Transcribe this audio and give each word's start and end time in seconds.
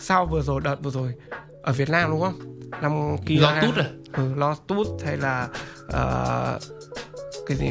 sau 0.00 0.26
vừa 0.26 0.42
rồi 0.42 0.60
đợt 0.60 0.76
vừa 0.82 0.90
rồi 0.90 1.14
ở 1.62 1.72
Việt 1.72 1.90
Nam 1.90 2.10
đúng 2.10 2.20
không 2.20 2.60
năm 2.82 3.16
kia 3.26 3.36
Lo 3.40 3.60
tút 3.62 3.76
à? 3.76 3.84
ừ, 4.12 4.34
lo 4.34 4.54
tút 4.54 4.86
hay 5.04 5.16
là 5.16 5.48
uh, 5.86 6.62
cái 7.46 7.56
gì 7.56 7.66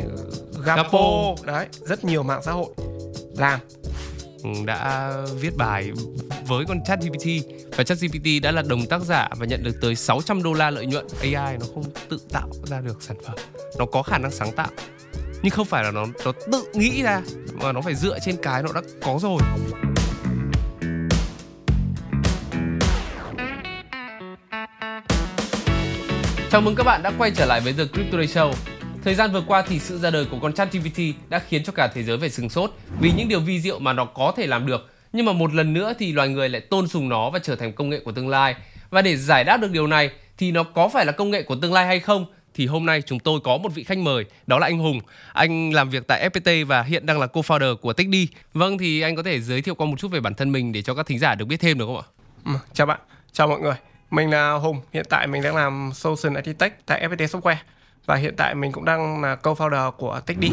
Gapo. 0.66 0.84
Gapo. 0.84 1.36
đấy 1.46 1.68
rất 1.82 2.04
nhiều 2.04 2.24
mạng 2.24 2.42
xã 2.44 2.52
hội 2.52 2.74
làm 3.38 3.60
Ừ, 4.44 4.52
đã 4.66 5.12
viết 5.40 5.58
bài 5.58 5.92
với 6.48 6.66
con 6.68 6.84
ChatGPT 6.86 7.26
và 7.78 7.84
ChatGPT 7.84 8.28
đã 8.42 8.52
là 8.52 8.62
đồng 8.62 8.86
tác 8.86 9.02
giả 9.02 9.30
và 9.38 9.46
nhận 9.46 9.64
được 9.64 9.78
tới 9.82 9.96
600 9.96 10.44
đô 10.44 10.54
la 10.54 10.70
lợi 10.70 10.86
nhuận. 10.86 11.08
AI 11.22 11.58
nó 11.60 11.66
không 11.74 11.84
tự 12.10 12.20
tạo 12.32 12.50
ra 12.64 12.82
được 12.82 13.04
sản 13.04 13.18
phẩm, 13.26 13.36
nó 13.78 13.86
có 13.86 14.04
khả 14.04 14.18
năng 14.18 14.32
sáng 14.32 14.52
tạo 14.52 14.70
nhưng 15.42 15.52
không 15.52 15.66
phải 15.66 15.84
là 15.84 15.92
nó 15.92 16.06
nó 16.26 16.32
tự 16.52 16.66
nghĩ 16.74 17.04
ra 17.04 17.22
mà 17.54 17.72
nó 17.72 17.82
phải 17.82 17.96
dựa 17.96 18.20
trên 18.26 18.36
cái 18.42 18.64
nó 18.64 18.72
đã 18.74 18.82
có 19.04 19.20
rồi. 19.22 19.40
Chào 26.56 26.62
mừng 26.62 26.76
các 26.76 26.84
bạn 26.84 27.04
đã 27.04 27.12
quay 27.18 27.32
trở 27.32 27.46
lại 27.46 27.62
với 27.62 27.74
The 27.74 27.86
Crypto 27.94 28.18
Day 28.18 28.28
Show. 28.28 28.54
Thời 29.04 29.16
gian 29.16 29.32
vừa 29.32 29.42
qua 29.48 29.62
thì 29.62 29.80
sự 29.80 29.98
ra 29.98 30.10
đời 30.10 30.26
của 30.32 30.40
con 30.42 30.54
ChatGPT 30.54 31.00
đã 31.30 31.40
khiến 31.40 31.64
cho 31.64 31.74
cả 31.74 31.88
thế 31.88 32.04
giới 32.04 32.18
phải 32.20 32.30
sừng 32.30 32.50
sốt 32.50 32.72
vì 33.00 33.12
những 33.18 33.28
điều 33.28 33.40
vi 33.40 33.62
diệu 33.62 33.80
mà 33.80 33.94
nó 33.94 34.06
có 34.06 34.34
thể 34.38 34.48
làm 34.48 34.66
được. 34.66 34.90
Nhưng 35.14 35.26
mà 35.26 35.34
một 35.34 35.54
lần 35.54 35.74
nữa 35.74 35.94
thì 36.00 36.14
loài 36.14 36.30
người 36.30 36.50
lại 36.50 36.62
tôn 36.62 36.88
sùng 36.88 37.10
nó 37.10 37.30
và 37.30 37.40
trở 37.40 37.56
thành 37.56 37.74
công 37.74 37.90
nghệ 37.90 38.00
của 38.06 38.12
tương 38.12 38.30
lai. 38.30 38.56
Và 38.90 39.02
để 39.02 39.18
giải 39.18 39.44
đáp 39.44 39.58
được 39.58 39.72
điều 39.72 39.88
này 39.88 40.10
thì 40.38 40.52
nó 40.52 40.64
có 40.64 40.90
phải 40.90 41.06
là 41.06 41.12
công 41.12 41.32
nghệ 41.32 41.44
của 41.44 41.56
tương 41.56 41.74
lai 41.74 41.86
hay 41.86 42.00
không 42.00 42.26
thì 42.54 42.66
hôm 42.66 42.86
nay 42.86 43.02
chúng 43.02 43.20
tôi 43.20 43.40
có 43.44 43.58
một 43.58 43.70
vị 43.74 43.84
khách 43.84 43.98
mời 43.98 44.26
đó 44.48 44.60
là 44.60 44.68
anh 44.68 44.78
Hùng. 44.78 45.00
Anh 45.34 45.74
làm 45.74 45.90
việc 45.90 46.08
tại 46.08 46.30
FPT 46.30 46.66
và 46.66 46.82
hiện 46.82 47.06
đang 47.06 47.20
là 47.20 47.28
co-founder 47.28 47.76
của 47.76 47.94
TechD. 47.94 48.16
Vâng 48.54 48.78
thì 48.78 49.02
anh 49.02 49.16
có 49.16 49.24
thể 49.24 49.42
giới 49.42 49.62
thiệu 49.62 49.76
qua 49.76 49.88
một 49.88 50.00
chút 50.00 50.12
về 50.12 50.20
bản 50.20 50.34
thân 50.34 50.52
mình 50.52 50.72
để 50.72 50.82
cho 50.82 50.94
các 50.94 51.06
thính 51.06 51.20
giả 51.20 51.36
được 51.36 51.46
biết 51.46 51.60
thêm 51.60 51.78
được 51.78 51.86
không 51.86 51.98
ạ? 51.98 52.08
ừ, 52.46 52.52
chào 52.74 52.88
bạn 52.88 53.00
chào 53.32 53.48
mọi 53.48 53.60
người 53.60 53.76
mình 54.16 54.30
là 54.30 54.52
Hùng 54.52 54.82
hiện 54.94 55.06
tại 55.10 55.28
mình 55.28 55.42
đang 55.44 55.56
làm 55.56 55.92
Solution 55.94 56.34
Architect 56.34 56.86
tại 56.86 57.08
FPT 57.08 57.26
Software 57.26 57.56
và 58.06 58.16
hiện 58.16 58.36
tại 58.38 58.56
mình 58.56 58.72
cũng 58.72 58.86
đang 58.86 59.22
là 59.22 59.36
co-founder 59.44 59.92
của 59.92 60.20
TechD 60.26 60.46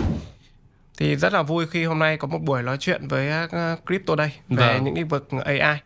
thì 0.98 1.16
rất 1.16 1.32
là 1.32 1.42
vui 1.42 1.66
khi 1.66 1.84
hôm 1.84 1.98
nay 1.98 2.16
có 2.16 2.28
một 2.28 2.42
buổi 2.42 2.62
nói 2.62 2.76
chuyện 2.80 3.08
với 3.08 3.44
uh, 3.44 3.86
Crypto 3.86 4.14
đây 4.14 4.32
về 4.48 4.56
Vâng. 4.56 4.84
những 4.84 4.94
lĩnh 4.94 5.08
vực 5.08 5.28
AI 5.44 5.78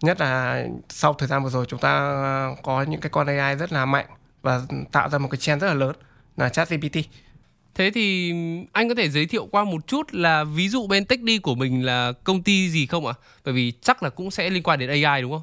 nhất 0.00 0.20
là 0.20 0.64
sau 0.88 1.14
thời 1.14 1.28
gian 1.28 1.44
vừa 1.44 1.50
rồi 1.50 1.66
chúng 1.68 1.80
ta 1.80 2.22
uh, 2.52 2.62
có 2.62 2.82
những 2.82 3.00
cái 3.00 3.10
con 3.10 3.26
AI 3.26 3.56
rất 3.56 3.72
là 3.72 3.84
mạnh 3.84 4.06
và 4.42 4.60
tạo 4.92 5.08
ra 5.08 5.18
một 5.18 5.28
cái 5.30 5.38
trend 5.38 5.62
rất 5.62 5.68
là 5.68 5.74
lớn 5.74 5.96
là 6.36 6.48
ChatGPT 6.48 6.96
Thế 7.74 7.90
thì 7.94 8.34
anh 8.72 8.88
có 8.88 8.94
thể 8.94 9.08
giới 9.08 9.26
thiệu 9.26 9.46
qua 9.46 9.64
một 9.64 9.86
chút 9.86 10.14
là 10.14 10.44
ví 10.44 10.68
dụ 10.68 10.86
bên 10.86 11.04
TechD 11.04 11.28
của 11.42 11.54
mình 11.54 11.86
là 11.86 12.12
công 12.24 12.42
ty 12.42 12.70
gì 12.70 12.86
không 12.86 13.06
ạ? 13.06 13.14
Bởi 13.44 13.54
vì 13.54 13.72
chắc 13.82 14.02
là 14.02 14.10
cũng 14.10 14.30
sẽ 14.30 14.50
liên 14.50 14.62
quan 14.62 14.78
đến 14.78 15.04
AI 15.04 15.22
đúng 15.22 15.32
không? 15.32 15.42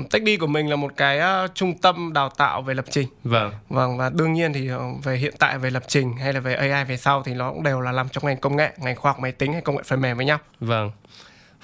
Um, 0.00 0.08
TechD 0.08 0.40
của 0.40 0.46
mình 0.46 0.70
là 0.70 0.76
một 0.76 0.92
cái 0.96 1.20
uh, 1.44 1.54
trung 1.54 1.78
tâm 1.78 2.12
đào 2.12 2.28
tạo 2.28 2.62
về 2.62 2.74
lập 2.74 2.84
trình 2.90 3.08
Vâng. 3.24 3.52
Vâng 3.68 3.98
và 3.98 4.10
đương 4.10 4.32
nhiên 4.32 4.52
thì 4.52 4.68
ờ, 4.68 4.80
về 5.02 5.16
hiện 5.16 5.34
tại 5.38 5.58
về 5.58 5.70
lập 5.70 5.82
trình 5.88 6.12
hay 6.16 6.32
là 6.32 6.40
về 6.40 6.54
AI 6.54 6.84
về 6.84 6.96
sau 6.96 7.22
thì 7.22 7.34
nó 7.34 7.52
cũng 7.52 7.62
đều 7.62 7.80
là 7.80 7.92
nằm 7.92 8.08
trong 8.08 8.26
ngành 8.26 8.40
công 8.40 8.56
nghệ, 8.56 8.72
ngành 8.78 8.96
khoa 8.96 9.12
học 9.12 9.20
máy 9.20 9.32
tính 9.32 9.52
hay 9.52 9.62
công 9.62 9.76
nghệ 9.76 9.82
phần 9.86 10.00
mềm 10.00 10.16
với 10.16 10.26
nhau. 10.26 10.38
Vâng. 10.60 10.90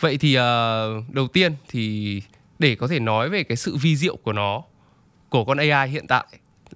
Vậy 0.01 0.19
thì 0.19 0.35
ờ, 0.35 1.03
đầu 1.09 1.29
tiên 1.29 1.55
thì 1.69 2.23
để 2.59 2.75
có 2.75 2.89
thể 2.89 2.99
nói 2.99 3.29
về 3.29 3.43
cái 3.43 3.57
sự 3.57 3.77
vi 3.83 3.97
diệu 3.97 4.17
của 4.17 4.33
nó 4.33 4.63
của 5.29 5.45
con 5.45 5.59
AI 5.59 5.89
hiện 5.89 6.07
tại 6.07 6.25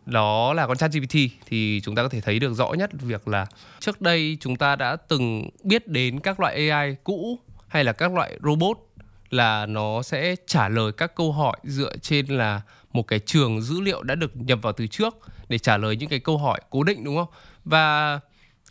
đó 0.07 0.55
là 0.55 0.67
con 0.67 0.77
ChatGPT 0.77 1.15
thì 1.47 1.81
chúng 1.85 1.95
ta 1.95 2.03
có 2.03 2.09
thể 2.09 2.21
thấy 2.21 2.39
được 2.39 2.55
rõ 2.55 2.73
nhất 2.73 2.91
việc 2.93 3.29
là 3.29 3.47
trước 3.81 4.01
đây 4.01 4.37
chúng 4.41 4.57
ta 4.57 4.77
đã 4.77 4.97
từng 4.97 5.51
biết 5.65 5.89
đến 5.89 6.21
các 6.21 6.41
loại 6.41 6.71
AI 6.71 6.97
cũ 7.05 7.39
hay 7.69 7.85
là 7.85 7.93
các 7.93 8.13
loại 8.13 8.39
robot 8.43 8.79
là 9.31 9.67
nó 9.67 10.03
sẽ 10.03 10.37
trả 10.47 10.69
lời 10.69 10.93
các 10.93 11.15
câu 11.17 11.33
hỏi 11.33 11.57
dựa 11.65 11.97
trên 12.03 12.27
là 12.27 12.61
một 12.93 13.03
cái 13.03 13.19
trường 13.19 13.63
dữ 13.63 13.81
liệu 13.81 14.03
đã 14.03 14.15
được 14.15 14.37
nhập 14.37 14.59
vào 14.63 14.73
từ 14.73 14.87
trước 14.87 15.17
để 15.49 15.59
trả 15.59 15.77
lời 15.77 15.97
những 15.97 16.09
cái 16.09 16.19
câu 16.19 16.39
hỏi 16.39 16.61
cố 16.71 16.83
định, 16.83 17.05
đúng 17.05 17.17
không? 17.17 17.29
Và 17.65 18.21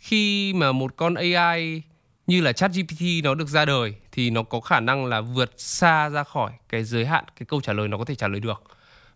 khi 0.00 0.52
mà 0.54 0.72
một 0.72 0.96
con 0.96 1.14
AI 1.14 1.82
như 2.26 2.40
là 2.40 2.52
ChatGPT 2.52 3.00
nó 3.24 3.34
được 3.34 3.48
ra 3.48 3.64
đời 3.64 3.94
thì 4.12 4.30
nó 4.30 4.42
có 4.42 4.60
khả 4.60 4.80
năng 4.80 5.06
là 5.06 5.20
vượt 5.20 5.50
xa 5.56 6.08
ra 6.08 6.24
khỏi 6.24 6.52
cái 6.68 6.84
giới 6.84 7.06
hạn, 7.06 7.24
cái 7.38 7.46
câu 7.46 7.60
trả 7.60 7.72
lời 7.72 7.88
nó 7.88 7.98
có 7.98 8.04
thể 8.04 8.14
trả 8.14 8.28
lời 8.28 8.40
được. 8.40 8.62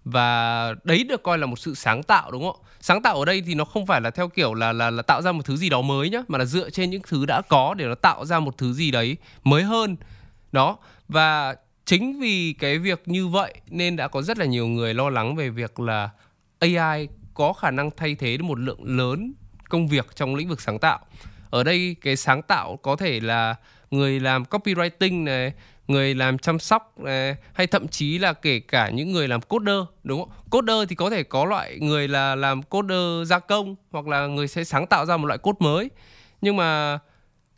Và 0.04 0.74
đấy 0.84 1.04
được 1.04 1.22
coi 1.22 1.38
là 1.38 1.46
một 1.46 1.58
sự 1.58 1.74
sáng 1.74 2.02
tạo, 2.02 2.30
đúng 2.30 2.42
không? 2.42 2.56
Sáng 2.80 3.02
tạo 3.02 3.18
ở 3.18 3.24
đây 3.24 3.42
thì 3.46 3.54
nó 3.54 3.64
không 3.64 3.86
phải 3.86 4.00
là 4.00 4.10
theo 4.10 4.28
kiểu 4.28 4.54
là 4.54 4.72
là 4.72 4.90
là 4.90 5.02
tạo 5.02 5.22
ra 5.22 5.32
một 5.32 5.44
thứ 5.44 5.56
gì 5.56 5.68
đó 5.68 5.82
mới 5.82 6.10
nhá, 6.10 6.22
mà 6.28 6.38
là 6.38 6.44
dựa 6.44 6.70
trên 6.70 6.90
những 6.90 7.02
thứ 7.08 7.26
đã 7.26 7.42
có 7.48 7.74
để 7.74 7.84
nó 7.84 7.94
tạo 7.94 8.24
ra 8.24 8.40
một 8.40 8.58
thứ 8.58 8.72
gì 8.72 8.90
đấy 8.90 9.16
mới 9.44 9.62
hơn. 9.62 9.96
Đó 10.52 10.76
và 11.14 11.54
chính 11.84 12.20
vì 12.20 12.52
cái 12.52 12.78
việc 12.78 13.02
như 13.06 13.28
vậy 13.28 13.54
nên 13.70 13.96
đã 13.96 14.08
có 14.08 14.22
rất 14.22 14.38
là 14.38 14.44
nhiều 14.44 14.66
người 14.66 14.94
lo 14.94 15.10
lắng 15.10 15.36
về 15.36 15.50
việc 15.50 15.80
là 15.80 16.10
AI 16.58 17.08
có 17.34 17.52
khả 17.52 17.70
năng 17.70 17.90
thay 17.96 18.14
thế 18.14 18.36
được 18.36 18.44
một 18.44 18.58
lượng 18.58 18.80
lớn 18.84 19.32
công 19.68 19.88
việc 19.88 20.06
trong 20.14 20.34
lĩnh 20.34 20.48
vực 20.48 20.60
sáng 20.60 20.78
tạo. 20.78 20.98
Ở 21.50 21.64
đây 21.64 21.96
cái 22.00 22.16
sáng 22.16 22.42
tạo 22.42 22.76
có 22.76 22.96
thể 22.96 23.20
là 23.20 23.54
người 23.90 24.20
làm 24.20 24.42
copywriting 24.42 25.24
này 25.24 25.52
người 25.88 26.14
làm 26.14 26.38
chăm 26.38 26.58
sóc 26.58 26.98
này, 26.98 27.36
hay 27.52 27.66
thậm 27.66 27.88
chí 27.88 28.18
là 28.18 28.32
kể 28.32 28.60
cả 28.60 28.90
những 28.90 29.12
người 29.12 29.28
làm 29.28 29.40
coder 29.40 29.80
đúng 30.04 30.20
không? 30.20 30.30
Coder 30.50 30.88
thì 30.88 30.94
có 30.94 31.10
thể 31.10 31.22
có 31.22 31.44
loại 31.44 31.78
người 31.80 32.08
là 32.08 32.34
làm 32.34 32.62
coder 32.62 33.28
gia 33.28 33.38
công 33.38 33.76
hoặc 33.90 34.06
là 34.06 34.26
người 34.26 34.48
sẽ 34.48 34.64
sáng 34.64 34.86
tạo 34.86 35.06
ra 35.06 35.16
một 35.16 35.26
loại 35.26 35.38
code 35.38 35.56
mới. 35.60 35.90
Nhưng 36.40 36.56
mà 36.56 36.98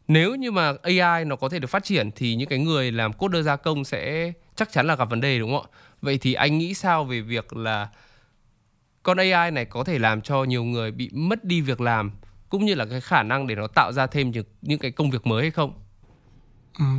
nếu 0.09 0.35
như 0.35 0.51
mà 0.51 0.73
AI 0.83 1.25
nó 1.25 1.37
có 1.37 1.49
thể 1.49 1.59
được 1.59 1.69
phát 1.69 1.85
triển 1.85 2.11
thì 2.17 2.35
những 2.35 2.49
cái 2.49 2.59
người 2.59 2.93
làm 2.93 3.13
coder 3.13 3.47
gia 3.47 3.57
công 3.57 3.85
sẽ 3.85 4.33
chắc 4.57 4.73
chắn 4.73 4.87
là 4.87 4.97
gặp 4.97 5.11
vấn 5.11 5.21
đề 5.21 5.39
đúng 5.39 5.53
không 5.53 5.67
ạ 5.73 5.75
vậy 6.03 6.19
thì 6.19 6.35
anh 6.35 6.59
nghĩ 6.59 6.75
sao 6.75 7.05
về 7.05 7.21
việc 7.21 7.57
là 7.57 7.89
con 9.03 9.17
AI 9.19 9.51
này 9.51 9.65
có 9.65 9.85
thể 9.85 9.99
làm 9.99 10.21
cho 10.21 10.45
nhiều 10.45 10.65
người 10.65 10.91
bị 10.91 11.11
mất 11.13 11.45
đi 11.45 11.61
việc 11.61 11.81
làm 11.81 12.11
cũng 12.49 12.65
như 12.65 12.75
là 12.75 12.85
cái 12.85 13.01
khả 13.01 13.23
năng 13.23 13.47
để 13.47 13.55
nó 13.55 13.67
tạo 13.67 13.93
ra 13.93 14.07
thêm 14.07 14.31
những, 14.31 14.45
những 14.63 14.79
cái 14.79 14.91
công 14.91 15.11
việc 15.11 15.27
mới 15.27 15.43
hay 15.43 15.51
không? 15.51 15.73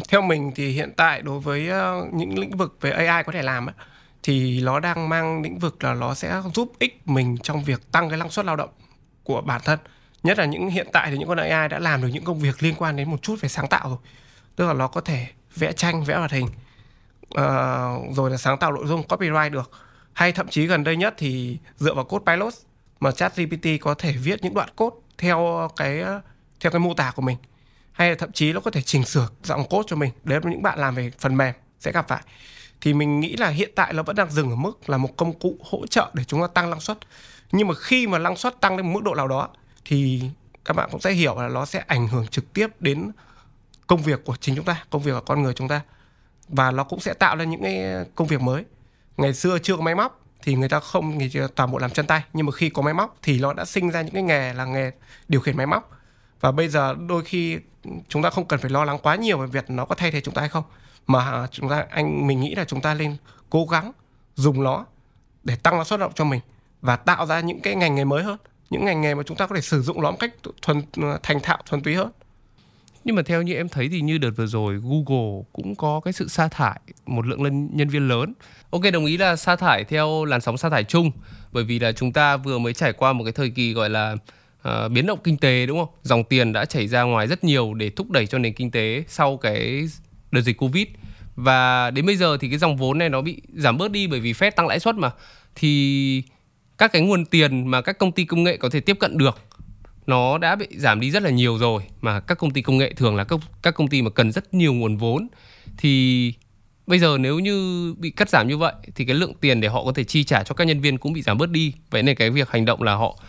Theo 0.09 0.21
mình 0.21 0.51
thì 0.55 0.69
hiện 0.69 0.91
tại 0.97 1.21
đối 1.21 1.39
với 1.39 1.69
ờ, 1.69 2.07
những 2.13 2.39
lĩnh 2.39 2.57
vực 2.57 2.77
về 2.81 2.91
AI 2.91 3.23
có 3.23 3.31
thể 3.31 3.41
làm 3.41 3.65
ấy, 3.69 3.75
thì 4.23 4.61
nó 4.61 4.79
đang 4.79 5.09
mang 5.09 5.41
lĩnh 5.41 5.59
vực 5.59 5.83
là 5.83 5.93
nó 5.93 6.13
sẽ 6.13 6.41
giúp 6.53 6.71
ích 6.79 7.07
mình 7.07 7.37
trong 7.43 7.63
việc 7.63 7.91
tăng 7.91 8.09
cái 8.09 8.17
năng 8.19 8.29
suất 8.29 8.45
lao 8.45 8.55
động 8.55 8.69
của 9.23 9.41
bản 9.41 9.61
thân. 9.65 9.79
Nhất 10.27 10.37
là 10.37 10.45
những 10.45 10.69
hiện 10.69 10.87
tại 10.93 11.11
thì 11.11 11.17
những 11.17 11.27
con 11.27 11.37
AI 11.37 11.69
đã 11.69 11.79
làm 11.79 12.01
được 12.01 12.07
những 12.07 12.23
công 12.23 12.39
việc 12.39 12.63
liên 12.63 12.75
quan 12.77 12.95
đến 12.95 13.11
một 13.11 13.21
chút 13.21 13.35
về 13.41 13.49
sáng 13.49 13.67
tạo 13.67 13.89
rồi. 13.89 13.97
Tức 14.55 14.67
là 14.67 14.73
nó 14.73 14.87
có 14.87 15.01
thể 15.01 15.27
vẽ 15.55 15.73
tranh, 15.73 16.03
vẽ 16.03 16.17
hoạt 16.17 16.31
hình, 16.31 16.45
uh, 16.45 18.15
rồi 18.15 18.31
là 18.31 18.37
sáng 18.37 18.57
tạo 18.57 18.71
nội 18.71 18.87
dung, 18.87 19.03
copyright 19.03 19.51
được. 19.51 19.71
Hay 20.13 20.31
thậm 20.31 20.47
chí 20.47 20.67
gần 20.67 20.83
đây 20.83 20.95
nhất 20.95 21.13
thì 21.17 21.57
dựa 21.77 21.93
vào 21.93 22.05
code 22.05 22.23
Pilot 22.25 22.53
mà 22.99 23.11
chat 23.11 23.35
GPT 23.35 23.67
có 23.81 23.93
thể 23.93 24.11
viết 24.11 24.43
những 24.43 24.53
đoạn 24.53 24.69
code 24.75 24.95
theo 25.17 25.69
cái 25.75 26.03
theo 26.59 26.71
cái 26.71 26.79
mô 26.79 26.93
tả 26.93 27.11
của 27.15 27.21
mình 27.21 27.37
hay 27.91 28.09
là 28.09 28.15
thậm 28.15 28.31
chí 28.31 28.53
nó 28.53 28.59
có 28.59 28.71
thể 28.71 28.81
chỉnh 28.81 29.03
sửa 29.03 29.27
giọng 29.43 29.63
code 29.69 29.87
cho 29.87 29.95
mình 29.95 30.11
đấy 30.23 30.39
là 30.43 30.51
những 30.51 30.61
bạn 30.63 30.79
làm 30.79 30.95
về 30.95 31.11
phần 31.19 31.37
mềm 31.37 31.53
sẽ 31.79 31.91
gặp 31.91 32.07
phải 32.07 32.21
thì 32.81 32.93
mình 32.93 33.19
nghĩ 33.19 33.35
là 33.35 33.47
hiện 33.47 33.71
tại 33.75 33.93
nó 33.93 34.03
vẫn 34.03 34.15
đang 34.15 34.31
dừng 34.31 34.49
ở 34.49 34.55
mức 34.55 34.89
là 34.89 34.97
một 34.97 35.17
công 35.17 35.39
cụ 35.39 35.57
hỗ 35.63 35.87
trợ 35.87 36.11
để 36.13 36.23
chúng 36.23 36.41
ta 36.41 36.47
tăng 36.47 36.69
năng 36.69 36.79
suất 36.79 36.97
nhưng 37.51 37.67
mà 37.67 37.73
khi 37.75 38.07
mà 38.07 38.17
năng 38.19 38.35
suất 38.35 38.61
tăng 38.61 38.77
đến 38.77 38.85
một 38.85 38.91
mức 38.93 39.03
độ 39.03 39.15
nào 39.15 39.27
đó 39.27 39.49
thì 39.87 40.29
các 40.65 40.73
bạn 40.73 40.89
cũng 40.91 41.01
sẽ 41.01 41.11
hiểu 41.11 41.35
là 41.35 41.47
nó 41.47 41.65
sẽ 41.65 41.83
ảnh 41.87 42.07
hưởng 42.07 42.27
trực 42.27 42.53
tiếp 42.53 42.67
đến 42.79 43.11
công 43.87 44.01
việc 44.01 44.25
của 44.25 44.35
chính 44.35 44.55
chúng 44.55 44.65
ta, 44.65 44.83
công 44.89 45.01
việc 45.01 45.11
của 45.11 45.21
con 45.21 45.43
người 45.43 45.53
chúng 45.53 45.67
ta. 45.67 45.81
Và 46.47 46.71
nó 46.71 46.83
cũng 46.83 46.99
sẽ 46.99 47.13
tạo 47.13 47.35
ra 47.35 47.43
những 47.43 47.63
cái 47.63 48.05
công 48.15 48.27
việc 48.27 48.41
mới. 48.41 48.65
Ngày 49.17 49.33
xưa 49.33 49.57
chưa 49.63 49.75
có 49.75 49.81
máy 49.81 49.95
móc 49.95 50.21
thì 50.41 50.55
người 50.55 50.69
ta 50.69 50.79
không 50.79 51.19
thì 51.19 51.39
toàn 51.55 51.71
bộ 51.71 51.77
làm 51.77 51.91
chân 51.91 52.07
tay. 52.07 52.23
Nhưng 52.33 52.45
mà 52.45 52.51
khi 52.51 52.69
có 52.69 52.81
máy 52.81 52.93
móc 52.93 53.17
thì 53.21 53.39
nó 53.39 53.53
đã 53.53 53.65
sinh 53.65 53.89
ra 53.89 54.01
những 54.01 54.13
cái 54.13 54.23
nghề 54.23 54.53
là 54.53 54.65
nghề 54.65 54.91
điều 55.27 55.41
khiển 55.41 55.57
máy 55.57 55.65
móc. 55.65 55.91
Và 56.39 56.51
bây 56.51 56.67
giờ 56.67 56.95
đôi 57.07 57.23
khi 57.23 57.59
chúng 58.07 58.21
ta 58.21 58.29
không 58.29 58.45
cần 58.45 58.59
phải 58.59 58.69
lo 58.71 58.85
lắng 58.85 58.99
quá 59.03 59.15
nhiều 59.15 59.37
về 59.37 59.47
việc 59.47 59.69
nó 59.69 59.85
có 59.85 59.95
thay 59.95 60.11
thế 60.11 60.21
chúng 60.21 60.33
ta 60.33 60.41
hay 60.41 60.49
không. 60.49 60.63
Mà 61.07 61.47
chúng 61.51 61.69
ta, 61.69 61.85
anh, 61.89 62.27
mình 62.27 62.39
nghĩ 62.39 62.55
là 62.55 62.65
chúng 62.65 62.81
ta 62.81 62.93
nên 62.93 63.15
cố 63.49 63.65
gắng 63.65 63.91
dùng 64.35 64.63
nó 64.63 64.85
để 65.43 65.55
tăng 65.55 65.75
năng 65.75 65.85
suất 65.85 65.99
lao 65.99 66.07
động 66.09 66.15
cho 66.15 66.25
mình 66.25 66.41
và 66.81 66.95
tạo 66.95 67.25
ra 67.25 67.39
những 67.39 67.61
cái 67.61 67.75
ngành 67.75 67.95
nghề 67.95 68.05
mới 68.05 68.23
hơn 68.23 68.37
những 68.69 68.85
ngành 68.85 69.01
nghề 69.01 69.15
mà 69.15 69.23
chúng 69.23 69.37
ta 69.37 69.47
có 69.47 69.55
thể 69.55 69.61
sử 69.61 69.81
dụng 69.81 70.01
nó 70.01 70.11
một 70.11 70.17
cách 70.19 70.33
thuần 70.61 70.81
thành 71.23 71.39
thạo 71.43 71.57
thuần 71.65 71.83
túy 71.83 71.95
hơn 71.95 72.09
Nhưng 73.03 73.15
mà 73.15 73.21
theo 73.21 73.41
như 73.41 73.53
em 73.53 73.69
thấy 73.69 73.89
thì 73.89 74.01
như 74.01 74.17
đợt 74.17 74.31
vừa 74.35 74.45
rồi 74.45 74.81
Google 74.83 75.43
cũng 75.53 75.75
có 75.75 75.99
cái 75.99 76.13
sự 76.13 76.27
sa 76.27 76.47
thải 76.47 76.79
một 77.05 77.27
lượng 77.27 77.43
nhân 77.43 77.69
nhân 77.73 77.89
viên 77.89 78.07
lớn. 78.07 78.33
Ok 78.69 78.81
đồng 78.93 79.05
ý 79.05 79.17
là 79.17 79.35
sa 79.35 79.55
thải 79.55 79.83
theo 79.83 80.25
làn 80.25 80.41
sóng 80.41 80.57
sa 80.57 80.69
thải 80.69 80.83
chung 80.83 81.11
bởi 81.51 81.63
vì 81.63 81.79
là 81.79 81.91
chúng 81.91 82.13
ta 82.13 82.37
vừa 82.37 82.57
mới 82.57 82.73
trải 82.73 82.93
qua 82.93 83.13
một 83.13 83.23
cái 83.23 83.33
thời 83.33 83.49
kỳ 83.49 83.73
gọi 83.73 83.89
là 83.89 84.15
ờ, 84.61 84.89
biến 84.89 85.05
động 85.05 85.19
kinh 85.23 85.37
tế 85.37 85.65
đúng 85.65 85.79
không? 85.79 85.89
Dòng 86.03 86.23
tiền 86.23 86.53
đã 86.53 86.65
chảy 86.65 86.87
ra 86.87 87.03
ngoài 87.03 87.27
rất 87.27 87.43
nhiều 87.43 87.73
để 87.73 87.89
thúc 87.89 88.11
đẩy 88.11 88.27
cho 88.27 88.37
nền 88.37 88.53
kinh 88.53 88.71
tế 88.71 89.03
sau 89.07 89.37
cái 89.37 89.87
đợt 90.31 90.41
dịch 90.41 90.57
Covid 90.57 90.87
và 91.37 91.91
đến 91.91 92.05
bây 92.05 92.15
giờ 92.15 92.37
thì 92.37 92.49
cái 92.49 92.57
dòng 92.57 92.77
vốn 92.77 92.97
này 92.97 93.09
nó 93.09 93.21
bị 93.21 93.41
giảm 93.53 93.77
bớt 93.77 93.91
đi 93.91 94.07
bởi 94.07 94.19
vì 94.19 94.33
Fed 94.33 94.51
tăng 94.51 94.67
lãi 94.67 94.79
suất 94.79 94.95
mà 94.95 95.11
thì 95.55 96.23
các 96.77 96.91
cái 96.91 97.01
nguồn 97.01 97.25
tiền 97.25 97.67
mà 97.67 97.81
các 97.81 97.97
công 97.97 98.11
ty 98.11 98.25
công 98.25 98.43
nghệ 98.43 98.57
có 98.57 98.69
thể 98.69 98.79
tiếp 98.79 98.97
cận 98.99 99.17
được 99.17 99.37
nó 100.07 100.37
đã 100.37 100.55
bị 100.55 100.67
giảm 100.71 100.99
đi 100.99 101.11
rất 101.11 101.23
là 101.23 101.29
nhiều 101.29 101.57
rồi. 101.57 101.83
Mà 102.01 102.19
các 102.19 102.37
công 102.37 102.51
ty 102.51 102.61
công 102.61 102.77
nghệ 102.77 102.93
thường 102.93 103.15
là 103.15 103.23
các, 103.23 103.39
các 103.61 103.75
công 103.75 103.87
ty 103.87 104.01
mà 104.01 104.09
cần 104.09 104.31
rất 104.31 104.53
nhiều 104.53 104.73
nguồn 104.73 104.97
vốn. 104.97 105.27
Thì 105.77 106.33
bây 106.87 106.99
giờ 106.99 107.17
nếu 107.19 107.39
như 107.39 107.93
bị 107.97 108.09
cắt 108.09 108.29
giảm 108.29 108.47
như 108.47 108.57
vậy 108.57 108.73
thì 108.95 109.05
cái 109.05 109.15
lượng 109.15 109.33
tiền 109.41 109.61
để 109.61 109.67
họ 109.67 109.83
có 109.83 109.91
thể 109.91 110.03
chi 110.03 110.23
trả 110.23 110.43
cho 110.43 110.55
các 110.55 110.63
nhân 110.63 110.81
viên 110.81 110.97
cũng 110.97 111.13
bị 111.13 111.21
giảm 111.21 111.37
bớt 111.37 111.49
đi. 111.49 111.73
Vậy 111.89 112.03
nên 112.03 112.15
cái 112.15 112.29
việc 112.29 112.49
hành 112.49 112.65
động 112.65 112.83
là 112.83 112.95
họ 112.95 113.19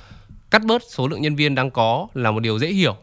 cắt 0.50 0.64
bớt 0.64 0.82
số 0.88 1.08
lượng 1.08 1.22
nhân 1.22 1.36
viên 1.36 1.54
đang 1.54 1.70
có 1.70 2.08
là 2.14 2.30
một 2.30 2.40
điều 2.40 2.58
dễ 2.58 2.68
hiểu. 2.68 2.96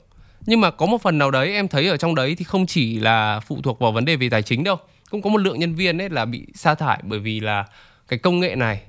Nhưng 0.46 0.62
mà 0.62 0.72
có 0.72 0.86
một 0.86 1.02
phần 1.02 1.18
nào 1.18 1.32
đấy 1.32 1.54
em 1.54 1.68
thấy 1.68 1.88
ở 1.88 1.98
trong 1.98 2.16
đấy 2.16 2.36
thì 2.36 2.44
không 2.44 2.66
chỉ 2.66 3.00
là 3.00 3.40
phụ 3.40 3.62
thuộc 3.62 3.80
vào 3.80 3.92
vấn 3.92 4.06
đề 4.06 4.16
về 4.16 4.30
tài 4.30 4.42
chính 4.42 4.64
đâu. 4.64 4.78
Cũng 5.10 5.22
có 5.22 5.30
một 5.30 5.38
lượng 5.38 5.60
nhân 5.60 5.76
viên 5.76 6.02
ấy 6.02 6.10
là 6.10 6.26
bị 6.26 6.46
sa 6.56 6.76
thải 6.76 7.00
bởi 7.04 7.20
vì 7.20 7.40
là 7.40 7.66
cái 8.08 8.20
công 8.20 8.40
nghệ 8.40 8.56
này 8.56 8.82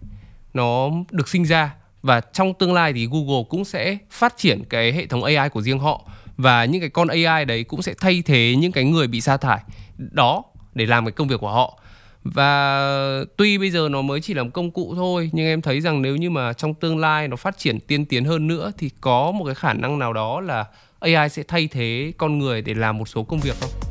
nó 0.57 0.91
được 1.11 1.29
sinh 1.29 1.45
ra. 1.45 1.75
Và 2.03 2.21
trong 2.21 2.55
tương 2.55 2.73
lai 2.73 2.93
thì 2.93 3.07
Google 3.07 3.45
cũng 3.49 3.65
sẽ 3.65 3.99
phát 4.11 4.35
triển 4.37 4.65
cái 4.65 4.93
hệ 4.93 5.07
thống 5.07 5.25
AI 5.25 5.49
của 5.49 5.63
riêng 5.63 5.79
họ. 5.79 6.05
Và 6.37 6.65
những 6.65 6.81
cái 6.81 6.91
con 6.91 7.09
AI 7.09 7.45
đấy 7.45 7.65
cũng 7.65 7.83
sẽ 7.83 7.95
thay 8.01 8.23
thế 8.27 8.55
những 8.59 8.73
cái 8.73 8.85
người 8.85 9.07
bị 9.07 9.21
sa 9.21 9.37
thải 9.37 9.59
đó 9.99 10.45
để 10.75 10.87
làm 10.87 11.05
cái 11.05 11.13
công 11.13 11.29
việc 11.29 11.41
của 11.41 11.51
họ. 11.51 11.79
Và 12.25 13.25
tuy 13.37 13.59
bây 13.59 13.71
giờ 13.71 13.89
nó 13.91 14.03
mới 14.03 14.21
chỉ 14.21 14.35
là 14.35 14.43
một 14.43 14.51
công 14.55 14.71
cụ 14.71 14.95
thôi, 14.97 15.31
nhưng 15.33 15.47
em 15.47 15.63
thấy 15.63 15.81
rằng 15.81 16.03
nếu 16.03 16.17
như 16.17 16.31
mà 16.31 16.53
trong 16.53 16.75
tương 16.75 16.99
lai 16.99 17.29
nó 17.29 17.37
phát 17.37 17.59
triển 17.59 17.81
tiên 17.81 18.05
tiến 18.05 18.25
hơn 18.25 18.47
nữa 18.47 18.73
thì 18.79 18.91
có 19.01 19.31
một 19.33 19.45
cái 19.45 19.55
khả 19.55 19.73
năng 19.73 19.99
nào 19.99 20.13
đó 20.13 20.41
là 20.41 20.65
AI 21.01 21.29
sẽ 21.29 21.43
thay 21.49 21.69
thế 21.69 22.13
con 22.19 22.39
người 22.39 22.63
để 22.63 22.75
làm 22.75 22.99
một 22.99 23.09
số 23.09 23.23
công 23.23 23.41
việc 23.41 23.55
không? 23.61 23.86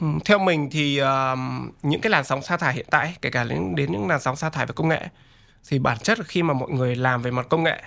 Ừ, 0.00 0.06
theo 0.24 0.38
mình 0.38 0.68
thì 0.70 1.00
uh, 1.02 1.38
những 1.82 2.00
cái 2.00 2.10
làn 2.10 2.24
sóng 2.24 2.42
sa 2.42 2.56
thải 2.56 2.74
hiện 2.74 2.86
tại 2.90 3.16
kể 3.22 3.30
cả 3.30 3.44
đến 3.44 3.74
đến 3.74 3.92
những 3.92 4.08
làn 4.08 4.20
sóng 4.20 4.36
sa 4.36 4.50
thải 4.50 4.66
về 4.66 4.72
công 4.76 4.88
nghệ 4.88 5.08
thì 5.68 5.78
bản 5.78 5.98
chất 5.98 6.18
khi 6.24 6.42
mà 6.42 6.54
mọi 6.54 6.70
người 6.70 6.96
làm 6.96 7.22
về 7.22 7.30
mặt 7.30 7.46
công 7.48 7.62
nghệ 7.62 7.82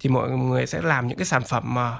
thì 0.00 0.10
mọi 0.10 0.30
người 0.30 0.66
sẽ 0.66 0.82
làm 0.82 1.06
những 1.06 1.18
cái 1.18 1.24
sản 1.24 1.42
phẩm 1.44 1.74
mà 1.74 1.98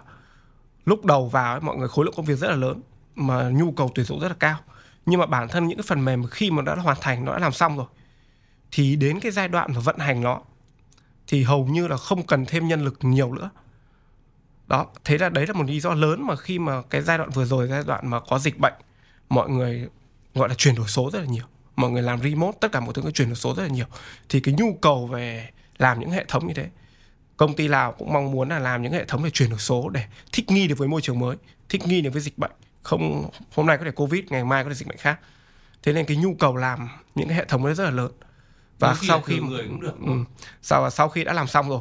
lúc 0.85 1.05
đầu 1.05 1.29
vào 1.29 1.55
ấy, 1.55 1.61
mọi 1.61 1.77
người 1.77 1.89
khối 1.89 2.05
lượng 2.05 2.15
công 2.17 2.27
việc 2.27 2.39
rất 2.39 2.49
là 2.49 2.57
lớn 2.57 2.83
mà 3.15 3.51
nhu 3.51 3.73
cầu 3.73 3.91
tuyển 3.95 4.07
dụng 4.07 4.21
rất 4.21 4.29
là 4.29 4.35
cao. 4.39 4.59
Nhưng 5.07 5.21
mà 5.21 5.27
bản 5.27 5.49
thân 5.49 5.69
những 5.69 5.79
cái 5.79 5.85
phần 5.89 6.05
mềm 6.05 6.27
khi 6.27 6.51
mà 6.51 6.63
đã 6.63 6.75
hoàn 6.75 6.97
thành 7.01 7.25
nó 7.25 7.33
đã 7.33 7.39
làm 7.39 7.53
xong 7.53 7.77
rồi 7.77 7.87
thì 8.73 8.97
đến 8.97 9.21
cái 9.21 9.33
giai 9.33 9.49
đoạn 9.49 9.73
mà 9.75 9.81
vận 9.81 9.99
hành 9.99 10.21
nó 10.21 10.41
thì 11.29 11.43
hầu 11.43 11.65
như 11.65 11.89
là 11.89 11.97
không 11.97 12.27
cần 12.27 12.47
thêm 12.47 12.69
nhân 12.69 12.85
lực 12.85 12.99
nhiều 13.01 13.33
nữa. 13.33 13.51
Đó 14.67 14.87
thế 15.05 15.19
là 15.19 15.29
đấy 15.29 15.47
là 15.47 15.53
một 15.53 15.65
lý 15.67 15.81
do 15.81 15.95
lớn 15.95 16.27
mà 16.27 16.37
khi 16.37 16.59
mà 16.59 16.83
cái 16.91 17.03
giai 17.03 17.19
đoạn 17.19 17.31
vừa 17.31 17.45
rồi 17.45 17.69
giai 17.69 17.83
đoạn 17.87 18.11
mà 18.11 18.21
có 18.21 18.39
dịch 18.39 18.59
bệnh 18.59 18.75
mọi 19.33 19.51
người 19.51 19.89
gọi 20.35 20.49
là 20.49 20.55
chuyển 20.55 20.75
đổi 20.75 20.89
số 20.89 21.11
rất 21.13 21.21
là 21.21 21.27
nhiều. 21.27 21.45
Mọi 21.77 21.91
người 21.91 22.03
làm 22.03 22.21
remote 22.23 22.59
tất 22.61 22.73
cả 22.73 22.81
mọi 22.81 22.95
thứ 22.95 23.03
cái 23.03 23.13
chuyển 23.13 23.29
đổi 23.29 23.37
số 23.37 23.55
rất 23.55 23.63
là 23.63 23.69
nhiều. 23.69 23.87
Thì 24.29 24.41
cái 24.41 24.55
nhu 24.59 24.75
cầu 24.81 25.07
về 25.07 25.51
làm 25.79 26.01
những 26.01 26.11
hệ 26.11 26.25
thống 26.29 26.47
như 26.47 26.55
thế 26.55 26.69
công 27.37 27.55
ty 27.55 27.69
nào 27.69 27.93
cũng 27.93 28.13
mong 28.13 28.33
muốn 28.33 28.49
là 28.49 28.59
làm 28.59 28.83
những 28.83 28.93
hệ 28.93 29.05
thống 29.05 29.23
về 29.23 29.31
chuyển 29.31 29.51
đổi 29.51 29.59
số 29.59 29.89
để 29.89 30.05
thích 30.33 30.51
nghi 30.51 30.69
được 30.69 30.79
với 30.79 30.89
môi 30.89 31.01
trường 31.01 31.19
mới 31.19 31.37
thích 31.69 31.87
nghi 31.87 32.01
được 32.01 32.11
với 32.13 32.23
dịch 32.23 32.39
bệnh. 32.39 32.51
Không 32.83 33.31
hôm 33.55 33.67
nay 33.67 33.79
có 33.79 33.85
thể 33.85 33.91
covid 33.91 34.25
ngày 34.29 34.45
mai 34.45 34.65
có 34.65 34.71
thể 34.71 34.75
dịch 34.75 34.89
bệnh 34.89 34.99
khác. 34.99 35.21
Thế 35.83 35.93
nên 35.93 36.07
cái 36.07 36.17
nhu 36.17 36.35
cầu 36.35 36.57
làm 36.57 36.89
những 37.15 37.29
cái 37.29 37.37
hệ 37.37 37.45
thống 37.45 37.65
đấy 37.65 37.75
rất 37.75 37.85
là 37.85 37.91
lớn. 37.91 38.13
Và 38.79 38.97
sau 39.09 39.21
khi 39.21 39.41
người 39.41 39.65
cũng 39.69 39.81
được 39.81 39.95
ừ, 40.07 40.13
sau 40.63 40.91
sau 40.91 41.09
khi 41.09 41.25
đã 41.25 41.33
làm 41.33 41.47
xong 41.47 41.69
rồi 41.69 41.81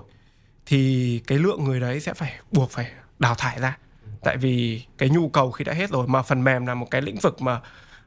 thì 0.65 1.21
cái 1.27 1.37
lượng 1.37 1.63
người 1.63 1.79
đấy 1.79 1.99
sẽ 1.99 2.13
phải 2.13 2.39
buộc 2.51 2.71
phải 2.71 2.91
đào 3.19 3.35
thải 3.35 3.59
ra 3.59 3.77
tại 4.23 4.37
vì 4.37 4.83
cái 4.97 5.09
nhu 5.09 5.29
cầu 5.29 5.51
khi 5.51 5.63
đã 5.63 5.73
hết 5.73 5.89
rồi 5.89 6.07
mà 6.07 6.21
phần 6.21 6.43
mềm 6.43 6.65
là 6.65 6.75
một 6.75 6.91
cái 6.91 7.01
lĩnh 7.01 7.19
vực 7.19 7.41
mà 7.41 7.61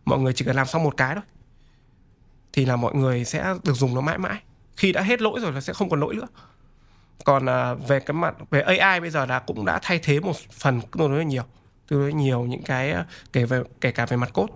mọi 0.04 0.18
người 0.18 0.32
chỉ 0.32 0.44
cần 0.44 0.56
làm 0.56 0.66
xong 0.66 0.84
một 0.84 0.96
cái 0.96 1.14
thôi 1.14 1.24
thì 2.52 2.64
là 2.64 2.76
mọi 2.76 2.94
người 2.94 3.24
sẽ 3.24 3.54
được 3.64 3.72
dùng 3.72 3.94
nó 3.94 4.00
mãi 4.00 4.18
mãi. 4.18 4.42
Khi 4.76 4.92
đã 4.92 5.02
hết 5.02 5.22
lỗi 5.22 5.40
rồi 5.40 5.52
là 5.52 5.60
sẽ 5.60 5.72
không 5.72 5.90
còn 5.90 6.00
lỗi 6.00 6.14
nữa. 6.14 6.26
Còn 7.24 7.46
à, 7.46 7.74
về 7.74 8.00
cái 8.00 8.14
mặt 8.14 8.34
về 8.50 8.60
AI 8.60 9.00
bây 9.00 9.10
giờ 9.10 9.26
là 9.26 9.38
cũng 9.38 9.64
đã 9.64 9.78
thay 9.82 10.00
thế 10.02 10.20
một 10.20 10.36
phần 10.36 10.80
tương 10.98 11.10
đối 11.10 11.24
nhiều 11.24 11.42
tương 11.88 12.00
đối 12.00 12.12
nhiều 12.12 12.42
những 12.42 12.62
cái 12.62 12.90
à, 12.90 13.06
kể 13.32 13.44
về 13.44 13.62
kể 13.80 13.92
cả 13.92 14.06
về 14.06 14.16
mặt 14.16 14.30
cốt 14.32 14.48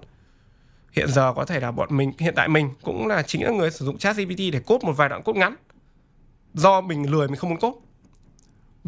hiện 0.93 1.09
giờ 1.09 1.33
có 1.37 1.45
thể 1.45 1.61
là 1.61 1.71
bọn 1.71 1.89
mình 1.97 2.13
hiện 2.19 2.35
tại 2.37 2.49
mình 2.49 2.71
cũng 2.83 3.07
là 3.07 3.23
chính 3.23 3.45
là 3.45 3.51
người 3.51 3.71
sử 3.71 3.85
dụng 3.85 3.99
chat 3.99 4.17
GPT 4.17 4.39
để 4.53 4.61
cốt 4.67 4.85
một 4.85 4.93
vài 4.93 5.09
đoạn 5.09 5.23
cốt 5.23 5.37
ngắn. 5.37 5.55
Do 6.55 6.81
mình 6.81 7.11
lười 7.11 7.29
mình 7.29 7.37
không 7.37 7.51
muốn 7.51 7.61
cốt 7.61 7.83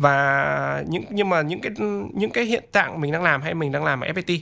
và 0.01 0.85
những 0.89 1.05
nhưng 1.11 1.29
mà 1.29 1.43
những 1.43 1.61
cái 1.61 1.73
những 2.15 2.31
cái 2.31 2.45
hiện 2.45 2.65
trạng 2.73 3.01
mình 3.01 3.13
đang 3.13 3.23
làm 3.23 3.43
hay 3.43 3.55
mình 3.55 3.73
đang 3.73 3.85
làm 3.85 4.01
ở 4.01 4.09
FPT 4.09 4.41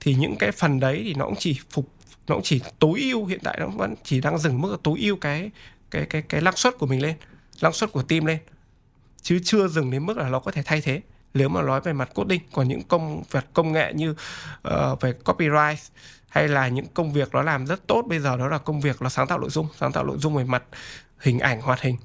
thì 0.00 0.14
những 0.14 0.36
cái 0.36 0.52
phần 0.52 0.80
đấy 0.80 1.00
thì 1.04 1.14
nó 1.14 1.24
cũng 1.24 1.36
chỉ 1.38 1.58
phục 1.70 1.88
nó 2.26 2.34
cũng 2.34 2.44
chỉ 2.44 2.60
tối 2.78 3.00
ưu 3.00 3.26
hiện 3.26 3.40
tại 3.42 3.56
nó 3.60 3.66
vẫn 3.66 3.94
chỉ 4.04 4.20
đang 4.20 4.38
dừng 4.38 4.60
mức 4.60 4.76
tối 4.82 4.98
ưu 5.02 5.16
cái 5.16 5.50
cái 5.90 6.06
cái 6.10 6.22
cái 6.22 6.40
năng 6.40 6.56
suất 6.56 6.78
của 6.78 6.86
mình 6.86 7.02
lên 7.02 7.16
năng 7.62 7.72
suất 7.72 7.92
của 7.92 8.02
team 8.02 8.24
lên. 8.24 8.38
Chứ 9.22 9.40
chưa 9.44 9.68
dừng 9.68 9.90
đến 9.90 10.06
mức 10.06 10.16
là 10.16 10.28
nó 10.28 10.38
có 10.38 10.50
thể 10.50 10.62
thay 10.64 10.80
thế. 10.80 11.00
Nếu 11.34 11.48
mà 11.48 11.62
nói 11.62 11.80
về 11.80 11.92
mặt 11.92 12.10
coding 12.14 12.40
còn 12.52 12.68
những 12.68 12.82
công 12.82 13.22
việc 13.30 13.44
công 13.52 13.72
nghệ 13.72 13.92
như 13.94 14.10
uh, 14.68 15.00
về 15.00 15.12
copyright 15.12 15.78
hay 16.28 16.48
là 16.48 16.68
những 16.68 16.86
công 16.94 17.12
việc 17.12 17.28
nó 17.32 17.42
làm 17.42 17.66
rất 17.66 17.86
tốt 17.86 18.04
bây 18.08 18.18
giờ 18.18 18.36
đó 18.36 18.48
là 18.48 18.58
công 18.58 18.80
việc 18.80 19.02
nó 19.02 19.08
sáng 19.08 19.26
tạo 19.26 19.38
nội 19.38 19.50
dung 19.50 19.66
sáng 19.76 19.92
tạo 19.92 20.04
nội 20.04 20.18
dung 20.18 20.34
về 20.34 20.44
mặt 20.44 20.62
hình 21.18 21.38
ảnh 21.38 21.60
hoạt 21.60 21.80
hình 21.80 21.96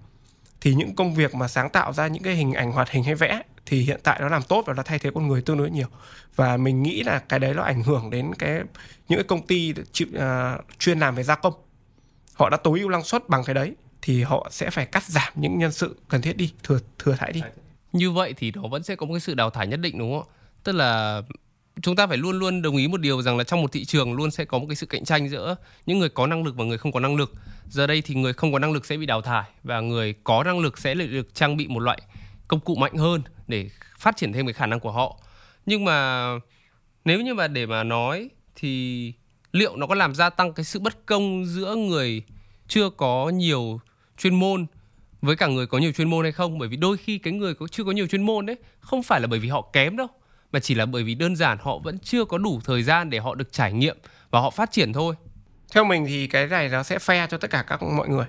thì 0.61 0.73
những 0.73 0.95
công 0.95 1.13
việc 1.13 1.35
mà 1.35 1.47
sáng 1.47 1.69
tạo 1.69 1.93
ra 1.93 2.07
những 2.07 2.23
cái 2.23 2.35
hình 2.35 2.53
ảnh 2.53 2.71
hoạt 2.71 2.89
hình 2.89 3.03
hay 3.03 3.15
vẽ 3.15 3.41
thì 3.65 3.81
hiện 3.81 3.99
tại 4.03 4.19
nó 4.21 4.29
làm 4.29 4.43
tốt 4.43 4.63
và 4.67 4.73
nó 4.73 4.83
thay 4.83 4.99
thế 4.99 5.11
con 5.15 5.27
người 5.27 5.41
tương 5.41 5.57
đối 5.57 5.69
nhiều. 5.69 5.87
Và 6.35 6.57
mình 6.57 6.83
nghĩ 6.83 7.03
là 7.03 7.19
cái 7.19 7.39
đấy 7.39 7.53
nó 7.53 7.63
ảnh 7.63 7.83
hưởng 7.83 8.09
đến 8.09 8.35
cái 8.35 8.61
những 9.09 9.19
cái 9.19 9.23
công 9.23 9.47
ty 9.47 9.73
chịu, 9.91 10.07
uh, 10.15 10.79
chuyên 10.79 10.99
làm 10.99 11.15
về 11.15 11.23
gia 11.23 11.35
công. 11.35 11.53
Họ 12.33 12.49
đã 12.49 12.57
tối 12.57 12.79
ưu 12.79 12.89
năng 12.89 13.03
suất 13.03 13.29
bằng 13.29 13.43
cái 13.43 13.53
đấy 13.53 13.75
thì 14.01 14.23
họ 14.23 14.47
sẽ 14.51 14.69
phải 14.69 14.85
cắt 14.85 15.03
giảm 15.03 15.33
những 15.35 15.59
nhân 15.59 15.71
sự 15.71 15.99
cần 16.09 16.21
thiết 16.21 16.37
đi 16.37 16.53
thừa 16.63 16.79
thừa 16.99 17.15
thải 17.15 17.31
đi. 17.31 17.41
Như 17.93 18.11
vậy 18.11 18.33
thì 18.37 18.51
nó 18.55 18.61
vẫn 18.67 18.83
sẽ 18.83 18.95
có 18.95 19.05
một 19.05 19.13
cái 19.13 19.19
sự 19.19 19.33
đào 19.33 19.49
thải 19.49 19.67
nhất 19.67 19.79
định 19.79 19.97
đúng 19.97 20.19
không 20.19 20.27
tức 20.63 20.71
là 20.71 21.21
chúng 21.81 21.95
ta 21.95 22.07
phải 22.07 22.17
luôn 22.17 22.39
luôn 22.39 22.61
đồng 22.61 22.75
ý 22.75 22.87
một 22.87 23.01
điều 23.01 23.21
rằng 23.21 23.37
là 23.37 23.43
trong 23.43 23.61
một 23.61 23.71
thị 23.71 23.85
trường 23.85 24.13
luôn 24.13 24.31
sẽ 24.31 24.45
có 24.45 24.59
một 24.59 24.65
cái 24.69 24.75
sự 24.75 24.85
cạnh 24.85 25.05
tranh 25.05 25.29
giữa 25.29 25.55
những 25.85 25.99
người 25.99 26.09
có 26.09 26.27
năng 26.27 26.43
lực 26.43 26.55
và 26.55 26.65
người 26.65 26.77
không 26.77 26.91
có 26.91 26.99
năng 26.99 27.15
lực. 27.15 27.33
Giờ 27.69 27.87
đây 27.87 28.01
thì 28.01 28.15
người 28.15 28.33
không 28.33 28.53
có 28.53 28.59
năng 28.59 28.71
lực 28.71 28.85
sẽ 28.85 28.97
bị 28.97 29.05
đào 29.05 29.21
thải 29.21 29.49
và 29.63 29.79
người 29.79 30.13
có 30.23 30.43
năng 30.43 30.59
lực 30.59 30.77
sẽ 30.77 30.93
được 30.93 31.35
trang 31.35 31.57
bị 31.57 31.67
một 31.67 31.79
loại 31.79 32.01
công 32.47 32.59
cụ 32.59 32.75
mạnh 32.75 32.95
hơn 32.95 33.21
để 33.47 33.69
phát 33.99 34.17
triển 34.17 34.33
thêm 34.33 34.45
cái 34.45 34.53
khả 34.53 34.65
năng 34.65 34.79
của 34.79 34.91
họ. 34.91 35.17
Nhưng 35.65 35.85
mà 35.85 36.27
nếu 37.05 37.21
như 37.21 37.33
mà 37.33 37.47
để 37.47 37.65
mà 37.65 37.83
nói 37.83 38.29
thì 38.55 39.13
liệu 39.51 39.75
nó 39.75 39.87
có 39.87 39.95
làm 39.95 40.15
gia 40.15 40.29
tăng 40.29 40.53
cái 40.53 40.63
sự 40.63 40.79
bất 40.79 41.05
công 41.05 41.45
giữa 41.45 41.75
người 41.75 42.23
chưa 42.67 42.89
có 42.89 43.29
nhiều 43.29 43.79
chuyên 44.17 44.35
môn 44.35 44.65
với 45.21 45.35
cả 45.35 45.47
người 45.47 45.67
có 45.67 45.77
nhiều 45.77 45.91
chuyên 45.91 46.09
môn 46.09 46.25
hay 46.25 46.31
không? 46.31 46.57
Bởi 46.57 46.69
vì 46.69 46.77
đôi 46.77 46.97
khi 46.97 47.17
cái 47.17 47.33
người 47.33 47.53
có, 47.53 47.67
chưa 47.67 47.83
có 47.83 47.91
nhiều 47.91 48.07
chuyên 48.07 48.21
môn 48.21 48.45
đấy 48.45 48.55
không 48.79 49.03
phải 49.03 49.21
là 49.21 49.27
bởi 49.27 49.39
vì 49.39 49.49
họ 49.49 49.69
kém 49.73 49.97
đâu 49.97 50.07
mà 50.51 50.59
chỉ 50.59 50.75
là 50.75 50.85
bởi 50.85 51.03
vì 51.03 51.15
đơn 51.15 51.35
giản 51.35 51.57
họ 51.61 51.77
vẫn 51.77 51.99
chưa 51.99 52.25
có 52.25 52.37
đủ 52.37 52.59
thời 52.65 52.83
gian 52.83 53.09
để 53.09 53.19
họ 53.19 53.35
được 53.35 53.53
trải 53.53 53.73
nghiệm 53.73 53.97
và 54.31 54.39
họ 54.39 54.49
phát 54.49 54.71
triển 54.71 54.93
thôi. 54.93 55.15
Theo 55.73 55.83
mình 55.83 56.05
thì 56.07 56.27
cái 56.27 56.47
này 56.47 56.69
nó 56.69 56.83
sẽ 56.83 56.99
phe 56.99 57.27
cho 57.27 57.37
tất 57.37 57.51
cả 57.51 57.63
các 57.67 57.83
mọi 57.83 58.09
người. 58.09 58.25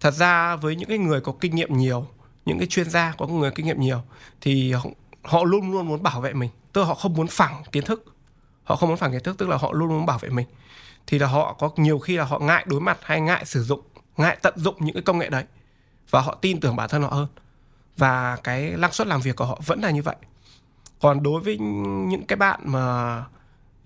Thật 0.00 0.10
ra 0.10 0.56
với 0.56 0.76
những 0.76 0.88
cái 0.88 0.98
người 0.98 1.20
có 1.20 1.32
kinh 1.40 1.54
nghiệm 1.54 1.76
nhiều 1.76 2.06
những 2.44 2.58
cái 2.58 2.66
chuyên 2.66 2.90
gia 2.90 3.14
có 3.18 3.26
người 3.26 3.50
kinh 3.50 3.66
nghiệm 3.66 3.80
nhiều 3.80 4.02
thì 4.40 4.72
họ, 4.72 4.84
họ 5.22 5.44
luôn 5.44 5.72
luôn 5.72 5.88
muốn 5.88 6.02
bảo 6.02 6.20
vệ 6.20 6.32
mình. 6.32 6.50
Tức 6.72 6.80
là 6.80 6.86
họ 6.86 6.94
không 6.94 7.14
muốn 7.14 7.26
phẳng 7.26 7.62
kiến 7.72 7.84
thức. 7.84 8.04
Họ 8.64 8.76
không 8.76 8.88
muốn 8.88 8.98
phẳng 8.98 9.12
kiến 9.12 9.22
thức 9.22 9.38
tức 9.38 9.48
là 9.48 9.56
họ 9.56 9.72
luôn 9.72 9.88
muốn 9.88 10.06
bảo 10.06 10.18
vệ 10.18 10.28
mình. 10.28 10.46
Thì 11.06 11.18
là 11.18 11.26
họ 11.26 11.52
có 11.52 11.70
nhiều 11.76 11.98
khi 11.98 12.16
là 12.16 12.24
họ 12.24 12.38
ngại 12.38 12.64
đối 12.68 12.80
mặt 12.80 12.98
hay 13.02 13.20
ngại 13.20 13.44
sử 13.44 13.62
dụng 13.62 13.80
ngại 14.16 14.36
tận 14.42 14.54
dụng 14.56 14.76
những 14.78 14.94
cái 14.94 15.02
công 15.02 15.18
nghệ 15.18 15.28
đấy. 15.28 15.44
Và 16.10 16.20
họ 16.20 16.38
tin 16.40 16.60
tưởng 16.60 16.76
bản 16.76 16.88
thân 16.88 17.02
họ 17.02 17.08
hơn. 17.08 17.26
Và 17.96 18.36
cái 18.44 18.74
năng 18.78 18.92
suất 18.92 19.06
làm 19.06 19.20
việc 19.20 19.36
của 19.36 19.44
họ 19.44 19.60
vẫn 19.66 19.80
là 19.80 19.90
như 19.90 20.02
vậy 20.02 20.16
còn 21.02 21.22
đối 21.22 21.40
với 21.40 21.58
những 22.08 22.26
cái 22.26 22.36
bạn 22.36 22.60
mà 22.64 23.16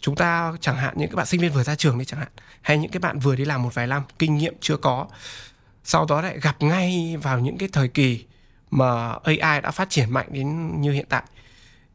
chúng 0.00 0.16
ta 0.16 0.52
chẳng 0.60 0.76
hạn, 0.76 0.94
những 0.96 1.08
cái 1.08 1.16
bạn 1.16 1.26
sinh 1.26 1.40
viên 1.40 1.52
vừa 1.52 1.62
ra 1.62 1.74
trường 1.74 1.98
đi 1.98 2.04
chẳng 2.04 2.20
hạn, 2.20 2.28
hay 2.62 2.78
những 2.78 2.90
cái 2.90 3.00
bạn 3.00 3.18
vừa 3.18 3.36
đi 3.36 3.44
làm 3.44 3.62
một 3.62 3.74
vài 3.74 3.86
năm, 3.86 4.02
kinh 4.18 4.36
nghiệm 4.36 4.54
chưa 4.60 4.76
có, 4.76 5.06
sau 5.84 6.06
đó 6.08 6.20
lại 6.20 6.40
gặp 6.40 6.56
ngay 6.62 7.16
vào 7.22 7.40
những 7.40 7.58
cái 7.58 7.68
thời 7.72 7.88
kỳ 7.88 8.24
mà 8.70 9.12
AI 9.24 9.60
đã 9.62 9.70
phát 9.70 9.90
triển 9.90 10.10
mạnh 10.10 10.26
đến 10.30 10.80
như 10.80 10.92
hiện 10.92 11.06
tại, 11.08 11.22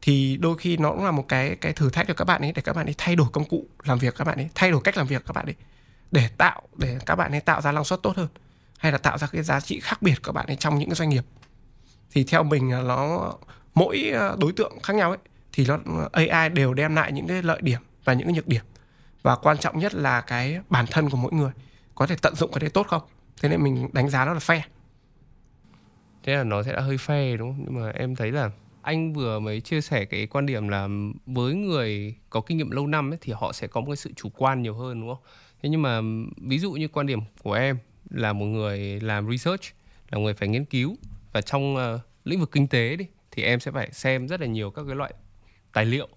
thì 0.02 0.36
đôi 0.36 0.58
khi 0.58 0.76
nó 0.76 0.90
cũng 0.90 1.04
là 1.04 1.10
một 1.10 1.24
cái 1.28 1.56
cái 1.56 1.72
thử 1.72 1.90
thách 1.90 2.08
cho 2.08 2.14
các 2.14 2.24
bạn 2.24 2.42
ấy, 2.42 2.52
để 2.52 2.62
các 2.62 2.76
bạn 2.76 2.86
ấy 2.86 2.94
thay 2.98 3.16
đổi 3.16 3.28
công 3.32 3.44
cụ 3.44 3.66
làm 3.84 3.98
việc 3.98 4.14
các 4.16 4.24
bạn 4.24 4.38
ấy, 4.38 4.48
thay 4.54 4.70
đổi 4.70 4.80
cách 4.84 4.96
làm 4.96 5.06
việc 5.06 5.22
các 5.26 5.32
bạn 5.32 5.46
ấy, 5.46 5.54
để 6.10 6.28
tạo, 6.38 6.62
để 6.76 6.98
các 7.06 7.16
bạn 7.16 7.30
ấy 7.30 7.40
tạo 7.40 7.60
ra 7.60 7.72
năng 7.72 7.84
suất 7.84 8.02
tốt 8.02 8.16
hơn, 8.16 8.28
hay 8.78 8.92
là 8.92 8.98
tạo 8.98 9.18
ra 9.18 9.26
cái 9.26 9.42
giá 9.42 9.60
trị 9.60 9.80
khác 9.80 10.02
biệt 10.02 10.14
của 10.14 10.22
các 10.24 10.32
bạn 10.32 10.46
ấy 10.46 10.56
trong 10.56 10.78
những 10.78 10.88
cái 10.88 10.96
doanh 10.96 11.08
nghiệp. 11.08 11.24
Thì 12.10 12.24
theo 12.24 12.42
mình 12.42 12.72
là 12.72 12.80
nó 12.80 13.32
mỗi 13.74 14.10
à, 14.14 14.30
đối 14.40 14.52
tượng 14.52 14.80
khác 14.82 14.96
nhau 14.96 15.10
ấy 15.10 15.18
thì 15.52 15.66
nó 15.66 16.08
AI 16.12 16.48
đều 16.48 16.74
đem 16.74 16.94
lại 16.94 17.12
những 17.12 17.26
cái 17.26 17.42
lợi 17.42 17.60
điểm 17.62 17.80
và 18.04 18.12
những 18.12 18.26
cái 18.26 18.34
nhược 18.34 18.48
điểm. 18.48 18.64
Và 19.22 19.36
quan 19.36 19.58
trọng 19.58 19.78
nhất 19.78 19.94
là 19.94 20.20
cái 20.20 20.60
bản 20.68 20.86
thân 20.90 21.10
của 21.10 21.16
mỗi 21.16 21.32
người 21.32 21.50
có 21.94 22.06
thể 22.06 22.16
tận 22.22 22.34
dụng 22.34 22.52
cái 22.52 22.60
đấy 22.60 22.70
tốt 22.70 22.86
không? 22.86 23.02
Thế 23.42 23.48
nên 23.48 23.62
mình 23.62 23.88
đánh 23.92 24.08
giá 24.08 24.24
nó 24.24 24.32
là 24.32 24.38
fair. 24.38 24.60
Thế 26.22 26.34
là 26.34 26.44
nó 26.44 26.62
sẽ 26.62 26.72
đã 26.72 26.80
hơi 26.80 26.96
fair 26.96 27.36
đúng 27.36 27.52
không? 27.52 27.64
Nhưng 27.64 27.82
mà 27.82 27.90
em 27.90 28.16
thấy 28.16 28.32
là 28.32 28.50
anh 28.82 29.12
vừa 29.12 29.38
mới 29.38 29.60
chia 29.60 29.80
sẻ 29.80 30.04
cái 30.04 30.26
quan 30.26 30.46
điểm 30.46 30.68
là 30.68 30.88
với 31.26 31.54
người 31.54 32.14
có 32.30 32.40
kinh 32.40 32.58
nghiệm 32.58 32.70
lâu 32.70 32.86
năm 32.86 33.12
ấy, 33.12 33.18
thì 33.20 33.32
họ 33.36 33.52
sẽ 33.52 33.66
có 33.66 33.80
một 33.80 33.86
cái 33.86 33.96
sự 33.96 34.12
chủ 34.16 34.28
quan 34.28 34.62
nhiều 34.62 34.74
hơn 34.74 35.00
đúng 35.00 35.14
không? 35.14 35.24
Thế 35.62 35.68
nhưng 35.68 35.82
mà 35.82 36.00
ví 36.36 36.58
dụ 36.58 36.72
như 36.72 36.88
quan 36.88 37.06
điểm 37.06 37.20
của 37.42 37.52
em 37.52 37.78
là 38.10 38.32
một 38.32 38.46
người 38.46 39.00
làm 39.00 39.30
research 39.30 39.62
là 40.10 40.18
người 40.18 40.34
phải 40.34 40.48
nghiên 40.48 40.64
cứu 40.64 40.96
và 41.32 41.40
trong 41.40 41.74
uh, 41.74 42.00
lĩnh 42.24 42.40
vực 42.40 42.50
kinh 42.52 42.68
tế 42.68 42.96
đi 42.96 43.06
thì 43.32 43.42
em 43.42 43.60
sẽ 43.60 43.70
phải 43.70 43.88
xem 43.92 44.28
rất 44.28 44.40
là 44.40 44.46
nhiều 44.46 44.70
các 44.70 44.82
cái 44.86 44.96
loại 44.96 45.14
tài 45.72 45.84
liệu 45.84 46.08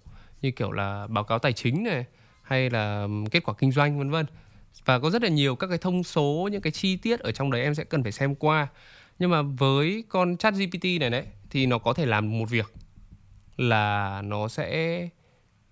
như 0.42 0.52
kiểu 0.52 0.72
là 0.72 1.08
báo 1.08 1.24
cáo 1.24 1.40
tài 1.40 1.54
chính 1.54 1.84
này, 1.84 2.06
hay 2.42 2.70
là 2.70 3.08
kết 3.32 3.44
quả 3.44 3.54
kinh 3.58 3.72
doanh, 3.72 3.98
vân 3.98 4.10
vân. 4.10 4.26
Và 4.86 5.00
có 5.00 5.10
rất 5.10 5.24
là 5.24 5.30
nhiều 5.30 5.56
các 5.56 5.68
cái 5.68 5.78
thông 5.78 6.04
số, 6.04 6.50
những 6.52 6.62
cái 6.62 6.72
chi 6.72 6.98
tiết 6.98 7.20
ở 7.20 7.32
trong 7.32 7.52
đấy 7.52 7.62
em 7.62 7.76
sẽ 7.76 7.84
cần 7.84 8.04
phải 8.04 8.12
xem 8.12 8.36
qua. 8.36 8.68
Nhưng 9.20 9.30
mà 9.30 9.42
với 9.42 10.04
con 10.10 10.38
chat 10.38 10.54
GPT 10.54 10.84
này 11.00 11.10
đấy, 11.10 11.26
thì 11.50 11.66
nó 11.66 11.78
có 11.78 11.94
thể 11.94 12.06
làm 12.06 12.40
một 12.40 12.50
việc 12.50 12.74
là 13.58 14.22
nó 14.22 14.48
sẽ 14.48 15.10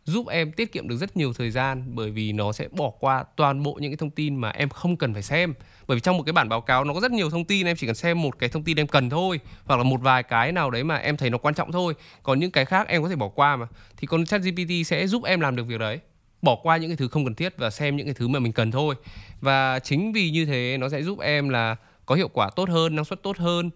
giúp 0.06 0.28
em 0.28 0.52
tiết 0.52 0.72
kiệm 0.72 0.88
được 0.88 0.98
rất 0.98 1.18
nhiều 1.18 1.34
thời 1.34 1.52
gian 1.52 1.84
bởi 1.96 2.12
vì 2.12 2.32
nó 2.32 2.52
sẽ 2.52 2.68
bỏ 2.72 2.90
qua 3.00 3.24
toàn 3.36 3.64
bộ 3.64 3.74
những 3.74 3.92
cái 3.92 3.98
thông 3.98 4.10
tin 4.10 4.36
mà 4.36 4.50
em 4.50 4.70
không 4.70 4.98
cần 4.98 5.14
phải 5.14 5.24
xem. 5.24 5.54
Bởi 5.88 5.96
vì 5.96 6.02
trong 6.02 6.18
một 6.18 6.24
cái 6.24 6.34
bản 6.34 6.50
báo 6.50 6.62
cáo 6.62 6.84
nó 6.84 6.94
có 6.94 7.00
rất 7.00 7.12
nhiều 7.12 7.30
thông 7.30 7.46
tin, 7.46 7.68
em 7.68 7.76
chỉ 7.76 7.88
cần 7.88 7.96
xem 7.96 8.22
một 8.22 8.40
cái 8.40 8.50
thông 8.50 8.64
tin 8.64 8.80
em 8.80 8.88
cần 8.88 9.10
thôi, 9.10 9.40
hoặc 9.66 9.78
là 9.78 9.84
một 9.84 10.02
vài 10.02 10.24
cái 10.24 10.52
nào 10.52 10.72
đấy 10.72 10.84
mà 10.84 10.96
em 10.96 11.18
thấy 11.18 11.30
nó 11.30 11.38
quan 11.38 11.56
trọng 11.56 11.72
thôi. 11.72 11.94
Còn 12.24 12.40
những 12.40 12.52
cái 12.52 12.66
khác 12.66 12.88
em 12.88 13.04
có 13.04 13.10
thể 13.10 13.16
bỏ 13.16 13.28
qua 13.28 13.56
mà. 13.56 13.68
Thì 13.98 14.08
con 14.08 14.26
chat 14.26 14.42
GPT 14.42 14.72
sẽ 14.86 15.08
giúp 15.08 15.24
em 15.24 15.40
làm 15.40 15.56
được 15.56 15.64
việc 15.64 15.80
đấy. 15.80 16.00
Bỏ 16.42 16.56
qua 16.64 16.78
những 16.78 16.90
cái 16.90 16.98
thứ 16.98 17.08
không 17.08 17.26
cần 17.26 17.36
thiết 17.36 17.58
và 17.58 17.70
xem 17.70 17.96
những 17.96 18.08
cái 18.08 18.14
thứ 18.14 18.28
mà 18.28 18.40
mình 18.40 18.52
cần 18.52 18.72
thôi. 18.72 18.96
Và 19.42 19.80
chính 19.80 20.14
vì 20.14 20.30
như 20.30 20.46
thế 20.46 20.78
nó 20.80 20.90
sẽ 20.90 21.04
giúp 21.04 21.20
em 21.20 21.50
là 21.50 21.76
có 22.06 22.16
hiệu 22.16 22.28
quả 22.28 22.50
tốt 22.56 22.70
hơn, 22.70 22.96
năng 22.96 23.06
suất 23.06 23.24
tốt 23.24 23.38
hơn. 23.38 23.70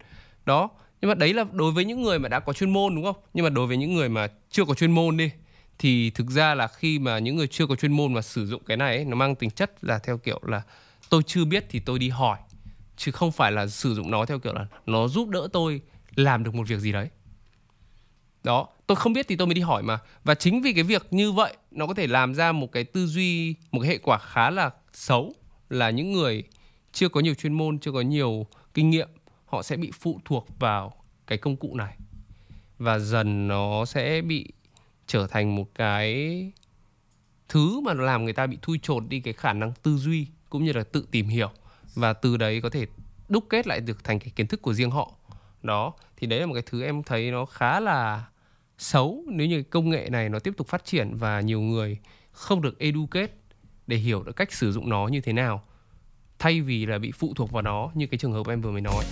Đó. 0.46 0.70
Nhưng 1.02 1.10
mà 1.10 1.16
đấy 1.16 1.34
là 1.34 1.46
đối 1.52 1.72
với 1.72 1.86
những 1.86 2.02
người 2.02 2.20
mà 2.20 2.30
đã 2.30 2.40
có 2.40 2.54
chuyên 2.54 2.70
môn, 2.70 2.96
đúng 2.96 3.04
không? 3.04 3.16
Nhưng 3.34 3.44
mà 3.44 3.50
đối 3.50 3.68
với 3.68 3.78
những 3.78 3.96
người 3.96 4.10
mà 4.10 4.28
chưa 4.50 4.66
có 4.66 4.74
chuyên 4.74 4.92
môn 4.92 5.18
đi 5.18 5.32
thì 5.80 6.10
thực 6.10 6.30
ra 6.30 6.56
là 6.56 6.68
khi 6.68 7.00
mà 7.00 7.20
những 7.20 7.36
người 7.36 7.48
chưa 7.48 7.68
có 7.68 7.76
chuyên 7.76 7.94
môn 7.94 8.14
mà 8.14 8.22
sử 8.22 8.46
dụng 8.46 8.64
cái 8.66 8.78
này 8.78 8.96
ấy, 8.96 9.06
nó 9.06 9.16
mang 9.16 9.36
tính 9.36 9.50
chất 9.50 9.84
là 9.84 10.00
theo 10.00 10.18
kiểu 10.18 10.40
là 10.44 10.62
tôi 11.10 11.24
chưa 11.24 11.46
biết 11.46 11.66
thì 11.70 11.80
tôi 11.80 12.00
đi 12.00 12.10
hỏi 12.10 12.38
chứ 12.98 13.12
không 13.12 13.32
phải 13.32 13.52
là 13.52 13.68
sử 13.68 13.96
dụng 13.96 14.12
nó 14.12 14.26
theo 14.26 14.40
kiểu 14.40 14.54
là 14.54 14.66
nó 14.86 15.08
giúp 15.08 15.30
đỡ 15.30 15.48
tôi 15.54 15.82
làm 16.16 16.44
được 16.44 16.56
một 16.56 16.68
việc 16.68 16.80
gì 16.80 16.92
đấy. 16.92 17.10
Đó 18.44 18.68
tôi 18.88 18.96
không 18.96 19.14
biết 19.14 19.28
thì 19.28 19.36
tôi 19.36 19.48
mới 19.48 19.54
đi 19.54 19.62
hỏi 19.62 19.84
mà. 19.84 20.00
Và 20.24 20.36
chính 20.36 20.62
vì 20.62 20.74
cái 20.74 20.84
việc 20.84 21.08
như 21.12 21.32
vậy 21.32 21.54
nó 21.72 21.88
có 21.88 21.94
thể 21.94 22.08
làm 22.08 22.36
ra 22.36 22.52
một 22.52 22.72
cái 22.72 22.84
tư 22.84 23.06
duy 23.06 23.56
một 23.72 23.80
cái 23.82 23.90
hệ 23.90 23.98
quả 23.98 24.18
khá 24.18 24.50
là 24.50 24.72
xấu 24.94 25.34
là 25.70 25.90
những 25.90 26.12
người 26.12 26.44
chưa 26.92 27.10
có 27.10 27.20
nhiều 27.20 27.34
chuyên 27.34 27.54
môn 27.54 27.80
chưa 27.80 27.92
có 27.92 28.02
nhiều 28.02 28.48
kinh 28.74 28.90
nghiệm 28.90 29.10
họ 29.46 29.64
sẽ 29.64 29.76
bị 29.78 29.92
phụ 30.00 30.20
thuộc 30.26 30.48
vào 30.60 30.94
cái 31.28 31.38
công 31.38 31.56
cụ 31.56 31.76
này. 31.76 31.98
Và 32.80 33.00
dần 33.00 33.48
nó 33.48 33.86
sẽ 33.86 34.22
bị 34.22 34.46
trở 35.08 35.28
thành 35.28 35.56
một 35.56 35.76
cái 35.76 36.52
thứ 37.50 37.80
mà 37.80 37.94
nó 37.94 38.04
làm 38.04 38.24
người 38.24 38.34
ta 38.34 38.48
bị 38.48 38.58
thui 38.62 38.80
chột 38.84 39.04
đi 39.10 39.20
cái 39.20 39.34
khả 39.34 39.54
năng 39.54 39.74
tư 39.84 39.98
duy 39.98 40.28
cũng 40.50 40.64
như 40.64 40.74
là 40.74 40.84
tự 40.84 41.08
tìm 41.12 41.28
hiểu. 41.28 41.50
Và 41.96 42.14
từ 42.14 42.38
đấy 42.38 42.62
có 42.62 42.70
thể 42.70 42.86
đúc 43.30 43.46
kết 43.50 43.68
lại 43.68 43.80
được 43.80 44.04
thành 44.04 44.20
cái 44.20 44.30
kiến 44.36 44.48
thức 44.48 44.62
của 44.62 44.74
riêng 44.74 44.92
họ. 44.92 45.12
Đó, 45.64 45.94
thì 46.18 46.28
đấy 46.28 46.40
là 46.40 46.46
một 46.46 46.54
cái 46.54 46.64
thứ 46.66 46.84
em 46.84 47.04
thấy 47.04 47.32
nó 47.32 47.46
khá 47.46 47.80
là 47.80 48.26
xấu 48.78 49.24
nếu 49.28 49.48
như 49.48 49.64
công 49.64 49.90
nghệ 49.90 50.08
này 50.12 50.30
nó 50.30 50.40
tiếp 50.40 50.54
tục 50.58 50.68
phát 50.68 50.86
triển 50.86 51.18
và 51.18 51.42
nhiều 51.42 51.62
người 51.62 51.98
không 52.32 52.62
được 52.62 52.80
educate 52.80 53.34
để 53.88 53.98
hiểu 53.98 54.24
được 54.24 54.36
cách 54.36 54.54
sử 54.54 54.72
dụng 54.72 54.90
nó 54.90 55.08
như 55.08 55.22
thế 55.22 55.34
nào, 55.34 55.64
thay 56.40 56.62
vì 56.62 56.86
là 56.86 56.98
bị 56.98 57.12
phụ 57.12 57.34
thuộc 57.36 57.52
vào 57.52 57.62
nó 57.62 57.92
như 57.94 58.08
cái 58.08 58.18
trường 58.18 58.34
hợp 58.34 58.48
em 58.48 58.62
vừa 58.62 58.72
mới 58.72 58.82
nói. 58.82 59.04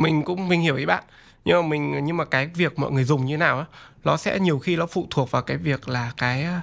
Mình 0.00 0.22
cũng, 0.24 0.48
mình 0.48 0.60
hiểu 0.60 0.76
ý 0.76 0.86
bạn. 0.86 1.04
Nhưng 1.44 1.62
mà 1.62 1.68
mình, 1.68 2.04
nhưng 2.04 2.16
mà 2.16 2.24
cái 2.24 2.46
việc 2.46 2.78
mọi 2.78 2.90
người 2.92 3.04
dùng 3.04 3.26
như 3.26 3.36
nào 3.36 3.58
á, 3.58 3.64
nó 4.04 4.16
sẽ 4.16 4.40
nhiều 4.40 4.58
khi 4.58 4.76
nó 4.76 4.86
phụ 4.86 5.06
thuộc 5.10 5.30
vào 5.30 5.42
cái 5.42 5.56
việc 5.56 5.88
là 5.88 6.12
cái 6.16 6.44
ờ, 6.44 6.60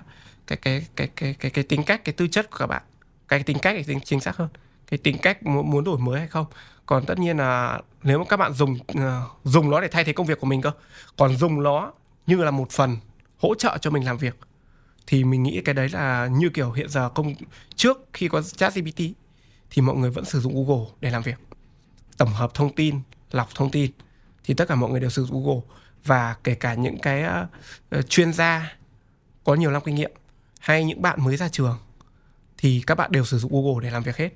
cái 0.48 0.58
cái 0.62 0.86
cái 0.96 1.10
cái 1.16 1.34
cái 1.40 1.52
cái 1.52 1.64
tính 1.64 1.84
cách, 1.84 2.04
cái 2.06 2.14
tư 2.14 2.28
chất 2.28 2.52
của 2.52 2.58
các 2.58 2.68
bạn. 2.68 2.82
Cái 3.28 3.44
tính 3.44 3.58
cách 3.62 3.76
thì 3.88 3.96
chính 4.06 4.20
xác 4.20 4.38
hơn. 4.38 4.50
Cái 4.92 4.98
tính 4.98 5.18
cách 5.18 5.44
muốn 5.44 5.72
muốn 5.72 5.84
đổi 5.84 5.98
mới 6.00 6.20
hay 6.20 6.28
không. 6.28 6.46
Còn 6.86 7.06
tất 7.06 7.20
nhiên 7.20 7.38
là 7.38 7.82
nếu 8.04 8.20
mà 8.20 8.26
các 8.30 8.38
bạn 8.38 8.54
dùng 8.54 8.78
ờ, 8.88 9.22
dùng 9.44 9.70
nó 9.70 9.82
để 9.82 9.88
thay 9.88 10.04
thế 10.04 10.14
công 10.14 10.26
việc 10.26 10.40
của 10.40 10.48
mình 10.48 10.62
cơ. 10.62 10.72
Còn 11.18 11.38
dùng 11.38 11.64
nó 11.64 11.92
như 12.28 12.44
là 12.44 12.52
một 12.52 12.70
phần 12.72 12.98
hỗ 13.38 13.56
trợ 13.56 13.78
cho 13.82 13.90
mình 13.92 14.06
làm 14.06 14.18
việc, 14.18 14.38
thì 15.08 15.24
mình 15.24 15.44
nghĩ 15.44 15.62
cái 15.66 15.76
đấy 15.76 15.90
là 15.90 16.28
như 16.28 16.50
kiểu 16.50 16.72
hiện 16.72 16.90
giờ 16.90 17.10
công, 17.10 17.34
trước 17.76 18.10
khi 18.14 18.28
có 18.28 18.42
chat 18.42 18.76
GPT 18.76 19.02
thì 19.72 19.82
mọi 19.82 19.96
người 19.96 20.10
vẫn 20.10 20.26
sử 20.26 20.40
dụng 20.40 20.66
Google 20.66 20.86
để 21.02 21.10
làm 21.12 21.22
việc. 21.22 21.36
Tổng 22.18 22.30
hợp 22.30 22.54
thông 22.54 22.74
tin 22.74 23.00
lọc 23.32 23.56
thông 23.56 23.72
tin 23.72 23.92
thì 24.44 24.54
tất 24.54 24.68
cả 24.68 24.76
mọi 24.76 24.90
người 24.90 25.00
đều 25.00 25.10
sử 25.10 25.26
dụng 25.26 25.44
Google. 25.44 25.62
Và 26.06 26.36
kể 26.44 26.56
cả 26.56 26.74
những 26.74 27.00
cái 27.00 27.24
uh, 27.98 28.10
chuyên 28.10 28.34
gia 28.34 28.76
có 29.44 29.56
nhiều 29.56 29.72
năm 29.72 29.82
kinh 29.86 29.96
nghiệm 29.96 30.12
hay 30.60 30.84
những 30.84 31.02
bạn 31.02 31.24
mới 31.24 31.38
ra 31.38 31.50
trường 31.50 31.78
thì 32.58 32.84
các 32.88 32.96
bạn 32.96 33.12
đều 33.12 33.26
sử 33.26 33.40
dụng 33.40 33.52
Google 33.52 33.84
để 33.84 33.92
làm 33.92 34.04
việc 34.04 34.18
hết. 34.18 34.30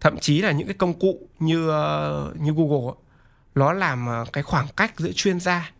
Thậm 0.00 0.18
chí 0.18 0.42
là 0.42 0.52
những 0.52 0.66
cái 0.66 0.74
công 0.74 0.98
cụ 0.98 1.28
như 1.38 1.70
uh, 1.70 2.36
như 2.40 2.52
Google 2.56 2.94
nó 3.54 3.72
làm 3.72 4.08
uh, 4.22 4.32
cái 4.32 4.42
khoảng 4.42 4.66
cách 4.76 4.92
giữa 4.98 5.12
chuyên 5.12 5.40
gia 5.40 5.72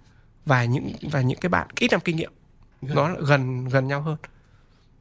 và 0.47 0.65
những 0.65 0.93
và 1.03 1.21
những 1.21 1.39
cái 1.39 1.49
bạn 1.49 1.69
ít 1.79 1.91
năm 1.91 2.01
kinh 2.01 2.17
nghiệm 2.17 2.33
nó 2.83 3.15
gần 3.15 3.69
gần 3.69 3.89
nhau 3.89 4.01
hơn. 4.01 4.17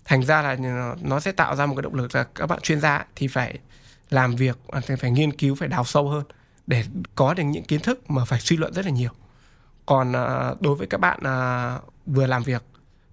Thành 0.06 0.24
ra 0.24 0.42
là 0.42 0.58
nó 1.02 1.20
sẽ 1.20 1.32
tạo 1.32 1.56
ra 1.56 1.66
một 1.66 1.76
cái 1.76 1.82
động 1.82 1.96
lực 1.96 2.16
là 2.16 2.24
các 2.24 2.46
bạn 2.46 2.60
chuyên 2.62 2.82
gia 2.82 3.06
thì 3.16 3.28
phải 3.28 3.60
làm 4.10 4.36
việc 4.36 4.58
phải 5.00 5.12
nghiên 5.12 5.32
cứu 5.32 5.56
phải 5.56 5.68
đào 5.68 5.84
sâu 5.84 6.10
hơn 6.10 6.24
để 6.68 6.84
có 7.16 7.34
được 7.34 7.44
những 7.44 7.64
kiến 7.64 7.82
thức 7.82 8.12
mà 8.12 8.26
phải 8.26 8.40
suy 8.40 8.58
luận 8.58 8.74
rất 8.74 8.86
là 8.86 8.92
nhiều. 8.92 9.10
Còn 9.86 10.16
à, 10.16 10.54
đối 10.60 10.76
với 10.76 10.88
các 10.88 10.98
bạn 10.98 11.20
à, 11.24 11.80
vừa 12.06 12.26
làm 12.26 12.44
việc 12.44 12.64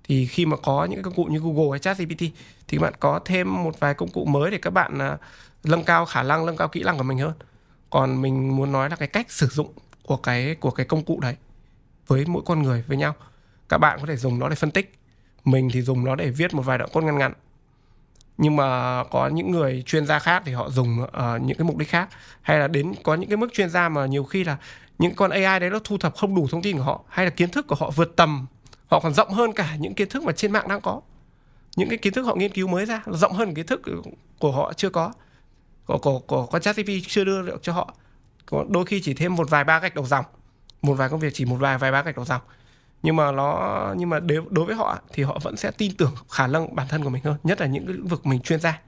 thì 0.05 0.27
khi 0.27 0.47
mà 0.47 0.57
có 0.57 0.85
những 0.85 1.03
công 1.03 1.15
cụ 1.15 1.25
như 1.25 1.39
Google 1.39 1.71
hay 1.71 1.79
ChatGPT 1.79 2.21
thì 2.69 2.79
các 2.79 2.81
bạn 2.81 2.95
có 3.01 3.21
thêm 3.25 3.65
một 3.65 3.81
vài 3.81 3.95
công 3.95 4.09
cụ 4.09 4.25
mới 4.25 4.51
để 4.51 4.59
các 4.59 4.71
bạn 4.71 4.99
à, 4.99 5.19
nâng 5.65 5.85
cao 5.85 6.07
khả 6.07 6.23
năng 6.23 6.47
nâng 6.47 6.57
cao 6.57 6.69
kỹ 6.69 6.83
năng 6.83 6.99
của 6.99 7.05
mình 7.05 7.19
hơn. 7.19 7.33
Còn 7.91 8.23
mình 8.23 8.57
muốn 8.57 8.73
nói 8.73 8.91
là 8.91 8.97
cái 8.97 9.09
cách 9.09 9.31
sử 9.31 9.47
dụng 9.47 9.73
của 10.03 10.17
cái 10.17 10.55
của 10.55 10.71
cái 10.71 10.87
công 10.87 11.05
cụ 11.05 11.21
đấy 11.21 11.37
với 12.07 12.25
mỗi 12.27 12.43
con 12.47 12.63
người 12.63 12.85
với 12.87 12.97
nhau. 12.97 13.15
Các 13.69 13.79
bạn 13.79 13.99
có 14.01 14.07
thể 14.07 14.17
dùng 14.17 14.39
nó 14.39 14.49
để 14.49 14.55
phân 14.55 14.71
tích 14.71 14.95
mình 15.45 15.69
thì 15.73 15.83
dùng 15.83 16.05
nó 16.05 16.15
để 16.15 16.31
viết 16.31 16.55
một 16.55 16.63
vài 16.63 16.79
đoạn 16.79 16.91
code 16.93 17.07
ngắn 17.07 17.19
ngắn 17.19 17.33
nhưng 18.39 18.57
mà 18.57 19.05
có 19.05 19.29
những 19.29 19.51
người 19.51 19.83
chuyên 19.87 20.07
gia 20.07 20.19
khác 20.19 20.43
thì 20.47 20.53
họ 20.53 20.71
dùng 20.71 21.03
uh, 21.03 21.43
những 21.43 21.59
cái 21.59 21.65
mục 21.65 21.77
đích 21.77 21.89
khác. 21.89 22.09
Hay 22.43 22.59
là 22.59 22.69
đến 22.69 22.95
có 23.03 23.15
những 23.15 23.31
cái 23.31 23.37
mức 23.37 23.53
chuyên 23.53 23.71
gia 23.71 23.89
mà 23.89 24.07
nhiều 24.07 24.25
khi 24.25 24.45
là 24.45 24.57
những 24.99 25.15
con 25.15 25.31
AI 25.31 25.61
đấy 25.61 25.71
nó 25.71 25.79
thu 25.85 25.99
thập 25.99 26.17
không 26.17 26.35
đủ 26.35 26.47
thông 26.51 26.63
tin 26.63 26.77
của 26.77 26.83
họ 26.83 27.01
hay 27.09 27.27
là 27.27 27.31
kiến 27.31 27.51
thức 27.51 27.67
của 27.67 27.77
họ 27.79 27.91
vượt 27.91 28.17
tầm 28.17 28.47
họ 28.87 29.01
còn 29.01 29.15
rộng 29.15 29.31
hơn 29.31 29.53
cả 29.53 29.77
những 29.79 29.95
kiến 29.95 30.09
thức 30.09 30.23
mà 30.23 30.33
trên 30.33 30.53
mạng 30.53 30.69
đang 30.69 30.81
có. 30.81 31.01
Những 31.77 31.89
cái 31.89 31.99
kiến 31.99 32.13
thức 32.13 32.23
họ 32.23 32.35
nghiên 32.35 32.53
cứu 32.53 32.69
mới 32.69 32.87
ra 32.87 33.03
rộng 33.07 33.33
hơn 33.33 33.55
kiến 33.55 33.67
thức 33.67 33.83
của 34.39 34.53
họ 34.53 34.73
chưa 34.73 34.91
có 34.91 35.13
của 35.87 35.99
của 35.99 36.19
của 36.19 36.47
con 36.47 36.63
ChatGPT 36.63 36.91
chưa 37.09 37.25
đưa 37.25 37.43
được 37.43 37.63
cho 37.63 37.73
họ. 37.73 37.95
Đôi 38.69 38.85
khi 38.85 39.01
chỉ 39.01 39.15
thêm 39.15 39.35
một 39.35 39.51
vài 39.51 39.65
ba 39.65 39.79
gạch 39.79 39.95
đầu 39.95 40.07
dòng. 40.07 40.25
Một 40.83 40.95
vài 40.95 41.09
công 41.09 41.21
việc 41.21 41.35
chỉ 41.35 41.45
một 41.45 41.57
vài 41.57 41.79
vài 41.79 41.93
ba 41.93 42.03
gạch 42.03 42.17
đầu 42.17 42.25
dòng 42.25 42.41
nhưng 43.05 43.17
mà 43.17 43.33
nó 43.33 43.95
nhưng 43.97 44.09
mà 44.09 44.21
đối, 44.51 44.65
với 44.65 44.75
họ 44.75 44.99
thì 45.13 45.23
họ 45.23 45.39
vẫn 45.43 45.57
sẽ 45.57 45.71
tin 45.71 45.97
tưởng 45.97 46.15
khả 46.31 46.47
năng 46.47 46.75
bản 46.77 46.89
thân 46.89 47.05
của 47.05 47.11
mình 47.11 47.23
hơn 47.25 47.37
nhất 47.45 47.61
là 47.61 47.67
những 47.67 47.87
cái 47.87 47.95
lĩnh 47.95 48.07
vực 48.07 48.27
mình 48.27 48.41
chuyên 48.41 48.61
gia. 48.61 48.81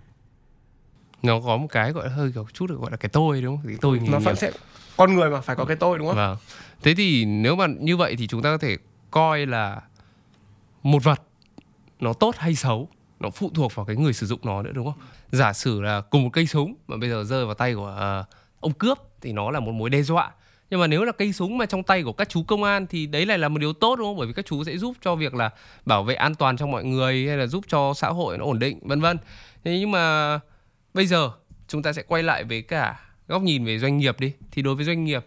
Nó 1.22 1.40
có 1.40 1.56
một 1.56 1.66
cái 1.70 1.92
gọi 1.92 2.08
là 2.08 2.14
hơi 2.14 2.32
kiểu 2.34 2.46
chút 2.52 2.66
được 2.66 2.80
gọi 2.80 2.90
là 2.90 2.96
cái 2.96 3.08
tôi 3.08 3.42
đúng 3.42 3.56
không? 3.56 3.66
Cái 3.66 3.76
tôi 3.80 4.00
nó 4.10 4.18
vẫn 4.18 4.36
sẽ 4.36 4.50
con 4.96 5.14
người 5.14 5.30
mà 5.30 5.40
phải 5.40 5.56
có 5.56 5.64
cái 5.64 5.76
tôi 5.76 5.98
đúng 5.98 6.06
không? 6.06 6.16
Vâng. 6.16 6.36
Thế 6.82 6.94
thì 6.94 7.24
nếu 7.24 7.56
mà 7.56 7.66
như 7.80 7.96
vậy 7.96 8.16
thì 8.18 8.26
chúng 8.26 8.42
ta 8.42 8.50
có 8.50 8.58
thể 8.58 8.76
coi 9.10 9.46
là 9.46 9.80
một 10.82 11.04
vật 11.04 11.22
nó 12.00 12.12
tốt 12.12 12.34
hay 12.38 12.54
xấu 12.54 12.88
nó 13.20 13.30
phụ 13.30 13.50
thuộc 13.54 13.74
vào 13.74 13.86
cái 13.86 13.96
người 13.96 14.12
sử 14.12 14.26
dụng 14.26 14.40
nó 14.42 14.62
nữa 14.62 14.72
đúng 14.74 14.84
không? 14.84 15.00
Giả 15.30 15.52
sử 15.52 15.80
là 15.80 16.00
cùng 16.00 16.24
một 16.24 16.30
cây 16.32 16.46
súng 16.46 16.74
mà 16.88 16.96
bây 16.96 17.10
giờ 17.10 17.24
rơi 17.24 17.46
vào 17.46 17.54
tay 17.54 17.74
của 17.74 18.20
uh, 18.20 18.34
ông 18.60 18.72
cướp 18.72 18.98
thì 19.20 19.32
nó 19.32 19.50
là 19.50 19.60
một 19.60 19.72
mối 19.72 19.90
đe 19.90 20.02
dọa 20.02 20.32
nhưng 20.70 20.80
mà 20.80 20.86
nếu 20.86 21.04
là 21.04 21.12
cây 21.12 21.32
súng 21.32 21.58
mà 21.58 21.66
trong 21.66 21.82
tay 21.82 22.02
của 22.02 22.12
các 22.12 22.28
chú 22.28 22.42
công 22.42 22.62
an 22.62 22.86
thì 22.86 23.06
đấy 23.06 23.26
lại 23.26 23.38
là 23.38 23.48
một 23.48 23.58
điều 23.58 23.72
tốt, 23.72 23.96
đúng 23.96 24.06
không? 24.06 24.16
Bởi 24.16 24.26
vì 24.26 24.32
các 24.32 24.46
chú 24.46 24.64
sẽ 24.64 24.76
giúp 24.76 24.96
cho 25.02 25.14
việc 25.14 25.34
là 25.34 25.50
bảo 25.84 26.04
vệ 26.04 26.14
an 26.14 26.34
toàn 26.34 26.56
cho 26.56 26.66
mọi 26.66 26.84
người 26.84 27.28
hay 27.28 27.36
là 27.36 27.46
giúp 27.46 27.64
cho 27.68 27.94
xã 27.96 28.08
hội 28.08 28.38
nó 28.38 28.44
ổn 28.44 28.58
định, 28.58 28.78
vân 28.82 29.00
vân. 29.00 29.18
Thế 29.64 29.78
nhưng 29.78 29.90
mà 29.90 30.40
bây 30.94 31.06
giờ 31.06 31.30
chúng 31.68 31.82
ta 31.82 31.92
sẽ 31.92 32.02
quay 32.02 32.22
lại 32.22 32.44
với 32.44 32.62
cả 32.62 33.00
góc 33.28 33.42
nhìn 33.42 33.64
về 33.64 33.78
doanh 33.78 33.98
nghiệp 33.98 34.20
đi. 34.20 34.32
Thì 34.50 34.62
đối 34.62 34.74
với 34.74 34.84
doanh 34.84 35.04
nghiệp, 35.04 35.26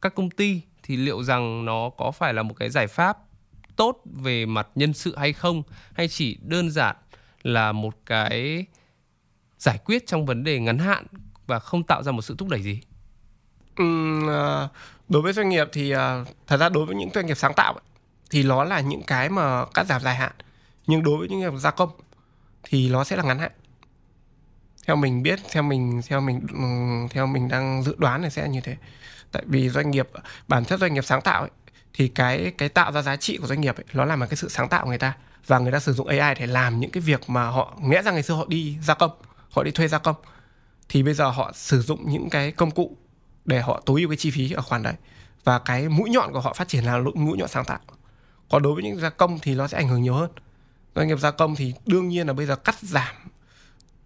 các 0.00 0.14
công 0.14 0.30
ty 0.30 0.60
thì 0.82 0.96
liệu 0.96 1.22
rằng 1.22 1.64
nó 1.64 1.90
có 1.90 2.10
phải 2.10 2.34
là 2.34 2.42
một 2.42 2.54
cái 2.54 2.70
giải 2.70 2.86
pháp 2.86 3.18
tốt 3.76 4.02
về 4.04 4.46
mặt 4.46 4.68
nhân 4.74 4.92
sự 4.92 5.16
hay 5.16 5.32
không? 5.32 5.62
Hay 5.94 6.08
chỉ 6.08 6.38
đơn 6.42 6.70
giản 6.70 6.96
là 7.42 7.72
một 7.72 7.94
cái 8.06 8.66
giải 9.58 9.78
quyết 9.84 10.06
trong 10.06 10.26
vấn 10.26 10.44
đề 10.44 10.60
ngắn 10.60 10.78
hạn 10.78 11.06
và 11.46 11.58
không 11.58 11.82
tạo 11.82 12.02
ra 12.02 12.12
một 12.12 12.22
sự 12.22 12.34
thúc 12.38 12.48
đẩy 12.48 12.62
gì? 12.62 12.80
Ờ, 14.28 14.68
đối 15.08 15.22
với 15.22 15.32
doanh 15.32 15.48
nghiệp 15.48 15.68
thì 15.72 15.90
ờ, 15.90 16.24
thật 16.46 16.56
ra 16.56 16.68
đối 16.68 16.86
với 16.86 16.96
những 16.96 17.10
doanh 17.14 17.26
nghiệp 17.26 17.36
sáng 17.36 17.54
tạo 17.54 17.74
thì 18.30 18.42
nó 18.42 18.64
là 18.64 18.80
những 18.80 19.02
cái 19.02 19.28
mà 19.28 19.64
cắt 19.74 19.86
giảm 19.86 20.02
dài 20.02 20.14
hạn. 20.14 20.32
Nhưng 20.86 21.02
đối 21.02 21.16
với 21.18 21.28
những 21.28 21.40
nghiệp 21.40 21.52
gia 21.58 21.70
công 21.70 21.90
thì 22.62 22.90
nó 22.90 23.04
sẽ 23.04 23.16
là 23.16 23.22
ngắn 23.22 23.38
hạn. 23.38 23.52
Theo 24.86 24.96
mình 24.96 25.22
biết 25.22 25.40
theo 25.50 25.62
mình 25.62 26.00
theo 26.08 26.20
mình 26.20 26.40
theo 27.10 27.26
mình 27.26 27.48
đang 27.48 27.82
dự 27.82 27.94
đoán 27.98 28.22
là 28.22 28.30
sẽ 28.30 28.48
như 28.48 28.60
thế. 28.60 28.76
Tại 29.32 29.42
vì 29.46 29.68
doanh 29.68 29.90
nghiệp 29.90 30.08
bản 30.48 30.64
chất 30.64 30.80
doanh 30.80 30.94
nghiệp 30.94 31.04
sáng 31.04 31.22
tạo 31.22 31.40
ấy, 31.40 31.50
thì 31.94 32.08
cái 32.08 32.52
cái 32.58 32.68
tạo 32.68 32.92
ra 32.92 33.02
giá 33.02 33.16
trị 33.16 33.36
của 33.36 33.46
doanh 33.46 33.60
nghiệp 33.60 33.76
ấy, 33.76 33.84
nó 33.92 34.04
là 34.04 34.16
một 34.16 34.26
cái 34.30 34.36
sự 34.36 34.48
sáng 34.48 34.68
tạo 34.68 34.82
của 34.84 34.88
người 34.88 34.98
ta. 34.98 35.16
Và 35.46 35.58
người 35.58 35.72
ta 35.72 35.80
sử 35.80 35.92
dụng 35.92 36.06
AI 36.06 36.34
để 36.34 36.46
làm 36.46 36.80
những 36.80 36.90
cái 36.90 37.00
việc 37.00 37.30
mà 37.30 37.46
họ 37.46 37.76
nghĩa 37.80 38.02
rằng 38.02 38.14
ngày 38.14 38.22
xưa 38.22 38.34
họ 38.34 38.44
đi 38.48 38.78
gia 38.82 38.94
công 38.94 39.10
họ 39.50 39.62
đi 39.62 39.70
thuê 39.70 39.88
gia 39.88 39.98
công. 39.98 40.16
Thì 40.88 41.02
bây 41.02 41.14
giờ 41.14 41.30
họ 41.30 41.52
sử 41.54 41.82
dụng 41.82 42.10
những 42.10 42.30
cái 42.30 42.52
công 42.52 42.70
cụ 42.70 42.96
để 43.44 43.60
họ 43.60 43.82
tối 43.86 44.00
ưu 44.00 44.10
cái 44.10 44.16
chi 44.16 44.30
phí 44.30 44.52
ở 44.52 44.62
khoản 44.62 44.82
đấy. 44.82 44.94
Và 45.44 45.58
cái 45.58 45.88
mũi 45.88 46.10
nhọn 46.10 46.32
của 46.32 46.40
họ 46.40 46.52
phát 46.52 46.68
triển 46.68 46.84
là 46.84 46.98
mũi 47.14 47.38
nhọn 47.38 47.48
sáng 47.48 47.64
tạo. 47.64 47.78
Còn 48.48 48.62
đối 48.62 48.74
với 48.74 48.82
những 48.82 49.00
gia 49.00 49.10
công 49.10 49.38
thì 49.38 49.54
nó 49.54 49.68
sẽ 49.68 49.76
ảnh 49.78 49.88
hưởng 49.88 50.02
nhiều 50.02 50.14
hơn. 50.14 50.30
Doanh 50.94 51.08
nghiệp 51.08 51.18
gia 51.18 51.30
công 51.30 51.56
thì 51.56 51.74
đương 51.86 52.08
nhiên 52.08 52.26
là 52.26 52.32
bây 52.32 52.46
giờ 52.46 52.56
cắt 52.56 52.76
giảm. 52.80 53.14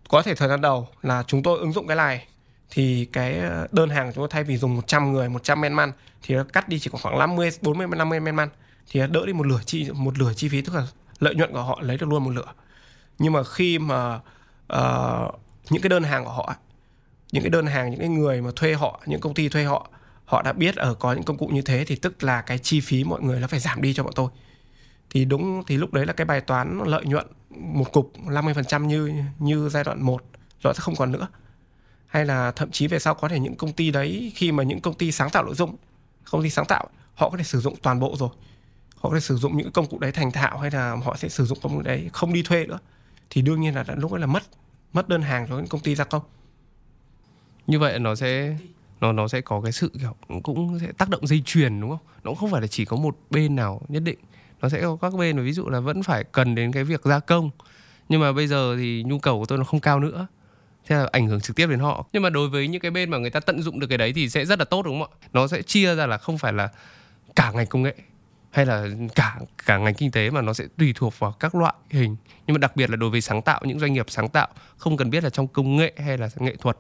Có 0.09 0.23
thể 0.23 0.35
thời 0.35 0.49
gian 0.49 0.61
đầu 0.61 0.89
là 1.03 1.23
chúng 1.27 1.43
tôi 1.43 1.59
ứng 1.59 1.73
dụng 1.73 1.87
cái 1.87 1.97
này 1.97 2.27
thì 2.71 3.05
cái 3.13 3.39
ờ, 3.39 3.67
đơn 3.73 3.91
hàng 3.91 4.07
chúng 4.15 4.23
tôi 4.23 4.29
thay 4.31 4.45
vì 4.45 4.57
dùng 4.57 4.75
100 4.75 5.13
người 5.13 5.29
100 5.29 5.61
men 5.61 5.73
man 5.73 5.93
thì 6.23 6.35
nó 6.35 6.45
cắt 6.45 6.69
đi 6.69 6.79
chỉ 6.79 6.91
còn 6.93 7.03
khoảng 7.03 7.19
50 7.19 7.51
40 7.63 7.87
50 7.87 8.21
men 8.21 8.37
man 8.37 8.49
thì 8.91 9.01
đỡ 9.11 9.27
đi 9.27 9.33
một 9.33 9.47
lửa 9.47 9.61
chi 9.67 9.91
một 9.93 10.19
lửa 10.19 10.33
chi 10.37 10.49
phí 10.49 10.63
tức 10.63 10.75
là 10.75 10.87
lợi 11.19 11.35
nhuận 11.35 11.53
của 11.53 11.63
họ 11.63 11.79
lấy 11.83 11.97
được 11.99 12.07
luôn 12.09 12.25
một 12.25 12.31
lửa. 12.31 12.53
Nhưng 13.19 13.33
mà 13.33 13.45
khi 13.45 13.79
mà 13.79 14.15
uh, 14.73 15.41
những 15.71 15.83
cái 15.83 15.89
đơn 15.89 16.03
hàng 16.03 16.25
của 16.25 16.33
họ 16.33 16.55
những 17.35 17.43
cái 17.43 17.51
đơn 17.51 17.67
hàng, 17.67 17.91
những 17.91 18.01
cái 18.01 18.09
người 18.09 18.41
mà 18.41 18.51
thuê 18.57 18.75
họ, 18.75 19.01
những 19.07 19.21
công 19.21 19.35
ty 19.35 19.49
thuê 19.49 19.65
họ 19.65 19.89
họ 20.25 20.43
đã 20.43 20.53
biết 20.53 20.77
ở 20.77 20.95
có 20.95 21.13
những 21.13 21.23
công 21.23 21.39
cụ 21.39 21.47
như 21.47 21.63
thế 21.63 21.85
thì 21.85 21.97
tức 21.97 22.23
là 22.23 22.41
cái 22.43 22.59
chi 22.59 22.81
phí 22.81 23.05
mọi 23.05 23.23
người 23.23 23.41
nó 23.41 23.47
phải 23.47 23.61
giảm 23.61 23.83
đi 23.83 23.95
cho 23.95 24.03
bọn 24.03 24.13
tôi. 24.17 24.29
Thì 25.11 25.25
đúng, 25.25 25.63
thì 25.67 25.77
lúc 25.77 25.93
đấy 25.93 26.07
là 26.07 26.13
cái 26.13 26.25
bài 26.25 26.41
toán 26.41 26.81
lợi 26.87 27.05
nhuận 27.05 27.27
một 27.51 27.93
cục 27.93 28.13
50% 28.27 28.85
như 28.85 29.13
như 29.39 29.69
giai 29.69 29.85
đoạn 29.85 30.03
1 30.03 30.23
rồi 30.63 30.75
sẽ 30.75 30.81
không 30.81 30.97
còn 30.97 31.13
nữa. 31.13 31.29
Hay 32.07 32.25
là 32.25 32.51
thậm 32.51 32.71
chí 32.71 32.87
về 32.87 32.99
sau 32.99 33.15
có 33.15 33.29
thể 33.29 33.41
những 33.41 33.55
công 33.55 33.73
ty 33.73 33.91
đấy, 33.91 34.33
khi 34.35 34.53
mà 34.53 34.63
những 34.63 34.81
công 34.81 34.95
ty 34.95 35.13
sáng 35.13 35.31
tạo 35.31 35.45
nội 35.45 35.55
dung, 35.55 35.77
công 36.31 36.43
ty 36.43 36.51
sáng 36.51 36.67
tạo, 36.67 36.89
họ 37.15 37.31
có 37.31 37.37
thể 37.37 37.45
sử 37.45 37.61
dụng 37.61 37.77
toàn 37.83 38.01
bộ 38.01 38.17
rồi. 38.17 38.31
Họ 38.97 39.11
có 39.11 39.17
thể 39.17 39.21
sử 39.21 39.37
dụng 39.37 39.57
những 39.57 39.73
công 39.73 39.87
cụ 39.87 39.99
đấy 39.99 40.13
thành 40.13 40.31
thạo 40.31 40.59
hay 40.59 40.71
là 40.71 40.97
họ 41.05 41.17
sẽ 41.17 41.29
sử 41.29 41.45
dụng 41.45 41.59
công 41.63 41.77
cụ 41.77 41.83
đấy 41.83 42.11
không 42.13 42.33
đi 42.33 42.43
thuê 42.43 42.67
nữa. 42.67 42.79
Thì 43.31 43.43
đương 43.43 43.61
nhiên 43.61 43.75
là 43.75 43.85
lúc 43.97 44.13
ấy 44.13 44.21
là 44.21 44.27
mất 44.27 44.43
mất 44.93 45.09
đơn 45.09 45.23
hàng 45.23 45.47
cho 45.49 45.57
những 45.57 45.67
công 45.67 45.81
ty 45.81 45.95
gia 45.95 46.05
công 46.05 46.23
như 47.67 47.79
vậy 47.79 47.99
nó 47.99 48.15
sẽ, 48.15 48.57
nó 49.01 49.13
nó 49.13 49.29
sẽ 49.29 49.41
có 49.41 49.61
cái 49.61 49.73
sự, 49.73 49.91
kiểu, 50.01 50.41
cũng 50.43 50.79
sẽ 50.81 50.87
tác 50.99 51.09
động 51.09 51.27
dây 51.27 51.43
chuyền, 51.47 51.81
đúng 51.81 51.91
không? 51.91 51.99
Nó 52.25 52.31
cũng 52.31 52.39
không 52.39 52.51
phải 52.51 52.61
là 52.61 52.67
chỉ 52.67 52.85
có 52.85 52.97
một 52.97 53.17
bên 53.31 53.57
nào 53.57 53.81
nhất 53.89 54.03
định. 54.03 54.19
Nó 54.63 54.69
sẽ 54.69 54.81
có 54.81 54.97
các 54.97 55.15
bên, 55.15 55.45
ví 55.45 55.53
dụ 55.53 55.69
là 55.69 55.81
vẫn 55.81 56.03
phải 56.03 56.25
cần 56.25 56.55
đến 56.55 56.73
cái 56.73 56.85
việc 56.85 57.01
gia 57.05 57.21
công. 57.21 57.51
Nhưng 58.09 58.21
mà 58.21 58.33
bây 58.33 58.47
giờ 58.47 58.77
thì 58.77 59.03
nhu 59.07 59.19
cầu 59.19 59.39
của 59.39 59.47
tôi 59.47 59.59
nó 59.59 59.65
không 59.65 59.81
cao 59.81 60.01
nữa. 60.01 60.27
Thế 60.87 60.97
là 60.97 61.09
ảnh 61.13 61.27
hưởng 61.27 61.41
trực 61.41 61.57
tiếp 61.57 61.67
đến 61.67 61.79
họ. 61.79 62.07
Nhưng 62.13 62.23
mà 62.23 62.31
đối 62.31 62.49
với 62.49 62.69
những 62.69 62.81
cái 62.81 62.91
bên 62.91 63.11
mà 63.11 63.19
người 63.19 63.31
ta 63.31 63.41
tận 63.41 63.63
dụng 63.63 63.81
được 63.81 63.87
cái 63.87 63.99
đấy 63.99 64.13
thì 64.13 64.29
sẽ 64.29 64.45
rất 64.45 64.59
là 64.59 64.65
tốt, 64.65 64.83
đúng 64.83 65.01
không 65.03 65.11
ạ? 65.13 65.29
Nó 65.33 65.47
sẽ 65.47 65.63
chia 65.63 65.95
ra 65.95 66.07
là 66.07 66.19
không 66.19 66.39
phải 66.39 66.53
là 66.53 66.69
cả 67.37 67.53
ngành 67.55 67.67
công 67.67 67.83
nghệ 67.83 67.95
hay 68.55 68.67
là 68.67 68.87
cả 69.15 69.39
cả 69.67 69.79
ngành 69.79 69.95
kinh 69.95 70.11
tế 70.11 70.31
mà 70.31 70.41
nó 70.41 70.53
sẽ 70.53 70.65
tùy 70.79 70.93
thuộc 70.97 71.19
vào 71.19 71.33
các 71.33 71.55
loại 71.55 71.75
hình. 71.91 72.17
Nhưng 72.47 72.55
mà 72.55 72.59
đặc 72.59 72.77
biệt 72.77 72.91
là 72.91 72.97
đối 72.97 73.11
với 73.11 73.21
sáng 73.21 73.43
tạo 73.43 73.61
những 73.65 73.79
doanh 73.79 73.93
nghiệp 73.93 74.07
sáng 74.09 74.29
tạo 74.29 74.49
không 74.77 74.97
cần 74.97 75.11
biết 75.11 75.25
là 75.25 75.31
trong 75.31 75.49
công 75.49 75.77
nghệ 75.77 75.93
hay 75.99 76.19
là 76.19 76.29
nghệ 76.37 76.57
thuật 76.57 76.77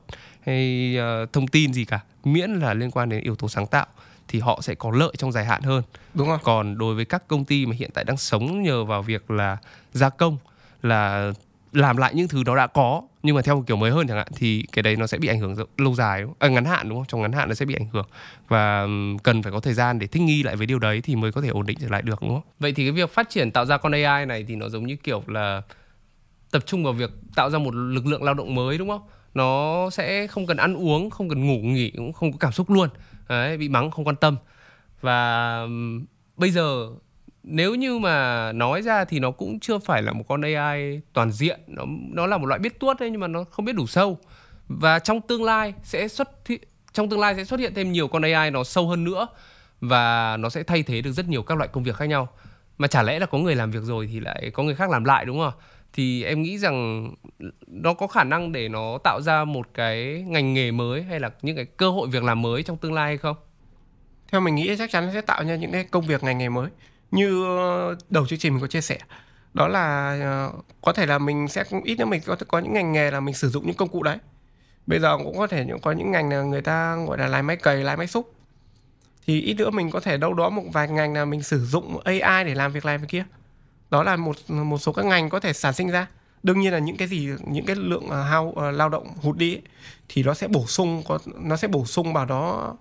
hay 0.46 0.96
uh, 1.24 1.32
thông 1.32 1.46
tin 1.46 1.72
gì 1.72 1.84
cả 1.84 2.00
miễn 2.24 2.50
là 2.50 2.74
liên 2.74 2.90
quan 2.90 3.08
đến 3.08 3.22
yếu 3.22 3.36
tố 3.36 3.48
sáng 3.48 3.66
tạo 3.66 3.86
thì 4.28 4.40
họ 4.40 4.60
sẽ 4.62 4.74
có 4.74 4.90
lợi 4.90 5.12
trong 5.18 5.32
dài 5.32 5.44
hạn 5.44 5.62
hơn. 5.62 5.82
Đúng 6.14 6.28
không? 6.28 6.40
Còn 6.42 6.78
đối 6.78 6.94
với 6.94 7.04
các 7.04 7.28
công 7.28 7.44
ty 7.44 7.66
mà 7.66 7.76
hiện 7.78 7.90
tại 7.94 8.04
đang 8.04 8.16
sống 8.16 8.62
nhờ 8.62 8.84
vào 8.84 9.02
việc 9.02 9.30
là 9.30 9.56
gia 9.92 10.08
công 10.08 10.38
là 10.82 11.32
làm 11.72 11.96
lại 11.96 12.14
những 12.14 12.28
thứ 12.28 12.42
đó 12.42 12.56
đã 12.56 12.66
có 12.66 13.02
nhưng 13.24 13.36
mà 13.36 13.42
theo 13.42 13.56
một 13.56 13.62
kiểu 13.66 13.76
mới 13.76 13.90
hơn 13.90 14.06
chẳng 14.06 14.16
hạn 14.16 14.26
thì 14.36 14.64
cái 14.72 14.82
đấy 14.82 14.96
nó 14.96 15.06
sẽ 15.06 15.18
bị 15.18 15.28
ảnh 15.28 15.40
hưởng 15.40 15.54
lâu 15.78 15.94
dài 15.94 16.20
đúng 16.20 16.30
không? 16.30 16.36
À, 16.38 16.48
ngắn 16.48 16.64
hạn 16.64 16.88
đúng 16.88 16.98
không? 16.98 17.06
Trong 17.08 17.22
ngắn 17.22 17.32
hạn 17.32 17.48
nó 17.48 17.54
sẽ 17.54 17.64
bị 17.64 17.74
ảnh 17.74 17.88
hưởng. 17.92 18.06
Và 18.48 18.86
cần 19.22 19.42
phải 19.42 19.52
có 19.52 19.60
thời 19.60 19.74
gian 19.74 19.98
để 19.98 20.06
thích 20.06 20.22
nghi 20.22 20.42
lại 20.42 20.56
với 20.56 20.66
điều 20.66 20.78
đấy 20.78 21.00
thì 21.00 21.16
mới 21.16 21.32
có 21.32 21.40
thể 21.40 21.48
ổn 21.48 21.66
định 21.66 21.78
trở 21.80 21.88
lại 21.90 22.02
được 22.02 22.22
đúng 22.22 22.30
không? 22.30 22.42
Vậy 22.58 22.72
thì 22.72 22.84
cái 22.84 22.92
việc 22.92 23.10
phát 23.10 23.30
triển 23.30 23.50
tạo 23.50 23.66
ra 23.66 23.76
con 23.76 23.92
AI 23.92 24.26
này 24.26 24.44
thì 24.48 24.56
nó 24.56 24.68
giống 24.68 24.86
như 24.86 24.96
kiểu 24.96 25.22
là 25.26 25.62
tập 26.50 26.62
trung 26.66 26.84
vào 26.84 26.92
việc 26.92 27.10
tạo 27.36 27.50
ra 27.50 27.58
một 27.58 27.74
lực 27.74 28.06
lượng 28.06 28.22
lao 28.22 28.34
động 28.34 28.54
mới 28.54 28.78
đúng 28.78 28.88
không? 28.88 29.02
Nó 29.34 29.90
sẽ 29.90 30.26
không 30.26 30.46
cần 30.46 30.56
ăn 30.56 30.74
uống 30.74 31.10
không 31.10 31.28
cần 31.28 31.46
ngủ 31.46 31.58
nghỉ 31.58 31.90
cũng 31.90 32.12
không 32.12 32.32
có 32.32 32.38
cảm 32.38 32.52
xúc 32.52 32.70
luôn. 32.70 32.88
Đấy, 33.28 33.56
bị 33.56 33.68
mắng 33.68 33.90
không 33.90 34.04
quan 34.04 34.16
tâm. 34.16 34.36
Và 35.00 35.60
bây 36.36 36.50
giờ 36.50 36.88
nếu 37.44 37.74
như 37.74 37.98
mà 37.98 38.52
nói 38.52 38.82
ra 38.82 39.04
thì 39.04 39.18
nó 39.18 39.30
cũng 39.30 39.60
chưa 39.60 39.78
phải 39.78 40.02
là 40.02 40.12
một 40.12 40.24
con 40.28 40.42
AI 40.42 41.00
toàn 41.12 41.32
diện. 41.32 41.60
Nó 41.66 41.84
nó 42.12 42.26
là 42.26 42.38
một 42.38 42.46
loại 42.46 42.60
biết 42.60 42.80
tuốt 42.80 43.00
đấy, 43.00 43.10
nhưng 43.10 43.20
mà 43.20 43.26
nó 43.26 43.44
không 43.50 43.64
biết 43.64 43.76
đủ 43.76 43.86
sâu. 43.86 44.18
Và 44.68 44.98
trong 44.98 45.20
tương 45.20 45.44
lai 45.44 45.74
sẽ 45.82 46.08
xuất 46.08 46.28
trong 46.92 47.08
tương 47.08 47.20
lai 47.20 47.34
sẽ 47.34 47.44
xuất 47.44 47.60
hiện 47.60 47.74
thêm 47.74 47.92
nhiều 47.92 48.08
con 48.08 48.22
AI 48.22 48.50
nó 48.50 48.64
sâu 48.64 48.88
hơn 48.88 49.04
nữa 49.04 49.26
và 49.80 50.36
nó 50.36 50.48
sẽ 50.48 50.62
thay 50.62 50.82
thế 50.82 51.00
được 51.00 51.12
rất 51.12 51.28
nhiều 51.28 51.42
các 51.42 51.58
loại 51.58 51.68
công 51.72 51.84
việc 51.84 51.96
khác 51.96 52.04
nhau. 52.04 52.28
Mà 52.78 52.88
chả 52.88 53.02
lẽ 53.02 53.18
là 53.18 53.26
có 53.26 53.38
người 53.38 53.54
làm 53.54 53.70
việc 53.70 53.82
rồi 53.82 54.08
thì 54.12 54.20
lại 54.20 54.50
có 54.54 54.62
người 54.62 54.74
khác 54.74 54.90
làm 54.90 55.04
lại, 55.04 55.24
đúng 55.24 55.38
không? 55.38 55.52
Thì 55.92 56.24
em 56.24 56.42
nghĩ 56.42 56.58
rằng 56.58 57.10
nó 57.66 57.94
có 57.94 58.06
khả 58.06 58.24
năng 58.24 58.52
để 58.52 58.68
nó 58.68 58.98
tạo 59.04 59.20
ra 59.22 59.44
một 59.44 59.68
cái 59.74 60.24
ngành 60.28 60.54
nghề 60.54 60.70
mới 60.70 61.02
hay 61.02 61.20
là 61.20 61.30
những 61.42 61.56
cái 61.56 61.64
cơ 61.64 61.90
hội 61.90 62.08
việc 62.08 62.22
làm 62.22 62.42
mới 62.42 62.62
trong 62.62 62.76
tương 62.76 62.92
lai 62.92 63.06
hay 63.06 63.18
không? 63.18 63.36
Theo 64.32 64.40
mình 64.40 64.54
nghĩ 64.54 64.76
chắc 64.78 64.90
chắn 64.90 65.10
sẽ 65.12 65.20
tạo 65.20 65.44
ra 65.44 65.56
những 65.56 65.72
cái 65.72 65.84
công 65.84 66.06
việc 66.06 66.24
ngành 66.24 66.38
nghề 66.38 66.48
mới 66.48 66.70
như 67.10 67.44
ờ, 67.44 67.94
đầu 68.10 68.26
chương 68.26 68.38
trình 68.38 68.52
mình 68.52 68.60
có 68.60 68.66
chia 68.66 68.80
sẻ 68.80 68.98
đó 69.54 69.68
là 69.68 70.16
ờ, 70.20 70.52
có 70.82 70.92
thể 70.92 71.06
là 71.06 71.18
mình 71.18 71.48
sẽ 71.48 71.64
ít 71.84 71.98
nữa 71.98 72.04
mình 72.04 72.20
có 72.26 72.36
có 72.48 72.58
những 72.58 72.72
ngành 72.72 72.92
nghề 72.92 73.10
là 73.10 73.20
mình 73.20 73.34
sử 73.34 73.48
dụng 73.48 73.66
những 73.66 73.76
công 73.76 73.88
cụ 73.88 74.02
đấy. 74.02 74.18
Bây 74.86 75.00
giờ 75.00 75.18
cũng 75.18 75.38
có 75.38 75.46
thể 75.46 75.66
có 75.82 75.92
những 75.92 76.10
ngành 76.10 76.30
là 76.30 76.42
người 76.42 76.62
ta 76.62 76.96
gọi 76.96 77.18
là 77.18 77.26
lái 77.26 77.42
máy 77.42 77.56
cày 77.56 77.76
lái 77.76 77.96
máy 77.96 78.06
xúc. 78.06 78.34
Thì 79.26 79.40
ít 79.40 79.54
nữa 79.54 79.70
mình 79.70 79.90
có 79.90 80.00
thể 80.00 80.16
đâu 80.16 80.34
đó 80.34 80.50
một 80.50 80.62
vài 80.72 80.88
ngành 80.88 81.14
là 81.14 81.24
mình 81.24 81.42
sử 81.42 81.64
dụng 81.64 82.00
AI 82.04 82.44
để 82.44 82.54
làm 82.54 82.72
việc 82.72 82.84
này 82.84 82.98
việc 82.98 83.08
kia. 83.08 83.24
Đó 83.90 84.02
là 84.02 84.16
một 84.16 84.36
một 84.48 84.78
số 84.78 84.92
các 84.92 85.04
ngành 85.04 85.30
có 85.30 85.40
thể 85.40 85.52
sản 85.52 85.72
sinh 85.72 85.90
ra. 85.90 86.06
Đương 86.42 86.60
nhiên 86.60 86.72
là 86.72 86.78
những 86.78 86.96
cái 86.96 87.08
gì 87.08 87.30
những 87.46 87.66
cái 87.66 87.76
lượng 87.76 88.08
ờ, 88.08 88.22
hao 88.22 88.46
uh, 88.46 88.56
lao 88.74 88.88
động 88.88 89.06
hụt 89.22 89.36
đi 89.36 89.54
ấy, 89.54 89.62
thì 90.08 90.22
nó 90.22 90.34
sẽ 90.34 90.48
bổ 90.48 90.66
sung 90.66 91.02
có 91.08 91.18
nó 91.36 91.56
sẽ 91.56 91.68
bổ 91.68 91.84
sung 91.84 92.12
vào 92.12 92.26
đó 92.26 92.74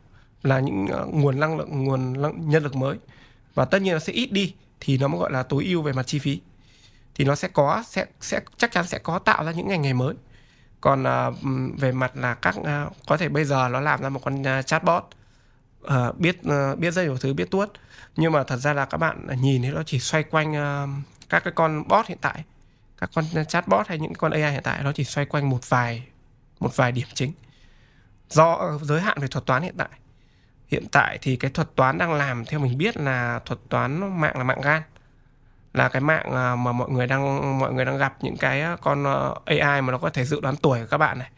là 0.43 0.59
những 0.59 0.87
uh, 1.01 1.13
nguồn 1.13 1.39
năng 1.39 1.57
lượng 1.57 1.83
nguồn 1.83 2.21
năng, 2.21 2.49
nhân 2.49 2.63
lực 2.63 2.75
mới 2.75 2.97
và 3.53 3.65
tất 3.65 3.81
nhiên 3.81 3.93
nó 3.93 3.99
sẽ 3.99 4.13
ít 4.13 4.31
đi 4.31 4.53
thì 4.79 4.97
nó 4.97 5.07
mới 5.07 5.19
gọi 5.19 5.31
là 5.31 5.43
tối 5.43 5.65
ưu 5.65 5.81
về 5.81 5.93
mặt 5.93 6.07
chi 6.07 6.19
phí. 6.19 6.41
Thì 7.15 7.25
nó 7.25 7.35
sẽ 7.35 7.47
có 7.47 7.83
sẽ 7.87 8.05
sẽ 8.21 8.41
chắc 8.57 8.71
chắn 8.71 8.87
sẽ 8.87 8.99
có 8.99 9.19
tạo 9.19 9.45
ra 9.45 9.51
những 9.51 9.67
ngành 9.67 9.81
nghề 9.81 9.93
mới. 9.93 10.13
Còn 10.81 11.03
uh, 11.03 11.35
về 11.79 11.91
mặt 11.91 12.17
là 12.17 12.33
các 12.33 12.55
uh, 12.59 12.93
có 13.07 13.17
thể 13.17 13.29
bây 13.29 13.45
giờ 13.45 13.69
nó 13.71 13.79
làm 13.79 14.01
ra 14.01 14.09
một 14.09 14.19
con 14.23 14.41
uh, 14.41 14.65
chatbot 14.65 15.03
uh, 15.83 16.19
biết 16.19 16.39
uh, 16.47 16.79
biết 16.79 16.91
rất 16.91 17.03
nhiều 17.03 17.17
thứ 17.17 17.33
biết 17.33 17.51
tuốt. 17.51 17.71
Nhưng 18.15 18.31
mà 18.31 18.43
thật 18.43 18.57
ra 18.57 18.73
là 18.73 18.85
các 18.85 18.97
bạn 18.97 19.27
nhìn 19.41 19.61
thấy 19.61 19.71
nó 19.71 19.83
chỉ 19.83 19.99
xoay 19.99 20.23
quanh 20.23 20.51
uh, 20.51 20.89
các 21.29 21.43
cái 21.43 21.53
con 21.55 21.87
bot 21.87 22.07
hiện 22.07 22.17
tại 22.21 22.43
các 22.97 23.09
con 23.15 23.45
chatbot 23.47 23.87
hay 23.87 23.99
những 23.99 24.13
con 24.13 24.31
AI 24.31 24.51
hiện 24.51 24.63
tại 24.63 24.83
nó 24.83 24.91
chỉ 24.91 25.03
xoay 25.03 25.25
quanh 25.25 25.49
một 25.49 25.69
vài 25.69 26.03
một 26.59 26.75
vài 26.75 26.91
điểm 26.91 27.07
chính. 27.13 27.33
Do 28.29 28.53
ờ, 28.53 28.79
giới 28.81 29.01
hạn 29.01 29.17
về 29.21 29.27
thuật 29.27 29.45
toán 29.45 29.63
hiện 29.63 29.75
tại 29.77 29.89
hiện 30.73 30.85
tại 30.91 31.17
thì 31.21 31.35
cái 31.35 31.51
thuật 31.51 31.75
toán 31.75 31.97
đang 31.97 32.13
làm 32.13 32.45
theo 32.45 32.59
mình 32.59 32.77
biết 32.77 32.97
là 32.97 33.39
thuật 33.45 33.59
toán 33.69 34.19
mạng 34.21 34.37
là 34.37 34.43
mạng 34.43 34.61
gan. 34.63 34.81
Là 35.73 35.89
cái 35.89 36.01
mạng 36.01 36.31
à, 36.33 36.55
mà 36.55 36.71
mọi 36.71 36.89
người 36.89 37.07
đang 37.07 37.59
mọi 37.59 37.73
người 37.73 37.85
đang 37.85 37.97
gặp 37.97 38.17
những 38.21 38.37
cái 38.37 38.63
con 38.81 39.03
ờ, 39.03 39.35
AI 39.45 39.81
mà 39.81 39.91
nó 39.91 39.97
có 39.97 40.09
thể 40.09 40.25
dự 40.25 40.39
đoán 40.41 40.55
tuổi 40.55 40.79
của 40.79 40.87
các 40.89 40.97
bạn 40.97 41.19
này. 41.19 41.29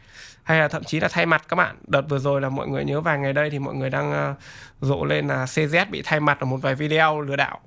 Hay 0.42 0.58
là 0.58 0.68
thậm 0.68 0.84
chí 0.84 1.00
là 1.00 1.08
thay 1.08 1.26
mặt 1.26 1.42
các 1.48 1.56
bạn. 1.56 1.76
Đợt 1.86 2.02
vừa 2.08 2.18
rồi 2.18 2.40
là 2.40 2.48
mọi 2.48 2.68
người 2.68 2.84
nhớ 2.84 3.00
vài 3.00 3.18
ngày 3.18 3.32
đây 3.32 3.50
thì 3.50 3.58
mọi 3.58 3.74
người 3.74 3.90
đang 3.90 4.34
rộ 4.80 5.04
lên 5.04 5.28
là 5.28 5.44
CZ 5.44 5.90
bị 5.90 6.02
thay 6.04 6.20
mặt 6.20 6.40
ở 6.40 6.46
một 6.46 6.56
vài 6.56 6.74
video 6.74 7.20
lừa 7.20 7.36
đảo. 7.36 7.60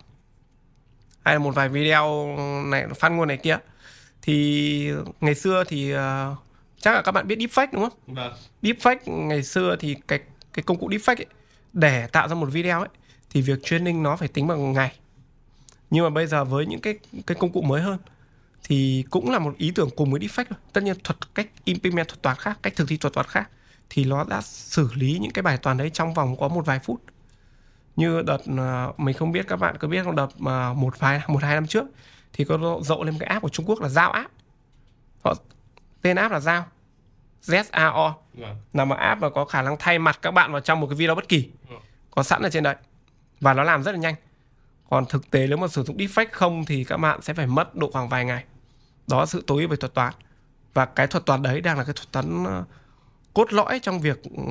Hay 1.26 1.36
là 1.36 1.40
một 1.40 1.56
vài 1.56 1.70
video 1.70 2.36
này 2.66 2.86
phát 3.00 3.10
ngôn 3.10 3.28
này 3.28 3.38
kia. 3.38 3.58
Thì 4.22 4.92
ngày 5.22 5.36
xưa 5.36 5.64
thì 5.68 5.96
uh, 5.96 6.00
chắc 6.80 6.96
là 6.96 7.02
các 7.02 7.12
bạn 7.12 7.28
biết 7.28 7.40
deepfake 7.40 7.68
đúng 7.72 7.90
không? 7.90 8.00
Vâng. 8.08 8.34
Deepfake 8.62 9.28
ngày 9.28 9.44
xưa 9.44 9.76
thì 9.80 9.96
cái 10.08 10.20
cái 10.54 10.64
công 10.64 10.78
cụ 10.78 10.90
deepfake 10.90 11.16
ấy, 11.16 11.26
để 11.74 12.08
tạo 12.08 12.28
ra 12.28 12.36
một 12.36 12.50
video 12.52 12.80
ấy, 12.80 12.90
thì 13.30 13.42
việc 13.42 13.60
training 13.64 14.04
nó 14.04 14.16
phải 14.16 14.28
tính 14.28 14.48
bằng 14.48 14.74
ngày. 14.74 15.00
Nhưng 15.90 16.04
mà 16.04 16.10
bây 16.10 16.28
giờ 16.28 16.46
với 16.46 16.66
những 16.66 16.82
cái 16.82 17.00
cái 17.28 17.38
công 17.40 17.52
cụ 17.52 17.62
mới 17.62 17.82
hơn, 17.82 17.98
thì 18.64 19.04
cũng 19.10 19.32
là 19.32 19.40
một 19.40 19.58
ý 19.58 19.72
tưởng 19.76 19.90
cùng 19.96 20.12
với 20.12 20.20
deepfake 20.22 20.46
thôi. 20.50 20.60
Tất 20.74 20.84
nhiên 20.84 20.96
thuật, 21.04 21.36
cách 21.36 21.48
implement 21.64 22.08
thuật 22.08 22.22
toán 22.22 22.38
khác, 22.38 22.60
cách 22.62 22.74
thực 22.76 22.88
thi 22.88 22.98
thuật 22.98 23.14
toán 23.14 23.28
khác, 23.30 23.50
thì 23.90 24.06
nó 24.06 24.24
đã 24.24 24.42
xử 24.42 24.90
lý 24.94 25.18
những 25.22 25.32
cái 25.32 25.44
bài 25.44 25.58
toán 25.58 25.78
đấy 25.78 25.90
trong 25.90 26.14
vòng 26.14 26.36
có 26.40 26.48
một 26.48 26.66
vài 26.66 26.80
phút. 26.80 27.02
Như 27.96 28.22
đợt 28.22 28.42
à, 28.58 28.88
mình 28.98 29.18
không 29.18 29.32
biết 29.32 29.48
các 29.48 29.56
bạn 29.56 29.78
có 29.78 29.88
biết 29.88 30.04
không, 30.04 30.16
đợt 30.16 30.28
mà 30.38 30.74
một 30.74 31.00
vài, 31.00 31.22
một 31.28 31.44
hai 31.44 31.56
năm 31.56 31.68
trước, 31.68 31.86
thì 32.34 32.46
có 32.46 32.80
rộ 32.84 33.04
lên 33.04 33.16
cái 33.20 33.28
app 33.28 33.42
của 33.42 33.50
Trung 33.50 33.66
Quốc 33.66 33.82
là 33.82 33.90
Giao 33.90 34.12
app. 34.12 34.32
Họ, 35.24 35.34
tên 36.02 36.16
app 36.16 36.32
là 36.32 36.40
Giao. 36.40 36.66
ZAO 37.46 38.14
vâng. 38.34 38.56
là 38.74 38.86
một 38.86 38.96
app 38.96 39.22
mà 39.22 39.30
có 39.30 39.46
khả 39.46 39.62
năng 39.62 39.76
thay 39.80 40.00
mặt 40.00 40.20
các 40.22 40.32
bạn 40.32 40.52
vào 40.52 40.62
trong 40.62 40.80
một 40.80 40.88
cái 40.88 40.96
video 40.96 41.16
bất 41.16 41.30
kỳ 41.30 41.50
vâng. 41.70 41.80
có 42.12 42.24
sẵn 42.24 42.42
ở 42.42 42.50
trên 42.50 42.64
đấy. 42.64 42.76
Và 43.42 43.54
nó 43.54 43.64
làm 43.64 43.84
rất 43.84 43.92
là 43.92 43.98
nhanh. 43.98 44.16
Còn 44.90 45.06
thực 45.06 45.32
tế 45.32 45.48
nếu 45.48 45.58
mà 45.58 45.68
sử 45.68 45.84
dụng 45.84 45.98
deepfake 45.98 46.28
không 46.32 46.66
thì 46.66 46.84
các 46.84 46.98
bạn 46.98 47.22
sẽ 47.22 47.34
phải 47.34 47.48
mất 47.48 47.76
độ 47.76 47.90
khoảng 47.94 48.10
vài 48.10 48.26
ngày. 48.26 48.44
Đó 49.08 49.20
là 49.20 49.26
sự 49.26 49.44
tối 49.48 49.62
ưu 49.62 49.70
về 49.70 49.78
thuật 49.78 49.94
toán. 49.94 50.14
Và 50.74 50.86
cái 50.86 51.08
thuật 51.08 51.26
toán 51.26 51.42
đấy 51.42 51.62
đang 51.62 51.78
là 51.78 51.84
cái 51.84 51.94
thuật 51.94 52.12
toán 52.12 52.44
ờ, 52.44 52.64
cốt 53.34 53.54
lõi 53.54 53.80
trong 53.80 54.00
việc 54.00 54.24
ừ, 54.24 54.44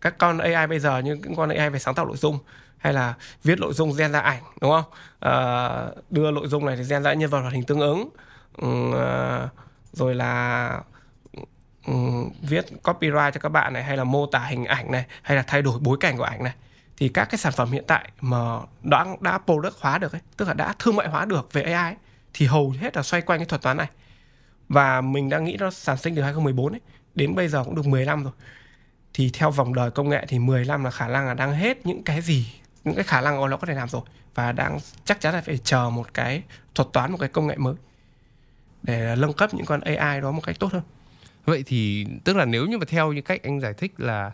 các 0.00 0.18
con 0.18 0.38
AI 0.38 0.66
bây 0.66 0.78
giờ 0.78 0.98
như 0.98 1.14
những 1.14 1.34
con 1.36 1.48
AI 1.48 1.70
về 1.70 1.78
sáng 1.78 1.94
tạo 1.94 2.06
nội 2.06 2.16
dung 2.16 2.38
hay 2.78 2.92
là 2.92 3.14
viết 3.44 3.58
nội 3.58 3.72
dung 3.72 3.96
gen 3.96 4.12
ra 4.12 4.20
ảnh 4.20 4.42
đúng 4.60 4.70
không? 4.70 4.84
À, 5.20 5.68
đưa 6.10 6.30
nội 6.30 6.48
dung 6.48 6.66
này 6.66 6.76
thì 6.76 6.82
gen 6.88 7.02
ra 7.02 7.12
nhân 7.12 7.30
vật 7.30 7.40
hoạt 7.40 7.52
hình 7.52 7.64
tương 7.64 7.80
ứng. 7.80 8.08
À, 8.92 9.48
rồi 9.92 10.14
là 10.14 10.80
viết 12.40 12.66
copyright 12.82 13.34
cho 13.34 13.40
các 13.40 13.48
bạn 13.48 13.72
này 13.72 13.84
hay 13.84 13.96
là 13.96 14.04
mô 14.04 14.26
tả 14.26 14.38
hình 14.38 14.64
ảnh 14.64 14.90
này 14.90 15.04
hay 15.22 15.36
là 15.36 15.44
thay 15.46 15.62
đổi 15.62 15.78
bối 15.80 15.96
cảnh 16.00 16.16
của 16.16 16.24
ảnh 16.24 16.44
này 16.44 16.54
thì 16.96 17.08
các 17.08 17.24
cái 17.24 17.38
sản 17.38 17.52
phẩm 17.52 17.70
hiện 17.70 17.84
tại 17.86 18.10
mà 18.20 18.58
đã 18.82 19.06
đã 19.20 19.38
product 19.38 19.74
hóa 19.80 19.98
được 19.98 20.12
ấy, 20.12 20.20
tức 20.36 20.48
là 20.48 20.54
đã 20.54 20.74
thương 20.78 20.96
mại 20.96 21.08
hóa 21.08 21.24
được 21.24 21.52
về 21.52 21.62
AI 21.62 21.72
ấy, 21.72 21.96
thì 22.34 22.46
hầu 22.46 22.70
hết 22.70 22.96
là 22.96 23.02
xoay 23.02 23.22
quanh 23.22 23.38
cái 23.38 23.46
thuật 23.46 23.62
toán 23.62 23.76
này. 23.76 23.88
Và 24.68 25.00
mình 25.00 25.28
đang 25.28 25.44
nghĩ 25.44 25.56
nó 25.60 25.70
sản 25.70 25.96
sinh 25.96 26.14
từ 26.16 26.22
2014 26.22 26.72
ấy, 26.72 26.80
đến 27.14 27.34
bây 27.34 27.48
giờ 27.48 27.64
cũng 27.64 27.74
được 27.74 27.86
10 27.86 28.04
năm 28.04 28.24
rồi. 28.24 28.32
Thì 29.14 29.30
theo 29.34 29.50
vòng 29.50 29.74
đời 29.74 29.90
công 29.90 30.08
nghệ 30.08 30.24
thì 30.28 30.38
10 30.38 30.64
năm 30.64 30.84
là 30.84 30.90
khả 30.90 31.08
năng 31.08 31.26
là 31.26 31.34
đang 31.34 31.52
hết 31.52 31.86
những 31.86 32.02
cái 32.02 32.20
gì, 32.20 32.52
những 32.84 32.94
cái 32.94 33.04
khả 33.04 33.20
năng 33.20 33.50
nó 33.50 33.56
có 33.56 33.66
thể 33.66 33.74
làm 33.74 33.88
rồi 33.88 34.02
và 34.34 34.52
đang 34.52 34.78
chắc 35.04 35.20
chắn 35.20 35.34
là 35.34 35.40
phải 35.40 35.58
chờ 35.58 35.90
một 35.90 36.14
cái 36.14 36.42
thuật 36.74 36.88
toán 36.92 37.12
một 37.12 37.18
cái 37.20 37.28
công 37.28 37.46
nghệ 37.46 37.56
mới 37.56 37.74
để 38.82 39.16
nâng 39.18 39.32
cấp 39.32 39.54
những 39.54 39.66
con 39.66 39.80
AI 39.80 40.20
đó 40.20 40.30
một 40.30 40.42
cách 40.46 40.56
tốt 40.58 40.72
hơn. 40.72 40.82
Vậy 41.48 41.62
thì, 41.66 42.06
tức 42.24 42.36
là 42.36 42.44
nếu 42.44 42.66
như 42.66 42.78
mà 42.78 42.84
theo 42.88 43.12
những 43.12 43.24
cách 43.24 43.42
anh 43.42 43.60
giải 43.60 43.72
thích 43.74 43.92
là 43.98 44.32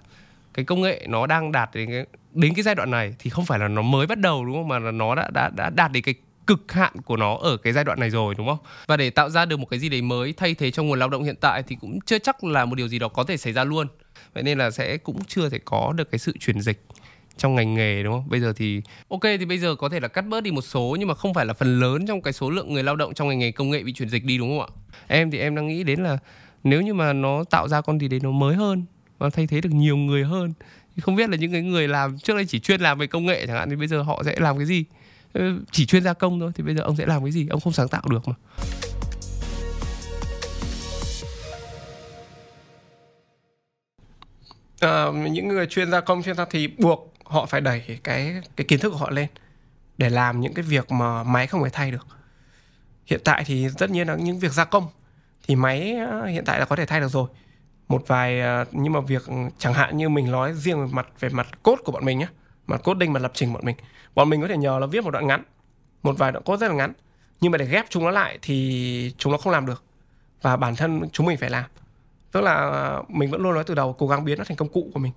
cái 0.54 0.64
công 0.64 0.80
nghệ 0.82 1.06
nó 1.08 1.26
đang 1.26 1.52
đạt 1.52 1.70
đến 1.74 1.90
cái 1.90 2.06
đến 2.32 2.54
cái 2.54 2.62
giai 2.62 2.74
đoạn 2.74 2.90
này 2.90 3.14
thì 3.18 3.30
không 3.30 3.44
phải 3.44 3.58
là 3.58 3.68
nó 3.68 3.82
mới 3.82 4.06
bắt 4.06 4.18
đầu, 4.18 4.44
đúng 4.44 4.54
không 4.54 4.68
mà 4.68 4.78
là 4.78 4.90
nó 4.90 5.14
đã 5.14 5.30
đã 5.30 5.50
đã 5.56 5.70
đạt 5.70 5.92
đến 5.92 6.02
cái 6.02 6.14
cực 6.46 6.72
hạn 6.72 6.92
của 7.04 7.16
nó 7.16 7.36
ở 7.36 7.56
cái 7.56 7.72
giai 7.72 7.84
đoạn 7.84 8.00
này 8.00 8.10
rồi, 8.10 8.34
đúng 8.38 8.46
không? 8.46 8.58
Và 8.86 8.96
để 8.96 9.10
tạo 9.10 9.30
ra 9.30 9.44
được 9.44 9.56
một 9.56 9.66
cái 9.70 9.78
gì 9.78 9.88
đấy 9.88 10.02
mới 10.02 10.32
thay 10.32 10.54
thế 10.54 10.70
cho 10.70 10.82
nguồn 10.82 10.98
lao 10.98 11.08
động 11.08 11.24
hiện 11.24 11.36
tại 11.40 11.62
thì 11.62 11.76
cũng 11.80 12.00
chưa 12.00 12.18
chắc 12.18 12.44
là 12.44 12.64
một 12.64 12.74
điều 12.74 12.88
gì 12.88 12.98
đó 12.98 13.08
có 13.08 13.24
thể 13.24 13.36
xảy 13.36 13.52
ra 13.52 13.64
luôn. 13.64 13.86
Vậy 14.34 14.42
nên 14.42 14.58
là 14.58 14.70
sẽ 14.70 14.96
cũng 14.96 15.24
chưa 15.24 15.48
thể 15.48 15.58
có 15.64 15.92
được 15.96 16.10
cái 16.10 16.18
sự 16.18 16.32
chuyển 16.40 16.60
dịch 16.60 16.84
trong 17.36 17.54
ngành 17.54 17.74
nghề, 17.74 18.02
đúng 18.02 18.12
không? 18.12 18.24
Bây 18.28 18.40
giờ 18.40 18.52
thì, 18.56 18.82
ok, 19.08 19.22
thì 19.22 19.44
bây 19.44 19.58
giờ 19.58 19.74
có 19.74 19.88
thể 19.88 20.00
là 20.00 20.08
cắt 20.08 20.22
bớt 20.22 20.40
đi 20.40 20.50
một 20.50 20.62
số 20.62 20.96
nhưng 20.98 21.08
mà 21.08 21.14
không 21.14 21.34
phải 21.34 21.46
là 21.46 21.54
phần 21.54 21.80
lớn 21.80 22.06
trong 22.06 22.22
cái 22.22 22.32
số 22.32 22.50
lượng 22.50 22.72
người 22.72 22.82
lao 22.82 22.96
động 22.96 23.14
trong 23.14 23.28
ngành 23.28 23.38
nghề 23.38 23.52
công 23.52 23.70
nghệ 23.70 23.82
bị 23.82 23.92
chuyển 23.92 24.08
dịch 24.08 24.24
đi, 24.24 24.38
đúng 24.38 24.58
không 24.58 24.60
ạ? 24.60 24.70
Em 25.06 25.30
thì 25.30 25.38
em 25.38 25.54
đang 25.54 25.68
nghĩ 25.68 25.84
đến 25.84 26.02
là 26.02 26.18
nếu 26.64 26.82
như 26.82 26.94
mà 26.94 27.12
nó 27.12 27.44
tạo 27.50 27.68
ra 27.68 27.80
con 27.80 28.00
gì 28.00 28.08
đấy 28.08 28.20
nó 28.22 28.30
mới 28.30 28.54
hơn 28.54 28.84
và 29.18 29.30
thay 29.30 29.46
thế 29.46 29.60
được 29.60 29.70
nhiều 29.72 29.96
người 29.96 30.24
hơn 30.24 30.52
thì 30.96 31.00
không 31.00 31.16
biết 31.16 31.30
là 31.30 31.36
những 31.36 31.52
cái 31.52 31.62
người 31.62 31.88
làm 31.88 32.18
trước 32.18 32.34
đây 32.34 32.46
chỉ 32.46 32.60
chuyên 32.60 32.80
làm 32.80 32.98
về 32.98 33.06
công 33.06 33.26
nghệ 33.26 33.46
chẳng 33.46 33.56
hạn 33.56 33.70
thì 33.70 33.76
bây 33.76 33.88
giờ 33.88 34.02
họ 34.02 34.22
sẽ 34.24 34.34
làm 34.38 34.56
cái 34.56 34.66
gì? 34.66 34.84
Ờ, 35.32 35.42
chỉ 35.70 35.86
chuyên 35.86 36.02
gia 36.02 36.12
công 36.12 36.40
thôi 36.40 36.52
thì 36.54 36.64
bây 36.64 36.74
giờ 36.74 36.82
ông 36.82 36.96
sẽ 36.96 37.06
làm 37.06 37.22
cái 37.22 37.32
gì? 37.32 37.48
Ông 37.50 37.60
không 37.60 37.72
sáng 37.72 37.88
tạo 37.88 38.02
được 38.10 38.28
mà. 38.28 38.34
à, 44.80 45.06
những 45.30 45.48
người 45.48 45.66
chuyên 45.66 45.90
gia 45.90 46.00
công 46.00 46.22
chuyên 46.22 46.36
gia 46.36 46.44
thì 46.44 46.68
buộc 46.68 47.14
họ 47.24 47.46
phải 47.46 47.60
đẩy 47.60 47.98
cái 48.04 48.40
cái 48.56 48.64
kiến 48.64 48.80
thức 48.80 48.90
của 48.90 48.96
họ 48.96 49.10
lên 49.10 49.26
để 49.98 50.10
làm 50.10 50.40
những 50.40 50.54
cái 50.54 50.62
việc 50.62 50.92
mà 50.92 51.22
máy 51.22 51.46
không 51.46 51.64
thể 51.64 51.70
thay 51.72 51.90
được 51.90 52.06
hiện 53.06 53.20
tại 53.24 53.44
thì 53.46 53.66
tất 53.78 53.90
nhiên 53.90 54.08
là 54.08 54.14
những 54.16 54.38
việc 54.38 54.52
gia 54.52 54.64
công 54.64 54.88
thì 55.46 55.56
máy 55.56 55.96
ờ, 55.96 56.24
hiện 56.24 56.44
tại 56.44 56.58
là 56.58 56.64
có 56.64 56.76
thể 56.76 56.86
thay 56.86 57.00
được 57.00 57.08
rồi. 57.08 57.28
Một 57.88 58.02
vài 58.06 58.40
ờ, 58.40 58.64
nhưng 58.72 58.92
mà 58.92 59.00
việc 59.00 59.26
ừ, 59.26 59.34
chẳng 59.58 59.74
hạn 59.74 59.96
như 59.96 60.08
mình 60.08 60.30
nói 60.30 60.52
riêng 60.54 60.80
về 60.80 60.92
mặt 60.92 61.06
về 61.20 61.28
mặt 61.28 61.62
cốt 61.62 61.78
của 61.84 61.92
bọn 61.92 62.04
mình 62.04 62.18
nhé 62.18 62.26
mặt 62.66 62.80
cốt 62.84 62.94
đinh 62.94 63.12
mặt 63.12 63.22
lập 63.22 63.30
trình 63.34 63.52
bọn 63.52 63.64
mình 63.64 63.76
bọn 64.14 64.30
mình 64.30 64.42
có 64.42 64.48
thể 64.48 64.56
nhờ 64.56 64.78
nó 64.80 64.86
viết 64.86 65.04
một 65.04 65.10
đoạn 65.10 65.26
ngắn 65.26 65.42
một 66.02 66.18
vài 66.18 66.32
đoạn 66.32 66.44
cốt 66.44 66.56
rất 66.56 66.68
là 66.68 66.74
ngắn 66.74 66.92
nhưng 67.40 67.52
mà 67.52 67.58
để 67.58 67.66
ghép 67.66 67.86
chúng 67.90 68.04
nó 68.04 68.10
lại 68.10 68.38
thì 68.42 69.14
chúng 69.18 69.32
nó 69.32 69.38
không 69.38 69.52
làm 69.52 69.66
được 69.66 69.84
và 70.42 70.56
bản 70.56 70.76
thân 70.76 71.08
chúng 71.12 71.26
mình 71.26 71.38
phải 71.38 71.50
làm. 71.50 71.64
Tức 72.32 72.40
là 72.40 72.54
ờ, 72.54 73.02
mình 73.08 73.30
vẫn 73.30 73.42
luôn 73.42 73.54
nói 73.54 73.64
từ 73.66 73.74
đầu 73.74 73.92
cố 73.92 74.08
gắng 74.08 74.24
biến 74.24 74.38
nó 74.38 74.44
thành 74.44 74.56
công 74.56 74.68
cụ 74.68 74.90
của 74.94 75.00
mình 75.00 75.12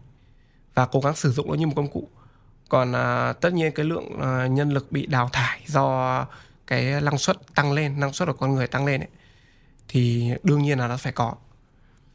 và 0.73 0.85
cố 0.85 0.99
gắng 0.99 1.15
sử 1.15 1.31
dụng 1.31 1.47
nó 1.49 1.53
như 1.53 1.67
một 1.67 1.73
công 1.75 1.87
cụ. 1.87 2.09
Còn 2.69 2.95
à, 2.95 3.33
tất 3.33 3.53
nhiên 3.53 3.71
cái 3.71 3.85
lượng 3.85 4.19
à, 4.21 4.47
nhân 4.47 4.69
lực 4.69 4.91
bị 4.91 5.05
đào 5.05 5.29
thải 5.33 5.61
do 5.65 6.25
cái 6.67 7.01
năng 7.01 7.17
suất 7.17 7.37
tăng 7.55 7.73
lên 7.73 7.99
năng 7.99 8.13
suất 8.13 8.27
của 8.27 8.33
con 8.33 8.55
người 8.55 8.67
tăng 8.67 8.85
lên 8.85 9.01
ấy 9.01 9.09
thì 9.87 10.31
đương 10.43 10.61
nhiên 10.61 10.79
là 10.79 10.87
nó 10.87 10.97
phải 10.97 11.13
có. 11.13 11.35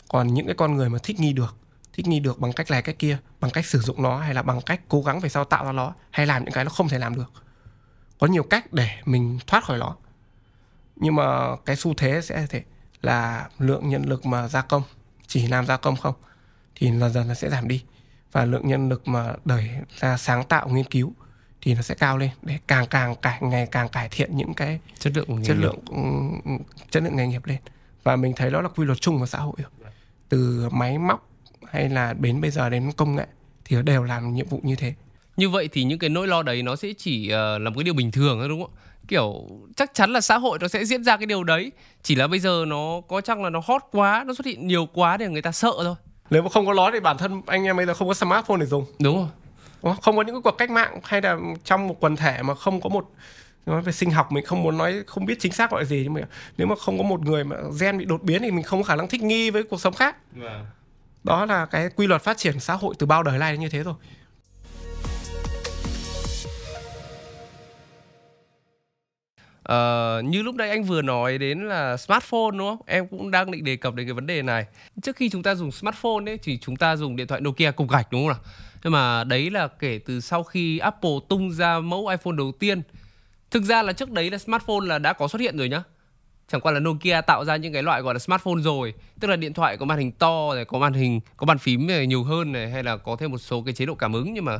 Còn 0.08 0.35
những 0.35 0.46
cái 0.46 0.54
con 0.54 0.76
người 0.76 0.88
mà 0.88 0.98
thích 1.02 1.20
nghi 1.20 1.32
được, 1.32 1.56
thích 1.92 2.06
nghi 2.06 2.20
được 2.20 2.38
bằng 2.38 2.52
cách 2.52 2.70
này, 2.70 2.82
cách 2.82 2.98
kia, 2.98 3.18
bằng 3.40 3.50
cách 3.50 3.66
sử 3.66 3.78
dụng 3.80 4.02
nó 4.02 4.18
hay 4.18 4.35
là 4.35 4.42
bằng 4.42 4.61
cách 4.61 4.80
cố 4.88 5.02
gắng 5.02 5.20
về 5.20 5.28
sau 5.28 5.44
tạo 5.44 5.64
ra 5.64 5.72
nó 5.72 5.94
hay 6.11 6.26
làm 6.26 6.44
những 6.44 6.54
cái 6.54 6.64
nó 6.64 6.70
không 6.70 6.88
thể 6.88 6.98
làm 6.98 7.14
được. 7.14 7.32
Có 8.20 8.26
nhiều 8.26 8.42
cách 8.42 8.72
để 8.72 8.88
mình 9.04 9.38
thoát 9.46 9.64
khỏi 9.64 9.78
nó. 9.78 9.96
Nhưng 10.96 11.14
mà 11.14 11.56
cái 11.64 11.76
xu 11.76 11.94
thế 11.94 12.20
sẽ 12.22 12.46
thế 12.50 12.62
là 13.02 13.48
lượng 13.58 13.88
nhân 13.88 14.02
lực 14.02 14.26
mà 14.26 14.48
gia 14.48 14.62
công, 14.62 14.82
chỉ 15.26 15.46
làm 15.46 15.66
gia 15.66 15.76
công 15.76 15.96
không, 15.96 16.14
thì 16.74 16.98
dần 16.98 17.12
dần 17.12 17.28
nó 17.28 17.35
sẽ 17.35 17.50
giảm 17.50 17.68
đi. 17.68 17.85
Và 18.32 18.44
lượng 18.44 18.68
nhân 18.68 18.88
lực 18.88 19.08
mà 19.08 19.32
đẩy 19.44 19.70
ra 19.98 20.16
sáng 20.16 20.44
tạo, 20.44 20.68
nghiên 20.68 20.85
cứu 20.85 21.12
thì 21.62 21.75
nó 21.75 21.83
sẽ 21.83 21.94
cao 21.94 22.18
lên 22.18 22.31
để 22.42 22.59
càng 22.66 22.87
càng 22.87 23.14
cải 23.14 23.38
ngày 23.42 23.66
càng 23.66 23.88
cải 23.88 24.09
thiện 24.09 24.37
những 24.37 24.55
cái 24.55 24.79
chất 24.98 25.12
lượng 25.16 25.42
chất 25.44 25.57
lượng 25.57 25.79
chất 26.90 27.03
lượng 27.03 27.16
nghề 27.16 27.27
nghiệp 27.27 27.46
lên. 27.46 27.59
Và 28.03 28.16
mình 28.16 28.33
thấy 28.37 28.51
đó 28.51 28.62
là 28.62 28.68
quy 28.68 28.85
luật 28.85 29.01
chung 29.01 29.18
của 29.18 29.27
xã 29.27 29.38
hội 29.38 29.55
rồi. 29.57 29.90
Từ 30.29 30.68
máy 30.72 30.98
móc 30.98 31.29
hay 31.66 31.88
là 31.88 32.12
đến 32.12 32.40
bây 32.40 32.51
giờ 32.51 32.70
đến 32.70 32.92
công 32.96 33.16
nghệ 33.16 33.27
thì 33.64 33.77
đều 33.83 34.05
làm 34.05 34.35
nhiệm 34.35 34.48
vụ 34.48 34.61
như 34.62 34.77
thế. 34.77 34.94
Như 35.37 35.48
vậy 35.48 35.68
thì 35.72 35.85
những 35.85 35.98
cái 35.98 36.11
nỗi 36.11 36.29
lo 36.29 36.42
đấy 36.42 36.62
nó 36.62 36.77
sẽ 36.77 36.88
chỉ 36.98 37.27
uh, 37.27 37.33
là 37.33 37.70
một 37.70 37.77
cái 37.77 37.85
điều 37.85 37.94
bình 37.94 38.11
thường 38.11 38.38
thôi 38.38 38.48
đúng 38.48 38.62
không 38.62 38.72
kiểu 39.09 39.48
chắc 39.77 39.94
chắn 39.94 40.12
là 40.12 40.20
xã 40.20 40.38
hội 40.38 40.59
nó 40.61 40.68
sẽ 40.68 40.85
diễn 40.85 41.05
ra 41.05 41.16
cái 41.16 41.27
điều 41.27 41.44
đấy. 41.44 41.72
Chỉ 42.03 42.14
là 42.14 42.27
bây 42.27 42.38
giờ 42.38 42.64
nó 42.66 43.01
có 43.09 43.20
chăng 43.20 43.44
là 43.44 43.51
nó 43.51 43.62
hot 43.64 43.83
quá 43.92 44.25
nó 44.27 44.35
xuất 44.35 44.46
hiện 44.46 44.66
nhiều 44.66 44.88
quá 44.92 45.16
để 45.16 45.29
người 45.29 45.42
ta 45.42 45.53
sợ 45.53 45.72
thôi. 45.83 45.94
Nếu 46.31 46.42
mà 46.42 46.48
không 46.48 46.66
có 46.66 46.75
nó 46.75 46.90
thì 46.92 47.01
bản 47.01 47.18
thân 47.18 47.42
anh 47.46 47.64
em 47.64 47.77
bây 47.77 47.87
giờ 47.87 47.94
không 47.94 48.09
có 48.09 48.14
smartphone 48.14 48.61
để 48.61 48.66
dùng. 48.66 48.85
Đúng 48.98 49.16
rồi 49.16 49.29
không 49.83 50.16
có 50.16 50.23
những 50.23 50.35
cái 50.35 50.42
cuộc 50.45 50.59
cách 50.59 50.71
mạng 50.71 51.01
hay 51.05 51.23
là 51.23 51.37
trong 51.64 51.88
một 51.88 51.97
quần 52.01 52.16
thể 52.16 52.42
mà 52.42 52.55
không 52.55 52.81
có 52.81 52.88
một 52.88 53.11
nói 53.66 53.83
về 53.83 53.92
sinh 53.92 54.11
học 54.11 54.33
mình 54.33 54.45
không 54.45 54.62
muốn 54.62 54.79
nói 54.79 55.03
không 55.07 55.27
biết 55.27 55.40
chính 55.40 55.53
xác 55.53 55.71
gọi 55.71 55.81
là 55.81 55.85
gì 55.85 56.01
nhưng 56.05 56.14
mà 56.14 56.21
nếu 56.57 56.66
mà 56.66 56.75
không 56.79 56.99
có 56.99 57.05
một 57.05 57.21
người 57.21 57.45
mà 57.45 57.57
gen 57.81 57.99
bị 57.99 58.05
đột 58.05 58.23
biến 58.23 58.42
thì 58.42 58.51
mình 58.51 58.62
không 58.62 58.83
có 58.83 58.88
khả 58.88 58.97
năng 58.97 59.09
thích 59.09 59.23
nghi 59.23 59.51
với 59.51 59.62
cuộc 59.62 59.81
sống 59.81 59.95
khác 59.95 60.16
vâng. 60.33 60.66
đó 61.25 61.47
là 61.47 61.66
cái 61.66 61.88
quy 61.97 62.07
luật 62.07 62.23
phát 62.23 62.37
triển 62.37 62.61
xã 62.61 62.75
hội 62.75 62.95
từ 62.99 63.07
bao 63.07 63.23
đời 63.23 63.38
nay 63.38 63.59
như 63.59 63.68
thế 63.68 63.83
rồi 63.83 63.95
Uh, 69.62 70.25
như 70.25 70.42
lúc 70.42 70.55
nãy 70.55 70.71
anh 70.71 70.85
vừa 70.85 71.03
nói 71.03 71.38
đến 71.38 71.68
là 71.68 71.97
smartphone 71.97 72.51
đúng 72.59 72.68
không? 72.68 72.87
Em 72.87 73.09
cũng 73.09 73.31
đang 73.31 73.51
định 73.51 73.64
đề 73.64 73.77
cập 73.77 73.95
đến 73.95 74.07
cái 74.07 74.14
vấn 74.14 74.27
đề 74.27 74.42
này. 74.42 74.66
Trước 75.03 75.16
khi 75.16 75.29
chúng 75.29 75.42
ta 75.42 75.55
dùng 75.55 75.73
smartphone 75.73 76.25
ấy 76.27 76.38
thì 76.38 76.59
chúng 76.59 76.77
ta 76.77 76.97
dùng 76.97 77.16
điện 77.16 77.27
thoại 77.27 77.40
Nokia 77.40 77.71
cục 77.71 77.90
gạch 77.90 78.12
đúng 78.12 78.21
không 78.21 78.29
nào? 78.29 78.40
Nhưng 78.85 78.92
mà 78.92 79.25
đấy 79.25 79.51
là 79.51 79.68
kể 79.68 80.01
từ 80.07 80.21
sau 80.21 80.42
khi 80.42 80.79
Apple 80.79 81.11
tung 81.29 81.53
ra 81.53 81.81
mẫu 81.81 82.07
iPhone 82.07 82.37
đầu 82.37 82.53
tiên. 82.53 82.83
Thực 83.51 83.62
ra 83.62 83.83
là 83.83 83.92
trước 83.92 84.11
đấy 84.11 84.31
là 84.31 84.38
smartphone 84.38 84.87
là 84.87 84.99
đã 84.99 85.12
có 85.12 85.29
xuất 85.29 85.40
hiện 85.40 85.57
rồi 85.57 85.68
nhá. 85.68 85.83
Chẳng 86.49 86.61
qua 86.61 86.73
là 86.73 86.81
Nokia 86.81 87.21
tạo 87.21 87.45
ra 87.45 87.57
những 87.57 87.73
cái 87.73 87.83
loại 87.83 88.03
gọi 88.03 88.14
là 88.14 88.18
smartphone 88.18 88.62
rồi, 88.62 88.95
tức 89.21 89.29
là 89.29 89.37
điện 89.37 89.53
thoại 89.53 89.77
có 89.77 89.87
màn 89.87 89.99
hình 89.99 90.12
to 90.12 90.55
này, 90.55 90.64
có 90.64 90.79
màn 90.79 90.92
hình, 90.92 91.21
có 91.37 91.47
bàn 91.47 91.59
phím 91.59 91.87
này 91.87 92.07
nhiều 92.07 92.23
hơn 92.25 92.53
này 92.53 92.71
hay 92.71 92.83
là 92.83 92.97
có 92.97 93.16
thêm 93.16 93.31
một 93.31 93.38
số 93.38 93.62
cái 93.62 93.75
chế 93.75 93.87
độ 93.87 93.95
cảm 93.95 94.12
ứng 94.12 94.35
nhưng 94.35 94.45
mà 94.45 94.59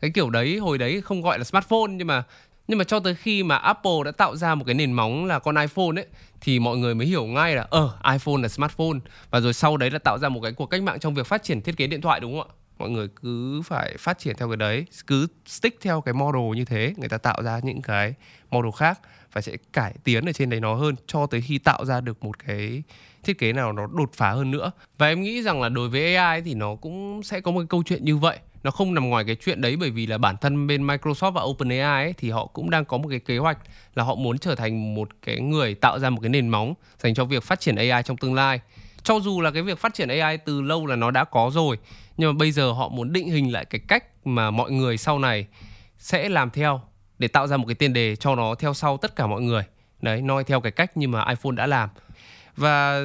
cái 0.00 0.10
kiểu 0.14 0.30
đấy 0.30 0.58
hồi 0.58 0.78
đấy 0.78 1.00
không 1.00 1.22
gọi 1.22 1.38
là 1.38 1.44
smartphone 1.44 1.90
nhưng 1.90 2.06
mà 2.06 2.22
nhưng 2.68 2.78
mà 2.78 2.84
cho 2.84 3.00
tới 3.00 3.14
khi 3.14 3.42
mà 3.42 3.56
Apple 3.56 3.92
đã 4.04 4.10
tạo 4.10 4.36
ra 4.36 4.54
một 4.54 4.64
cái 4.64 4.74
nền 4.74 4.92
móng 4.92 5.24
là 5.24 5.38
con 5.38 5.56
iPhone 5.56 5.96
ấy 5.96 6.06
thì 6.40 6.58
mọi 6.58 6.76
người 6.76 6.94
mới 6.94 7.06
hiểu 7.06 7.24
ngay 7.24 7.54
là 7.54 7.66
ờ 7.70 7.90
iPhone 8.12 8.42
là 8.42 8.48
smartphone 8.48 8.98
và 9.30 9.40
rồi 9.40 9.52
sau 9.52 9.76
đấy 9.76 9.90
là 9.90 9.98
tạo 9.98 10.18
ra 10.18 10.28
một 10.28 10.40
cái 10.42 10.52
cuộc 10.52 10.66
cách 10.66 10.82
mạng 10.82 11.00
trong 11.00 11.14
việc 11.14 11.26
phát 11.26 11.42
triển 11.42 11.62
thiết 11.62 11.76
kế 11.76 11.86
điện 11.86 12.00
thoại 12.00 12.20
đúng 12.20 12.40
không 12.40 12.48
ạ? 12.48 12.63
Mọi 12.84 12.90
người 12.90 13.08
cứ 13.22 13.62
phải 13.62 13.94
phát 13.98 14.18
triển 14.18 14.36
theo 14.36 14.48
cái 14.48 14.56
đấy, 14.56 14.86
cứ 15.06 15.26
stick 15.46 15.80
theo 15.80 16.00
cái 16.00 16.14
model 16.14 16.56
như 16.56 16.64
thế, 16.64 16.94
người 16.96 17.08
ta 17.08 17.18
tạo 17.18 17.42
ra 17.42 17.60
những 17.62 17.82
cái 17.82 18.14
model 18.50 18.70
khác 18.76 19.00
và 19.32 19.40
sẽ 19.40 19.56
cải 19.72 19.94
tiến 20.04 20.24
ở 20.24 20.32
trên 20.32 20.50
đấy 20.50 20.60
nó 20.60 20.74
hơn 20.74 20.94
cho 21.06 21.26
tới 21.26 21.40
khi 21.40 21.58
tạo 21.58 21.84
ra 21.84 22.00
được 22.00 22.24
một 22.24 22.38
cái 22.46 22.82
thiết 23.22 23.38
kế 23.38 23.52
nào 23.52 23.72
nó 23.72 23.86
đột 23.86 24.10
phá 24.12 24.30
hơn 24.30 24.50
nữa. 24.50 24.70
Và 24.98 25.06
em 25.06 25.22
nghĩ 25.22 25.42
rằng 25.42 25.62
là 25.62 25.68
đối 25.68 25.88
với 25.88 26.16
AI 26.16 26.40
thì 26.40 26.54
nó 26.54 26.74
cũng 26.74 27.22
sẽ 27.22 27.40
có 27.40 27.50
một 27.50 27.60
cái 27.60 27.66
câu 27.68 27.82
chuyện 27.86 28.04
như 28.04 28.16
vậy 28.16 28.38
nó 28.62 28.70
không 28.70 28.94
nằm 28.94 29.08
ngoài 29.08 29.24
cái 29.24 29.36
chuyện 29.44 29.60
đấy 29.60 29.76
bởi 29.76 29.90
vì 29.90 30.06
là 30.06 30.18
bản 30.18 30.36
thân 30.40 30.66
bên 30.66 30.86
Microsoft 30.86 31.30
và 31.30 31.42
OpenAI 31.42 32.04
ấy, 32.04 32.12
thì 32.12 32.30
họ 32.30 32.46
cũng 32.46 32.70
đang 32.70 32.84
có 32.84 32.98
một 32.98 33.08
cái 33.08 33.18
kế 33.18 33.38
hoạch 33.38 33.58
là 33.94 34.04
họ 34.04 34.14
muốn 34.14 34.38
trở 34.38 34.54
thành 34.54 34.94
một 34.94 35.08
cái 35.22 35.40
người 35.40 35.74
tạo 35.74 35.98
ra 35.98 36.10
một 36.10 36.18
cái 36.22 36.30
nền 36.30 36.48
móng 36.48 36.74
dành 36.98 37.14
cho 37.14 37.24
việc 37.24 37.42
phát 37.42 37.60
triển 37.60 37.76
AI 37.76 38.02
trong 38.02 38.16
tương 38.16 38.34
lai. 38.34 38.60
Cho 39.04 39.20
dù 39.20 39.40
là 39.40 39.50
cái 39.50 39.62
việc 39.62 39.78
phát 39.78 39.94
triển 39.94 40.08
AI 40.08 40.36
từ 40.36 40.60
lâu 40.60 40.86
là 40.86 40.96
nó 40.96 41.10
đã 41.10 41.24
có 41.24 41.50
rồi, 41.54 41.78
nhưng 42.16 42.32
mà 42.32 42.38
bây 42.38 42.52
giờ 42.52 42.72
họ 42.72 42.88
muốn 42.88 43.12
định 43.12 43.28
hình 43.28 43.52
lại 43.52 43.64
cái 43.64 43.80
cách 43.88 44.26
mà 44.26 44.50
mọi 44.50 44.70
người 44.70 44.96
sau 44.96 45.18
này 45.18 45.46
sẽ 45.98 46.28
làm 46.28 46.50
theo 46.50 46.80
để 47.18 47.28
tạo 47.28 47.46
ra 47.46 47.56
một 47.56 47.64
cái 47.66 47.74
tiền 47.74 47.92
đề 47.92 48.16
cho 48.16 48.34
nó 48.34 48.54
theo 48.54 48.74
sau 48.74 48.96
tất 48.96 49.16
cả 49.16 49.26
mọi 49.26 49.42
người. 49.42 49.62
Đấy, 50.02 50.22
noi 50.22 50.44
theo 50.44 50.60
cái 50.60 50.72
cách 50.72 50.96
như 50.96 51.08
mà 51.08 51.24
iPhone 51.28 51.56
đã 51.56 51.66
làm. 51.66 51.88
Và 52.56 53.00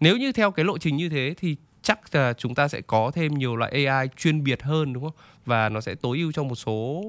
nếu 0.00 0.16
như 0.16 0.32
theo 0.32 0.50
cái 0.50 0.64
lộ 0.64 0.78
trình 0.78 0.96
như 0.96 1.08
thế 1.08 1.34
thì 1.38 1.56
chắc 1.82 2.14
là 2.14 2.32
chúng 2.32 2.54
ta 2.54 2.68
sẽ 2.68 2.80
có 2.80 3.10
thêm 3.14 3.34
nhiều 3.34 3.56
loại 3.56 3.86
AI 3.86 4.08
chuyên 4.16 4.44
biệt 4.44 4.62
hơn 4.62 4.92
đúng 4.92 5.02
không? 5.02 5.14
Và 5.46 5.68
nó 5.68 5.80
sẽ 5.80 5.94
tối 5.94 6.18
ưu 6.18 6.32
trong 6.32 6.48
một 6.48 6.54
số 6.54 7.04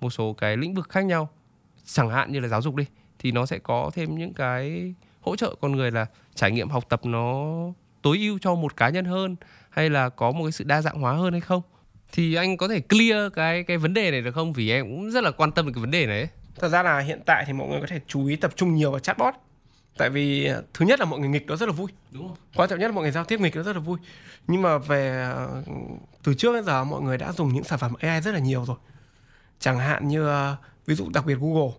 một 0.00 0.10
số 0.10 0.32
cái 0.32 0.56
lĩnh 0.56 0.74
vực 0.74 0.88
khác 0.88 1.04
nhau. 1.04 1.28
Chẳng 1.84 2.10
hạn 2.10 2.32
như 2.32 2.40
là 2.40 2.48
giáo 2.48 2.62
dục 2.62 2.74
đi 2.74 2.84
thì 3.18 3.32
nó 3.32 3.46
sẽ 3.46 3.58
có 3.58 3.90
thêm 3.94 4.18
những 4.18 4.34
cái 4.34 4.94
hỗ 5.20 5.36
trợ 5.36 5.54
con 5.60 5.72
người 5.72 5.90
là 5.90 6.06
trải 6.34 6.50
nghiệm 6.50 6.68
học 6.68 6.84
tập 6.88 7.00
nó 7.04 7.46
tối 8.02 8.18
ưu 8.18 8.38
cho 8.38 8.54
một 8.54 8.76
cá 8.76 8.88
nhân 8.88 9.04
hơn 9.04 9.36
hay 9.70 9.90
là 9.90 10.08
có 10.08 10.30
một 10.30 10.44
cái 10.44 10.52
sự 10.52 10.64
đa 10.64 10.82
dạng 10.82 11.00
hóa 11.00 11.12
hơn 11.12 11.32
hay 11.32 11.40
không? 11.40 11.62
Thì 12.12 12.34
anh 12.34 12.56
có 12.56 12.68
thể 12.68 12.80
clear 12.80 13.32
cái 13.32 13.62
cái 13.62 13.76
vấn 13.76 13.94
đề 13.94 14.10
này 14.10 14.20
được 14.20 14.34
không? 14.34 14.52
Vì 14.52 14.70
em 14.70 14.84
cũng 14.84 15.10
rất 15.10 15.24
là 15.24 15.30
quan 15.30 15.52
tâm 15.52 15.66
đến 15.66 15.74
cái 15.74 15.80
vấn 15.80 15.90
đề 15.90 16.06
này. 16.06 16.28
Thật 16.58 16.68
ra 16.68 16.82
là 16.82 16.98
hiện 16.98 17.20
tại 17.26 17.44
thì 17.46 17.52
mọi 17.52 17.68
người 17.68 17.80
có 17.80 17.86
thể 17.86 18.00
chú 18.06 18.26
ý 18.26 18.36
tập 18.36 18.52
trung 18.56 18.74
nhiều 18.74 18.90
vào 18.90 19.00
chatbot 19.00 19.34
tại 19.98 20.10
vì 20.10 20.46
ờ, 20.46 20.62
thứ 20.74 20.86
nhất 20.86 21.00
là 21.00 21.06
mọi 21.06 21.20
người 21.20 21.28
nghịch 21.28 21.46
nó 21.46 21.56
rất 21.56 21.66
là 21.66 21.72
vui 21.72 21.90
đúng 22.10 22.28
không 22.28 22.36
quan 22.54 22.70
trọng 22.70 22.78
nhất 22.78 22.86
là 22.86 22.92
mọi 22.92 23.02
người 23.02 23.10
giao 23.10 23.24
tiếp 23.24 23.40
nghịch 23.40 23.56
nó 23.56 23.62
rất 23.62 23.72
là 23.72 23.80
vui 23.80 23.98
nhưng 24.46 24.62
mà 24.62 24.78
về 24.78 25.22
ờ, 25.34 25.62
từ 26.22 26.34
trước 26.34 26.54
đến 26.54 26.64
giờ 26.64 26.84
mọi 26.84 27.02
người 27.02 27.18
đã 27.18 27.32
dùng 27.32 27.54
những 27.54 27.64
sản 27.64 27.78
phẩm 27.78 27.92
AI 28.00 28.20
rất 28.20 28.32
là 28.34 28.38
nhiều 28.38 28.64
rồi 28.64 28.76
chẳng 29.58 29.78
hạn 29.78 30.08
như 30.08 30.26
ờ, 30.26 30.56
ví 30.86 30.94
dụ 30.94 31.08
đặc 31.14 31.26
biệt 31.26 31.36
Google 31.40 31.72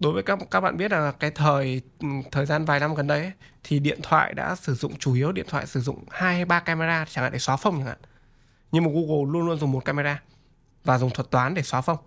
đối 0.00 0.12
với 0.12 0.22
các 0.22 0.38
các 0.50 0.60
bạn 0.60 0.76
biết 0.76 0.92
là 0.92 1.12
cái 1.12 1.30
thời 1.30 1.82
ừ, 2.00 2.08
thời 2.32 2.46
gian 2.46 2.64
vài 2.64 2.80
năm 2.80 2.94
gần 2.94 3.06
đây 3.06 3.20
ấy, 3.20 3.32
thì 3.64 3.78
điện 3.78 4.00
thoại 4.02 4.34
đã 4.34 4.54
sử 4.54 4.74
dụng 4.74 4.96
chủ 4.98 5.14
yếu 5.14 5.32
điện 5.32 5.46
thoại 5.48 5.66
sử 5.66 5.80
dụng 5.80 6.04
hai 6.10 6.34
hay 6.34 6.44
ba 6.44 6.60
camera 6.60 7.04
chẳng 7.08 7.22
hạn 7.22 7.32
để 7.32 7.38
xóa 7.38 7.56
phông 7.56 7.76
chẳng 7.76 7.86
hạn. 7.86 7.98
Nhưng 8.72 8.84
mà 8.84 8.90
Google 8.90 9.32
luôn 9.32 9.46
luôn 9.46 9.58
dùng 9.58 9.72
một 9.72 9.84
camera 9.84 10.22
và 10.84 10.98
dùng 10.98 11.10
thuật 11.10 11.30
toán 11.30 11.54
để 11.54 11.62
xóa 11.62 11.80
phông 11.80 11.98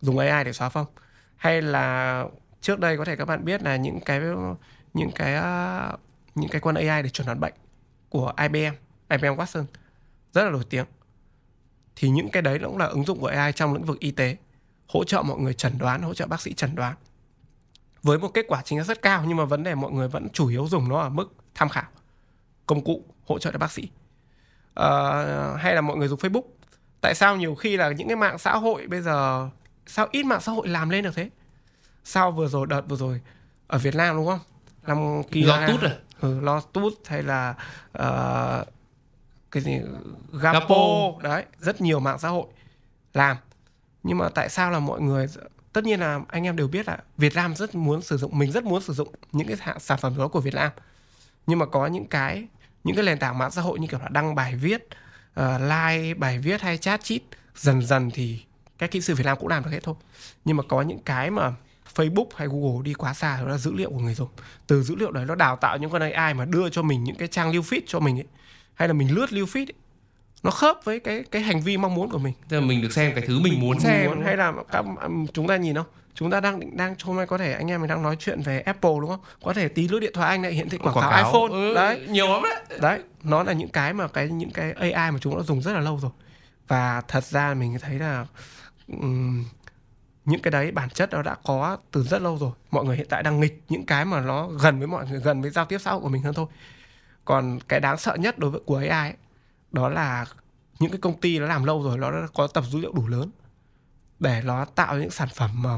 dùng 0.00 0.18
AI 0.18 0.44
để 0.44 0.52
xóa 0.52 0.68
phông. 0.68 0.86
Hay 1.36 1.62
là 1.62 2.24
trước 2.60 2.80
đây 2.80 2.96
có 2.96 3.04
thể 3.04 3.16
các 3.16 3.24
bạn 3.24 3.44
biết 3.44 3.62
là 3.62 3.76
những 3.76 4.00
cái 4.00 4.20
những 4.94 5.10
cái 5.14 5.34
ờ, 5.34 5.96
những 6.34 6.50
cái 6.50 6.60
con 6.60 6.74
AI 6.74 7.02
để 7.02 7.08
chuẩn 7.08 7.26
đoán 7.26 7.40
bệnh 7.40 7.54
của 8.08 8.32
IBM 8.42 8.74
IBM 9.08 9.40
Watson 9.40 9.64
rất 10.32 10.44
là 10.44 10.50
nổi 10.50 10.64
tiếng. 10.70 10.86
Thì 11.96 12.08
những 12.08 12.30
cái 12.30 12.42
đấy 12.42 12.58
cũng 12.64 12.78
là 12.78 12.86
ứng 12.86 13.04
dụng 13.04 13.20
của 13.20 13.26
AI 13.26 13.52
trong 13.52 13.74
lĩnh 13.74 13.84
vực 13.84 14.00
y 14.00 14.10
tế 14.10 14.36
hỗ 14.88 15.04
trợ 15.04 15.22
mọi 15.22 15.38
người 15.38 15.54
chẩn 15.54 15.78
đoán 15.78 16.02
hỗ 16.02 16.14
trợ 16.14 16.26
bác 16.26 16.40
sĩ 16.40 16.52
chẩn 16.52 16.74
đoán 16.74 16.94
với 18.04 18.18
một 18.18 18.28
kết 18.34 18.44
quả 18.48 18.62
chính 18.64 18.78
xác 18.78 18.84
rất 18.84 19.02
cao 19.02 19.24
nhưng 19.26 19.36
mà 19.36 19.44
vấn 19.44 19.62
đề 19.62 19.74
mọi 19.74 19.92
người 19.92 20.08
vẫn 20.08 20.28
chủ 20.32 20.48
yếu 20.48 20.66
dùng 20.68 20.88
nó 20.88 20.98
ở 21.00 21.08
mức 21.08 21.32
tham 21.54 21.68
khảo 21.68 21.84
công 22.66 22.84
cụ 22.84 23.04
hỗ 23.26 23.38
trợ 23.38 23.52
cho 23.52 23.58
bác 23.58 23.72
sĩ. 23.72 23.88
Ờ, 24.74 25.56
hay 25.56 25.74
là 25.74 25.80
mọi 25.80 25.96
người 25.96 26.08
dùng 26.08 26.18
Facebook. 26.18 26.42
Tại 27.00 27.14
sao 27.14 27.36
nhiều 27.36 27.54
khi 27.54 27.76
là 27.76 27.88
những 27.88 28.08
cái 28.08 28.16
mạng 28.16 28.38
xã 28.38 28.52
hội 28.56 28.86
bây 28.86 29.00
giờ 29.00 29.48
sao 29.86 30.08
ít 30.10 30.22
mạng 30.22 30.40
xã 30.40 30.52
hội 30.52 30.68
làm 30.68 30.90
lên 30.90 31.04
được 31.04 31.14
thế? 31.14 31.30
Sao 32.04 32.32
vừa 32.32 32.48
rồi 32.48 32.66
đợt 32.66 32.82
vừa 32.88 32.96
rồi 32.96 33.20
ở 33.66 33.78
Việt 33.78 33.94
Nam 33.94 34.16
đúng 34.16 34.26
không? 34.26 34.40
Năm 34.86 35.22
kỳ 35.30 35.42
lo 35.42 35.66
tút 35.66 35.80
à? 35.82 35.96
Ừ, 36.20 36.40
lo 36.40 36.60
tút 36.60 36.92
hay 37.06 37.22
là 37.22 37.54
ờ, 37.92 38.64
cái 39.50 39.62
gì? 39.62 39.80
Gapo, 40.32 40.60
Gapo. 40.60 41.22
đấy 41.22 41.44
rất 41.60 41.80
nhiều 41.80 42.00
mạng 42.00 42.18
xã 42.18 42.28
hội 42.28 42.46
làm. 43.14 43.36
Nhưng 44.02 44.18
mà 44.18 44.28
tại 44.28 44.48
sao 44.48 44.70
là 44.70 44.78
mọi 44.78 45.00
người 45.00 45.26
tất 45.74 45.84
nhiên 45.84 46.00
là 46.00 46.20
anh 46.28 46.44
em 46.44 46.56
đều 46.56 46.68
biết 46.68 46.88
là 46.88 46.98
Việt 47.16 47.34
Nam 47.34 47.54
rất 47.56 47.74
muốn 47.74 48.02
sử 48.02 48.16
dụng 48.16 48.38
mình 48.38 48.52
rất 48.52 48.64
muốn 48.64 48.82
sử 48.82 48.92
dụng 48.92 49.08
những 49.32 49.48
cái 49.48 49.56
sản 49.80 49.98
phẩm 49.98 50.14
đó 50.18 50.28
của 50.28 50.40
Việt 50.40 50.54
Nam. 50.54 50.72
Nhưng 51.46 51.58
mà 51.58 51.66
có 51.66 51.86
những 51.86 52.06
cái 52.06 52.46
những 52.84 52.96
cái 52.96 53.04
nền 53.04 53.18
tảng 53.18 53.38
mạng 53.38 53.50
xã 53.50 53.62
hội 53.62 53.78
như 53.78 53.86
kiểu 53.86 54.00
là 54.00 54.08
đăng 54.08 54.34
bài 54.34 54.56
viết 54.56 54.88
uh, 55.40 55.46
like 55.60 56.14
bài 56.14 56.38
viết 56.38 56.60
hay 56.60 56.78
chat 56.78 57.04
chít 57.04 57.22
dần 57.56 57.86
dần 57.86 58.10
thì 58.10 58.44
các 58.78 58.90
kỹ 58.90 59.00
sư 59.00 59.14
Việt 59.14 59.24
Nam 59.24 59.38
cũng 59.40 59.48
làm 59.48 59.64
được 59.64 59.70
hết 59.70 59.82
thôi. 59.82 59.94
Nhưng 60.44 60.56
mà 60.56 60.62
có 60.68 60.82
những 60.82 60.98
cái 60.98 61.30
mà 61.30 61.52
Facebook 61.94 62.26
hay 62.36 62.48
Google 62.48 62.82
đi 62.84 62.94
quá 62.94 63.14
xa 63.14 63.40
đó 63.40 63.48
là 63.48 63.58
dữ 63.58 63.72
liệu 63.72 63.90
của 63.90 63.98
người 63.98 64.14
dùng. 64.14 64.28
Từ 64.66 64.82
dữ 64.82 64.96
liệu 64.96 65.10
đấy 65.10 65.24
nó 65.24 65.34
đào 65.34 65.56
tạo 65.56 65.78
những 65.78 65.90
con 65.90 66.02
AI 66.12 66.34
mà 66.34 66.44
đưa 66.44 66.68
cho 66.68 66.82
mình 66.82 67.04
những 67.04 67.16
cái 67.16 67.28
trang 67.28 67.52
lưu 67.52 67.62
feed 67.62 67.80
cho 67.86 68.00
mình 68.00 68.18
ấy 68.18 68.26
hay 68.74 68.88
là 68.88 68.94
mình 68.94 69.14
lướt 69.14 69.32
lưu 69.32 69.46
feed 69.46 69.66
ấy, 69.66 69.74
nó 70.44 70.50
khớp 70.50 70.84
với 70.84 71.00
cái 71.00 71.24
cái 71.30 71.42
hành 71.42 71.60
vi 71.60 71.76
mong 71.76 71.94
muốn 71.94 72.10
của 72.10 72.18
mình. 72.18 72.34
Tức 72.48 72.60
là 72.60 72.66
mình 72.66 72.82
được 72.82 72.92
xem 72.92 73.12
cái 73.14 73.24
thứ 73.26 73.40
mình 73.40 73.60
muốn 73.60 73.80
xem 73.80 74.10
đúng 74.10 74.24
hay 74.24 74.36
là 74.36 74.52
các 74.72 74.84
chúng 75.32 75.46
ta 75.46 75.56
nhìn 75.56 75.74
không 75.74 75.86
chúng 76.14 76.30
ta 76.30 76.40
đang 76.40 76.76
đang 76.76 76.94
hôm 77.02 77.16
nay 77.16 77.26
có 77.26 77.38
thể 77.38 77.52
anh 77.52 77.70
em 77.70 77.80
mình 77.80 77.88
đang 77.88 78.02
nói 78.02 78.16
chuyện 78.20 78.40
về 78.40 78.60
Apple 78.60 78.90
đúng 79.00 79.10
không? 79.10 79.20
Có 79.44 79.52
thể 79.52 79.68
tí 79.68 79.88
lướt 79.88 80.00
điện 80.00 80.12
thoại 80.14 80.28
anh 80.28 80.42
lại 80.42 80.52
hiện 80.52 80.68
thị 80.68 80.78
quảng, 80.78 80.94
cáo, 81.00 81.10
iPhone. 81.10 81.50
Ừ, 81.50 81.74
đấy. 81.74 82.06
nhiều 82.08 82.28
lắm 82.28 82.42
đấy. 82.42 82.78
Đấy 82.80 83.00
nó 83.22 83.42
là 83.42 83.52
những 83.52 83.68
cái 83.68 83.92
mà 83.92 84.08
cái 84.08 84.28
những 84.28 84.50
cái 84.50 84.72
AI 84.72 85.10
mà 85.10 85.18
chúng 85.20 85.36
đã 85.36 85.42
dùng 85.42 85.62
rất 85.62 85.72
là 85.72 85.80
lâu 85.80 85.98
rồi. 86.02 86.10
Và 86.68 87.02
thật 87.08 87.24
ra 87.24 87.54
mình 87.54 87.76
thấy 87.80 87.98
là 87.98 88.26
ừm, 88.88 89.44
những 90.24 90.42
cái 90.42 90.50
đấy 90.50 90.70
bản 90.70 90.90
chất 90.90 91.10
nó 91.12 91.22
đã 91.22 91.36
có 91.44 91.76
từ 91.90 92.02
rất 92.02 92.22
lâu 92.22 92.38
rồi. 92.38 92.52
Mọi 92.70 92.84
người 92.84 92.96
hiện 92.96 93.06
tại 93.10 93.22
đang 93.22 93.40
nghịch 93.40 93.62
những 93.68 93.86
cái 93.86 94.04
mà 94.04 94.20
nó 94.20 94.48
gần 94.48 94.78
với 94.78 94.88
mọi 94.88 95.06
người 95.10 95.20
gần 95.20 95.42
với 95.42 95.50
giao 95.50 95.64
tiếp 95.64 95.78
xã 95.78 95.90
hội 95.90 96.00
của 96.00 96.08
mình 96.08 96.22
hơn 96.22 96.34
thôi. 96.34 96.46
Còn 97.24 97.58
cái 97.68 97.80
đáng 97.80 97.98
sợ 97.98 98.14
nhất 98.14 98.38
đối 98.38 98.50
với 98.50 98.60
của 98.66 98.76
AI 98.76 98.88
ấy, 98.88 99.12
đó 99.74 99.88
là 99.88 100.26
những 100.78 100.90
cái 100.90 101.00
công 101.00 101.20
ty 101.20 101.38
nó 101.38 101.46
làm 101.46 101.64
lâu 101.64 101.82
rồi, 101.82 101.98
nó 101.98 102.10
đã 102.10 102.26
có 102.34 102.46
tập 102.46 102.64
dữ 102.70 102.78
liệu 102.78 102.92
đủ 102.92 103.06
lớn 103.08 103.30
để 104.18 104.42
nó 104.44 104.64
tạo 104.64 104.98
những 104.98 105.10
sản 105.10 105.28
phẩm 105.34 105.50
mà 105.62 105.70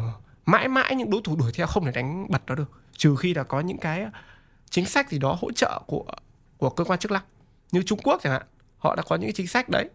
mãi 0.46 0.68
mãi 0.68 0.94
những 0.94 1.10
đối 1.10 1.20
thủ 1.24 1.36
đuổi 1.36 1.52
theo 1.54 1.66
không 1.66 1.84
thể 1.84 1.92
đánh 1.92 2.26
bật 2.30 2.42
nó 2.46 2.54
được. 2.54 2.70
Trừ 2.96 3.16
khi 3.16 3.34
là 3.34 3.42
có 3.42 3.60
những 3.60 3.78
cái 3.78 4.02
ờ, 4.02 4.10
chính 4.70 4.86
sách 4.86 5.10
gì 5.10 5.18
đó 5.18 5.36
hỗ 5.40 5.52
trợ 5.52 5.80
của 5.86 6.04
của 6.56 6.70
cơ 6.70 6.84
quan 6.84 6.98
chức 6.98 7.12
năng. 7.12 7.22
Như 7.72 7.82
Trung 7.82 7.98
Quốc 8.02 8.20
chẳng 8.22 8.32
hạn, 8.32 8.42
họ 8.78 8.96
đã 8.96 9.02
có 9.02 9.16
những 9.16 9.26
cái 9.26 9.32
chính 9.32 9.46
sách 9.46 9.68
đấy. 9.68 9.88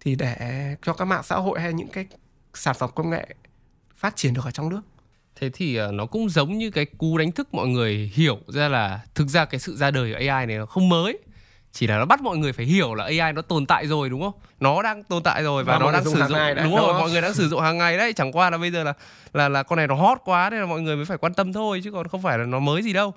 Thì 0.00 0.14
để 0.14 0.76
cho 0.82 0.92
các 0.92 1.04
mạng 1.04 1.22
xã 1.24 1.36
hội 1.36 1.60
hay 1.60 1.72
những 1.72 1.88
cái 1.88 2.06
sản 2.54 2.74
phẩm 2.78 2.90
công 2.94 3.10
nghệ 3.10 3.26
phát 3.96 4.16
triển 4.16 4.34
được 4.34 4.44
ở 4.44 4.50
trong 4.50 4.68
nước. 4.68 4.80
Thế 5.36 5.50
thì 5.54 5.76
ờ, 5.76 5.92
nó 5.92 6.06
cũng 6.06 6.28
giống 6.28 6.58
như 6.58 6.70
cái 6.70 6.84
cú 6.84 7.18
đánh 7.18 7.32
thức 7.32 7.54
mọi 7.54 7.68
người 7.68 8.12
hiểu 8.14 8.38
ra 8.46 8.68
là 8.68 9.00
thực 9.14 9.28
ra 9.28 9.44
cái 9.44 9.60
sự 9.60 9.76
ra 9.76 9.90
đời 9.90 10.12
của 10.12 10.16
AI 10.16 10.46
này 10.46 10.58
nó 10.58 10.66
không 10.66 10.88
mới. 10.88 11.18
Chỉ 11.72 11.86
là 11.86 11.98
nó 11.98 12.04
bắt 12.04 12.22
mọi 12.22 12.36
người 12.36 12.52
phải 12.52 12.66
hiểu 12.66 12.94
là 12.94 13.04
AI 13.04 13.32
nó 13.32 13.42
tồn 13.42 13.66
tại 13.66 13.86
rồi 13.86 14.10
đúng 14.10 14.22
không? 14.22 14.32
Nó 14.60 14.82
đang 14.82 15.04
tồn 15.04 15.22
tại 15.22 15.42
rồi 15.42 15.64
và, 15.64 15.72
Và 15.72 15.78
nó 15.78 15.92
đang 15.92 16.04
sử 16.04 16.10
dụng 16.10 16.32
đấy, 16.32 16.54
đúng 16.54 16.64
đúng 16.64 16.76
rồi, 16.76 17.00
mọi 17.00 17.10
người 17.10 17.20
đang 17.20 17.34
sử 17.34 17.48
dụng 17.48 17.60
hàng 17.60 17.78
ngày 17.78 17.98
đấy, 17.98 18.12
chẳng 18.12 18.32
qua 18.32 18.50
là 18.50 18.58
bây 18.58 18.70
giờ 18.70 18.84
là 18.84 18.92
là 19.32 19.48
là 19.48 19.62
con 19.62 19.76
này 19.76 19.86
nó 19.86 19.94
hot 19.94 20.18
quá 20.24 20.50
nên 20.50 20.60
là 20.60 20.66
mọi 20.66 20.80
người 20.80 20.96
mới 20.96 21.04
phải 21.04 21.18
quan 21.18 21.34
tâm 21.34 21.52
thôi 21.52 21.80
chứ 21.84 21.90
còn 21.90 22.08
không 22.08 22.22
phải 22.22 22.38
là 22.38 22.44
nó 22.44 22.58
mới 22.58 22.82
gì 22.82 22.92
đâu. 22.92 23.14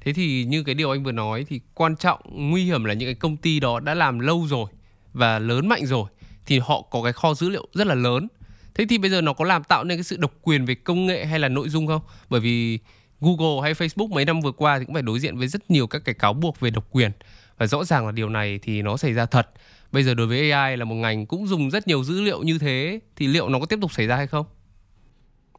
Thế 0.00 0.12
thì 0.12 0.44
như 0.44 0.62
cái 0.62 0.74
điều 0.74 0.90
anh 0.90 1.04
vừa 1.04 1.12
nói 1.12 1.46
thì 1.48 1.60
quan 1.74 1.96
trọng 1.96 2.20
nguy 2.32 2.64
hiểm 2.64 2.84
là 2.84 2.94
những 2.94 3.06
cái 3.06 3.14
công 3.14 3.36
ty 3.36 3.60
đó 3.60 3.80
đã 3.80 3.94
làm 3.94 4.18
lâu 4.18 4.46
rồi 4.48 4.66
và 5.12 5.38
lớn 5.38 5.68
mạnh 5.68 5.86
rồi 5.86 6.04
thì 6.46 6.58
họ 6.58 6.82
có 6.90 7.02
cái 7.02 7.12
kho 7.12 7.34
dữ 7.34 7.48
liệu 7.48 7.68
rất 7.74 7.86
là 7.86 7.94
lớn. 7.94 8.28
Thế 8.74 8.86
thì 8.88 8.98
bây 8.98 9.10
giờ 9.10 9.20
nó 9.20 9.32
có 9.32 9.44
làm 9.44 9.64
tạo 9.64 9.84
nên 9.84 9.98
cái 9.98 10.04
sự 10.04 10.16
độc 10.16 10.32
quyền 10.42 10.64
về 10.64 10.74
công 10.74 11.06
nghệ 11.06 11.24
hay 11.24 11.38
là 11.38 11.48
nội 11.48 11.68
dung 11.68 11.86
không? 11.86 12.02
Bởi 12.30 12.40
vì 12.40 12.78
Google 13.20 13.62
hay 13.62 13.74
Facebook 13.74 14.08
mấy 14.08 14.24
năm 14.24 14.40
vừa 14.40 14.52
qua 14.52 14.78
thì 14.78 14.84
cũng 14.84 14.94
phải 14.94 15.02
đối 15.02 15.20
diện 15.20 15.38
với 15.38 15.48
rất 15.48 15.70
nhiều 15.70 15.86
các 15.86 16.02
cái 16.04 16.14
cáo 16.14 16.32
buộc 16.32 16.60
về 16.60 16.70
độc 16.70 16.84
quyền. 16.90 17.10
Và 17.58 17.66
rõ 17.66 17.84
ràng 17.84 18.06
là 18.06 18.12
điều 18.12 18.28
này 18.28 18.58
thì 18.62 18.82
nó 18.82 18.96
xảy 18.96 19.12
ra 19.12 19.26
thật. 19.26 19.50
Bây 19.92 20.02
giờ 20.02 20.14
đối 20.14 20.26
với 20.26 20.52
AI 20.52 20.76
là 20.76 20.84
một 20.84 20.94
ngành 20.94 21.26
cũng 21.26 21.46
dùng 21.46 21.70
rất 21.70 21.86
nhiều 21.86 22.04
dữ 22.04 22.20
liệu 22.20 22.42
như 22.42 22.58
thế 22.58 23.00
thì 23.16 23.26
liệu 23.26 23.48
nó 23.48 23.58
có 23.58 23.66
tiếp 23.66 23.78
tục 23.82 23.92
xảy 23.92 24.06
ra 24.06 24.16
hay 24.16 24.26
không? 24.26 24.46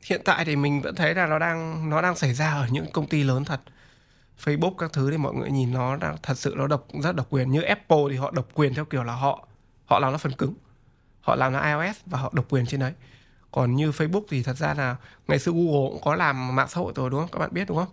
hiện 0.06 0.22
tại 0.26 0.46
thì 0.46 0.56
mình 0.56 0.82
vẫn 0.82 0.96
thấy 0.96 1.16
là 1.16 1.26
nó 1.26 1.40
đang 1.40 1.90
nó 1.90 2.02
đang 2.02 2.16
xảy 2.16 2.34
ra 2.34 2.54
ở 2.54 2.68
những 2.72 2.86
công 2.92 3.08
ty 3.08 3.24
lớn 3.24 3.46
thật. 3.46 3.62
Facebook 4.44 4.74
các 4.78 4.94
thứ 4.94 5.12
thì 5.12 5.18
mọi 5.18 5.34
người 5.34 5.52
nhìn 5.52 5.74
nó 5.74 5.96
đang 5.96 6.16
thật 6.24 6.38
sự 6.38 6.54
nó 6.58 6.68
độc 6.68 6.88
rất 7.04 7.16
độc 7.16 7.28
quyền. 7.30 7.52
Như 7.52 7.62
Apple 7.62 7.98
thì 8.10 8.16
họ 8.16 8.32
độc 8.32 8.48
quyền 8.54 8.74
theo 8.74 8.86
kiểu 8.86 9.04
là 9.04 9.14
họ 9.14 9.48
họ 9.86 10.00
làm 10.00 10.12
nó 10.12 10.18
phần 10.18 10.32
cứng. 10.32 10.54
Họ 11.22 11.36
làm 11.36 11.54
nó 11.54 11.60
iOS 11.60 11.98
và 12.06 12.20
họ 12.20 12.32
độc 12.34 12.46
quyền 12.50 12.66
trên 12.66 12.80
đấy. 12.80 12.94
Còn 13.52 13.76
như 13.76 13.92
Facebook 13.92 14.24
thì 14.30 14.44
thật 14.44 14.58
ra 14.58 14.74
là 14.74 14.96
ngày 15.28 15.40
xưa 15.40 15.52
Google 15.52 15.90
cũng 15.90 16.02
có 16.04 16.16
làm 16.16 16.56
mạng 16.56 16.68
xã 16.70 16.80
hội 16.80 16.94
rồi 16.96 17.10
đúng 17.10 17.20
không? 17.20 17.30
Các 17.32 17.40
bạn 17.40 17.50
biết 17.54 17.68
đúng 17.68 17.78
không? 17.78 17.90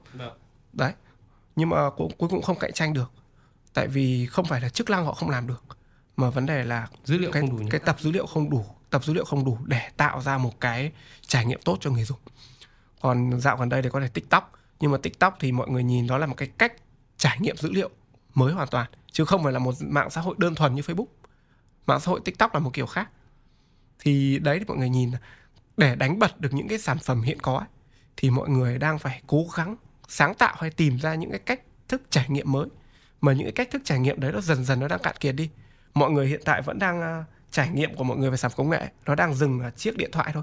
Đấy. 0.72 0.92
Nhưng 1.56 1.68
mà 1.68 1.90
cũng 1.96 2.12
cuối 2.18 2.28
cùng 2.28 2.42
không 2.42 2.58
cạnh 2.58 2.72
tranh 2.72 2.94
được 2.94 3.12
tại 3.74 3.88
vì 3.88 4.26
không 4.26 4.44
phải 4.44 4.60
là 4.60 4.68
chức 4.68 4.90
năng 4.90 5.04
họ 5.04 5.12
không 5.12 5.30
làm 5.30 5.46
được 5.46 5.64
mà 6.16 6.30
vấn 6.30 6.46
đề 6.46 6.64
là 6.64 6.88
Dữ 7.04 7.18
liệu 7.18 7.32
cái, 7.32 7.42
không 7.42 7.50
đủ 7.50 7.56
nhỉ? 7.56 7.70
cái 7.70 7.80
tập 7.80 7.96
dữ 8.00 8.10
liệu 8.10 8.26
không 8.26 8.50
đủ 8.50 8.64
tập 8.92 9.04
dữ 9.04 9.14
liệu 9.14 9.24
không 9.24 9.44
đủ 9.44 9.58
để 9.64 9.88
tạo 9.96 10.20
ra 10.20 10.38
một 10.38 10.60
cái 10.60 10.92
trải 11.20 11.44
nghiệm 11.46 11.60
tốt 11.64 11.78
cho 11.80 11.90
người 11.90 12.04
dùng. 12.04 12.18
Còn 13.00 13.40
dạo 13.40 13.56
gần 13.56 13.68
đây 13.68 13.82
thì 13.82 13.88
có 13.92 14.00
thể 14.00 14.08
tiktok 14.08 14.52
nhưng 14.80 14.90
mà 14.90 14.98
tiktok 14.98 15.36
thì 15.40 15.52
mọi 15.52 15.68
người 15.68 15.82
nhìn 15.82 16.06
đó 16.06 16.18
là 16.18 16.26
một 16.26 16.34
cái 16.36 16.50
cách 16.58 16.72
trải 17.16 17.40
nghiệm 17.40 17.56
dữ 17.56 17.70
liệu 17.72 17.90
mới 18.34 18.52
hoàn 18.52 18.68
toàn 18.68 18.90
chứ 19.12 19.24
không 19.24 19.42
phải 19.44 19.52
là 19.52 19.58
một 19.58 19.74
mạng 19.80 20.10
xã 20.10 20.20
hội 20.20 20.34
đơn 20.38 20.54
thuần 20.54 20.74
như 20.74 20.82
facebook. 20.82 21.06
Mạng 21.86 22.00
xã 22.00 22.10
hội 22.10 22.20
tiktok 22.24 22.54
là 22.54 22.60
một 22.60 22.70
kiểu 22.72 22.86
khác. 22.86 23.10
Thì 23.98 24.38
đấy 24.38 24.58
thì 24.58 24.64
mọi 24.64 24.76
người 24.76 24.88
nhìn 24.88 25.10
để 25.76 25.94
đánh 25.96 26.18
bật 26.18 26.40
được 26.40 26.54
những 26.54 26.68
cái 26.68 26.78
sản 26.78 26.98
phẩm 26.98 27.22
hiện 27.22 27.40
có 27.40 27.58
ấy, 27.58 27.68
thì 28.16 28.30
mọi 28.30 28.48
người 28.48 28.78
đang 28.78 28.98
phải 28.98 29.22
cố 29.26 29.46
gắng 29.56 29.76
sáng 30.08 30.34
tạo 30.34 30.54
hay 30.58 30.70
tìm 30.70 30.98
ra 30.98 31.14
những 31.14 31.30
cái 31.30 31.40
cách 31.40 31.60
thức 31.88 32.02
trải 32.10 32.28
nghiệm 32.28 32.52
mới 32.52 32.68
mà 33.22 33.32
những 33.32 33.44
cái 33.44 33.52
cách 33.52 33.68
thức 33.70 33.82
trải 33.84 33.98
nghiệm 33.98 34.20
đấy 34.20 34.32
nó 34.32 34.40
dần 34.40 34.64
dần 34.64 34.80
nó 34.80 34.88
đang 34.88 34.98
cạn 35.02 35.14
kiệt 35.20 35.34
đi. 35.34 35.50
Mọi 35.94 36.10
người 36.10 36.26
hiện 36.26 36.40
tại 36.44 36.62
vẫn 36.62 36.78
đang 36.78 37.00
à, 37.02 37.24
trải 37.50 37.68
nghiệm 37.68 37.94
của 37.94 38.04
mọi 38.04 38.16
người 38.16 38.30
về 38.30 38.36
sản 38.36 38.50
phẩm 38.50 38.56
công 38.56 38.70
nghệ 38.70 38.88
nó 39.06 39.14
đang 39.14 39.34
dừng 39.34 39.60
ở 39.60 39.70
chiếc 39.70 39.96
điện 39.96 40.10
thoại 40.12 40.30
thôi. 40.34 40.42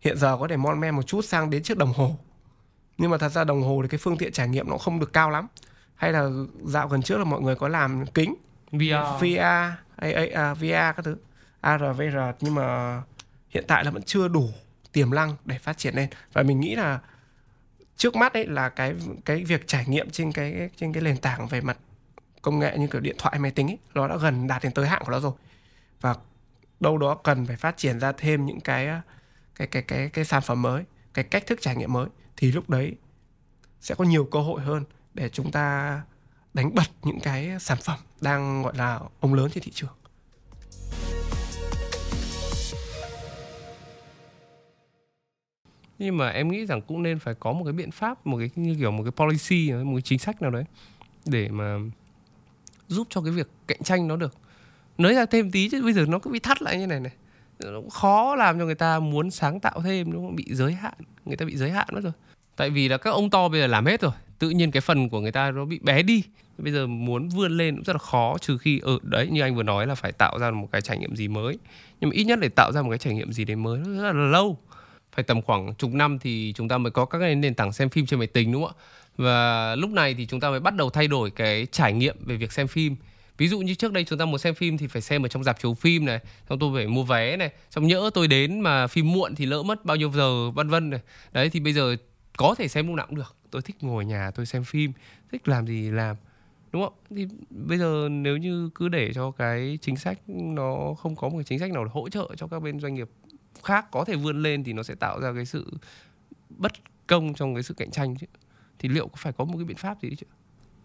Hiện 0.00 0.18
giờ 0.18 0.36
có 0.40 0.48
thể 0.48 0.56
mon 0.56 0.80
men 0.80 0.94
một 0.94 1.02
chút 1.02 1.24
sang 1.24 1.50
đến 1.50 1.62
chiếc 1.62 1.78
đồng 1.78 1.92
hồ. 1.92 2.16
Nhưng 2.98 3.10
mà 3.10 3.18
thật 3.18 3.28
ra 3.28 3.44
đồng 3.44 3.62
hồ 3.62 3.82
thì 3.82 3.88
cái 3.88 3.98
phương 3.98 4.18
tiện 4.18 4.32
trải 4.32 4.48
nghiệm 4.48 4.70
nó 4.70 4.78
không 4.78 5.00
được 5.00 5.12
cao 5.12 5.30
lắm. 5.30 5.46
Hay 5.94 6.12
là 6.12 6.30
dạo 6.64 6.88
gần 6.88 7.02
trước 7.02 7.18
là 7.18 7.24
mọi 7.24 7.40
người 7.40 7.54
có 7.54 7.68
làm 7.68 8.06
kính 8.06 8.34
VR. 8.72 9.20
VR 9.20 9.72
hay 9.98 10.30
à, 10.30 10.54
VR 10.54 10.96
các 10.96 11.04
thứ 11.04 11.16
AR 11.60 11.82
VR 11.96 12.18
nhưng 12.40 12.54
mà 12.54 13.02
hiện 13.50 13.64
tại 13.68 13.84
là 13.84 13.90
vẫn 13.90 14.02
chưa 14.02 14.28
đủ 14.28 14.50
tiềm 14.92 15.10
năng 15.14 15.36
để 15.44 15.58
phát 15.58 15.78
triển 15.78 15.94
lên. 15.94 16.08
Và 16.32 16.42
mình 16.42 16.60
nghĩ 16.60 16.74
là 16.74 16.98
trước 17.96 18.16
mắt 18.16 18.34
ấy 18.34 18.46
là 18.46 18.68
cái 18.68 18.94
cái 19.24 19.44
việc 19.44 19.66
trải 19.66 19.84
nghiệm 19.86 20.10
trên 20.10 20.32
cái 20.32 20.70
trên 20.76 20.92
cái 20.92 21.02
nền 21.02 21.16
tảng 21.16 21.46
về 21.46 21.60
mặt 21.60 21.78
công 22.46 22.58
nghệ 22.58 22.78
như 22.78 22.86
kiểu 22.86 23.00
điện 23.00 23.16
thoại 23.18 23.38
máy 23.38 23.50
tính 23.50 23.70
ấy, 23.70 23.78
nó 23.94 24.08
đã 24.08 24.16
gần 24.16 24.46
đạt 24.46 24.62
đến 24.62 24.72
tới 24.72 24.86
hạn 24.86 25.02
của 25.04 25.10
nó 25.10 25.20
rồi. 25.20 25.32
Và 26.00 26.14
đâu 26.80 26.98
đó 26.98 27.14
cần 27.14 27.46
phải 27.46 27.56
phát 27.56 27.76
triển 27.76 28.00
ra 28.00 28.12
thêm 28.12 28.46
những 28.46 28.60
cái 28.60 28.86
à, 28.86 29.02
cái 29.54 29.66
cái 29.66 29.82
cái 29.82 30.08
cái 30.08 30.24
sản 30.24 30.42
phẩm 30.42 30.62
mới 30.62 30.84
cái 31.14 31.24
cách 31.24 31.46
thức 31.46 31.58
trải 31.62 31.76
nghiệm 31.76 31.92
mới 31.92 32.06
thì 32.36 32.52
lúc 32.52 32.70
đấy 32.70 32.96
sẽ 33.80 33.94
có 33.94 34.04
nhiều 34.04 34.24
cơ 34.24 34.40
hội 34.40 34.60
hơn 34.60 34.84
để 35.14 35.28
chúng 35.28 35.50
ta 35.50 36.00
đánh 36.54 36.74
bật 36.74 36.86
những 37.02 37.20
cái 37.20 37.50
sản 37.60 37.78
phẩm 37.84 37.98
đang 38.20 38.62
gọi 38.62 38.76
là 38.76 39.00
ông 39.20 39.34
lớn 39.34 39.50
trên 39.54 39.62
thị 39.62 39.70
trường. 39.74 39.94
Nhưng 45.98 46.16
mà 46.16 46.28
em 46.28 46.48
nghĩ 46.48 46.66
rằng 46.66 46.82
cũng 46.82 47.02
nên 47.02 47.18
phải 47.18 47.34
có 47.34 47.52
một 47.52 47.64
cái 47.64 47.72
biện 47.72 47.90
pháp 47.90 48.26
một 48.26 48.38
cái 48.38 48.50
như 48.56 48.74
kiểu 48.78 48.90
một 48.90 49.02
cái 49.02 49.12
policy 49.12 49.72
một 49.72 49.94
cái 49.94 50.02
chính 50.02 50.18
sách 50.18 50.42
nào 50.42 50.50
đấy 50.50 50.64
để 51.24 51.48
mà 51.48 51.78
giúp 52.88 53.06
cho 53.10 53.20
cái 53.20 53.32
việc 53.32 53.48
cạnh 53.66 53.82
tranh 53.82 54.08
nó 54.08 54.16
được. 54.16 54.34
Nới 54.98 55.14
ra 55.14 55.26
thêm 55.26 55.50
tí 55.50 55.68
chứ 55.68 55.82
bây 55.82 55.92
giờ 55.92 56.04
nó 56.08 56.18
cứ 56.18 56.30
bị 56.30 56.38
thắt 56.38 56.62
lại 56.62 56.78
như 56.78 56.86
này 56.86 57.00
này. 57.00 57.12
Nó 57.64 57.80
cũng 57.80 57.90
khó 57.90 58.34
làm 58.34 58.58
cho 58.58 58.64
người 58.64 58.74
ta 58.74 58.98
muốn 58.98 59.30
sáng 59.30 59.60
tạo 59.60 59.80
thêm 59.84 60.12
đúng 60.12 60.26
không 60.26 60.36
bị 60.36 60.44
giới 60.50 60.72
hạn 60.72 60.94
người 61.24 61.36
ta 61.36 61.46
bị 61.46 61.56
giới 61.56 61.70
hạn 61.70 61.86
mất 61.92 62.00
rồi. 62.02 62.12
Tại 62.56 62.70
vì 62.70 62.88
là 62.88 62.96
các 62.96 63.10
ông 63.10 63.30
to 63.30 63.48
bây 63.48 63.60
giờ 63.60 63.66
làm 63.66 63.86
hết 63.86 64.00
rồi 64.00 64.12
tự 64.38 64.50
nhiên 64.50 64.70
cái 64.70 64.80
phần 64.80 65.08
của 65.08 65.20
người 65.20 65.32
ta 65.32 65.50
nó 65.50 65.64
bị 65.64 65.78
bé 65.78 66.02
đi. 66.02 66.22
Bây 66.58 66.72
giờ 66.72 66.86
muốn 66.86 67.28
vươn 67.28 67.56
lên 67.56 67.76
cũng 67.76 67.84
rất 67.84 67.92
là 67.92 67.98
khó 67.98 68.38
trừ 68.40 68.58
khi 68.58 68.78
ở 68.78 68.92
ừ, 68.92 68.98
đấy 69.02 69.28
như 69.30 69.40
anh 69.40 69.56
vừa 69.56 69.62
nói 69.62 69.86
là 69.86 69.94
phải 69.94 70.12
tạo 70.12 70.38
ra 70.38 70.50
một 70.50 70.68
cái 70.72 70.80
trải 70.80 70.98
nghiệm 70.98 71.16
gì 71.16 71.28
mới. 71.28 71.58
Nhưng 72.00 72.10
mà 72.10 72.14
ít 72.14 72.24
nhất 72.24 72.38
để 72.42 72.48
tạo 72.48 72.72
ra 72.72 72.82
một 72.82 72.90
cái 72.90 72.98
trải 72.98 73.14
nghiệm 73.14 73.32
gì 73.32 73.44
đấy 73.44 73.56
mới 73.56 73.78
nó 73.78 74.02
rất 74.02 74.12
là 74.12 74.24
lâu. 74.24 74.58
Phải 75.12 75.24
tầm 75.24 75.42
khoảng 75.42 75.74
chục 75.74 75.90
năm 75.92 76.18
thì 76.18 76.52
chúng 76.56 76.68
ta 76.68 76.78
mới 76.78 76.90
có 76.90 77.04
các 77.04 77.18
cái 77.18 77.34
nền 77.34 77.54
tảng 77.54 77.72
xem 77.72 77.88
phim 77.88 78.06
trên 78.06 78.18
máy 78.18 78.26
tính 78.26 78.52
đúng 78.52 78.64
không 78.64 78.76
ạ? 78.78 78.82
Và 79.16 79.74
lúc 79.76 79.90
này 79.90 80.14
thì 80.14 80.26
chúng 80.26 80.40
ta 80.40 80.50
mới 80.50 80.60
bắt 80.60 80.74
đầu 80.74 80.90
thay 80.90 81.08
đổi 81.08 81.30
cái 81.30 81.66
trải 81.72 81.92
nghiệm 81.92 82.16
về 82.24 82.36
việc 82.36 82.52
xem 82.52 82.66
phim. 82.68 82.96
Ví 83.38 83.48
dụ 83.48 83.60
như 83.60 83.74
trước 83.74 83.92
đây 83.92 84.04
chúng 84.04 84.18
ta 84.18 84.24
muốn 84.24 84.38
xem 84.38 84.54
phim 84.54 84.78
thì 84.78 84.86
phải 84.86 85.02
xem 85.02 85.22
ở 85.22 85.28
trong 85.28 85.44
dạp 85.44 85.60
chiếu 85.60 85.74
phim 85.74 86.04
này, 86.04 86.20
xong 86.48 86.58
tôi 86.58 86.70
phải 86.74 86.86
mua 86.86 87.02
vé 87.02 87.36
này, 87.36 87.50
xong 87.70 87.86
nhỡ 87.86 88.10
tôi 88.14 88.28
đến 88.28 88.60
mà 88.60 88.86
phim 88.86 89.12
muộn 89.12 89.34
thì 89.34 89.46
lỡ 89.46 89.62
mất 89.62 89.84
bao 89.84 89.96
nhiêu 89.96 90.12
giờ, 90.12 90.50
vân 90.50 90.68
vân 90.68 90.90
này. 90.90 91.00
Đấy, 91.32 91.50
thì 91.50 91.60
bây 91.60 91.72
giờ 91.72 91.96
có 92.36 92.54
thể 92.58 92.68
xem 92.68 92.86
lúc 92.86 92.96
nào 92.96 93.06
cũng 93.06 93.16
được. 93.16 93.36
Tôi 93.50 93.62
thích 93.62 93.76
ngồi 93.80 94.04
nhà 94.04 94.30
tôi 94.30 94.46
xem 94.46 94.64
phim, 94.64 94.92
thích 95.32 95.48
làm 95.48 95.66
gì 95.66 95.90
làm, 95.90 96.16
đúng 96.72 96.82
không? 96.82 96.92
Thì 97.10 97.26
bây 97.50 97.78
giờ 97.78 98.08
nếu 98.10 98.36
như 98.36 98.70
cứ 98.74 98.88
để 98.88 99.12
cho 99.12 99.30
cái 99.30 99.78
chính 99.82 99.96
sách 99.96 100.18
nó 100.28 100.94
không 100.98 101.16
có 101.16 101.28
một 101.28 101.36
cái 101.38 101.44
chính 101.44 101.58
sách 101.58 101.72
nào 101.72 101.84
để 101.84 101.90
hỗ 101.94 102.08
trợ 102.08 102.28
cho 102.36 102.46
các 102.46 102.62
bên 102.62 102.80
doanh 102.80 102.94
nghiệp 102.94 103.08
khác 103.64 103.90
có 103.90 104.04
thể 104.04 104.16
vươn 104.16 104.42
lên 104.42 104.64
thì 104.64 104.72
nó 104.72 104.82
sẽ 104.82 104.94
tạo 104.94 105.20
ra 105.20 105.32
cái 105.34 105.44
sự 105.44 105.72
bất 106.48 106.72
công 107.06 107.34
trong 107.34 107.54
cái 107.54 107.62
sự 107.62 107.74
cạnh 107.74 107.90
tranh 107.90 108.16
chứ 108.16 108.26
thì 108.78 108.88
liệu 108.88 109.08
có 109.08 109.14
phải 109.16 109.32
có 109.32 109.44
một 109.44 109.54
cái 109.56 109.64
biện 109.64 109.76
pháp 109.76 110.00
gì 110.02 110.16
chứ? 110.18 110.26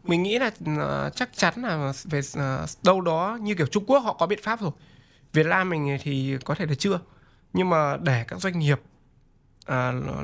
Mình 0.04 0.24
nghĩ 0.24 0.40
là 0.40 0.48
uh, 0.48 1.16
chắc 1.16 1.30
chắn 1.34 1.54
là 1.58 1.94
về 2.04 2.20
uh, 2.20 2.70
đâu 2.84 3.02
đó 3.02 3.38
như 3.42 3.56
kiểu 3.56 3.68
Trung 3.68 3.86
Quốc 3.86 4.00
họ 4.00 4.14
có 4.14 4.28
biện 4.28 4.40
pháp 4.44 4.62
rồi. 4.62 4.72
Việt 5.34 5.46
Nam 5.46 5.70
mình 5.70 5.98
thì 6.02 6.38
có 6.46 6.56
thể 6.56 6.66
là 6.66 6.76
chưa. 6.76 7.00
Nhưng 7.54 7.70
mà 7.70 7.98
để 7.98 8.24
các 8.28 8.40
doanh 8.40 8.60
nghiệp 8.60 8.82
uh, 9.62 9.74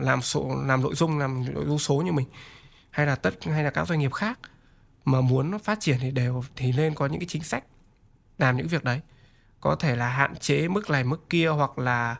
làm 0.01 0.21
số 0.21 0.63
làm 0.65 0.81
nội 0.81 0.95
dung 0.95 1.19
làm 1.19 1.53
nội 1.53 1.65
dung 1.65 1.79
số 1.79 1.95
như 1.95 2.11
mình 2.11 2.27
hay 2.89 3.05
là 3.05 3.15
tất 3.15 3.43
hay 3.43 3.63
là 3.63 3.69
các 3.69 3.87
doanh 3.87 3.99
nghiệp 3.99 4.13
khác 4.13 4.39
mà 5.05 5.21
muốn 5.21 5.59
phát 5.59 5.79
triển 5.79 5.97
thì 6.01 6.11
đều 6.11 6.43
thì 6.55 6.71
nên 6.71 6.95
có 6.95 7.05
những 7.05 7.19
cái 7.19 7.27
chính 7.27 7.43
sách 7.43 7.63
làm 8.37 8.57
những 8.57 8.67
việc 8.67 8.83
đấy. 8.83 9.01
Có 9.61 9.75
thể 9.75 9.95
là 9.95 10.09
hạn 10.09 10.35
chế 10.35 10.67
mức 10.67 10.89
này 10.89 11.03
mức 11.03 11.29
kia 11.29 11.47
hoặc 11.47 11.79
là 11.79 12.15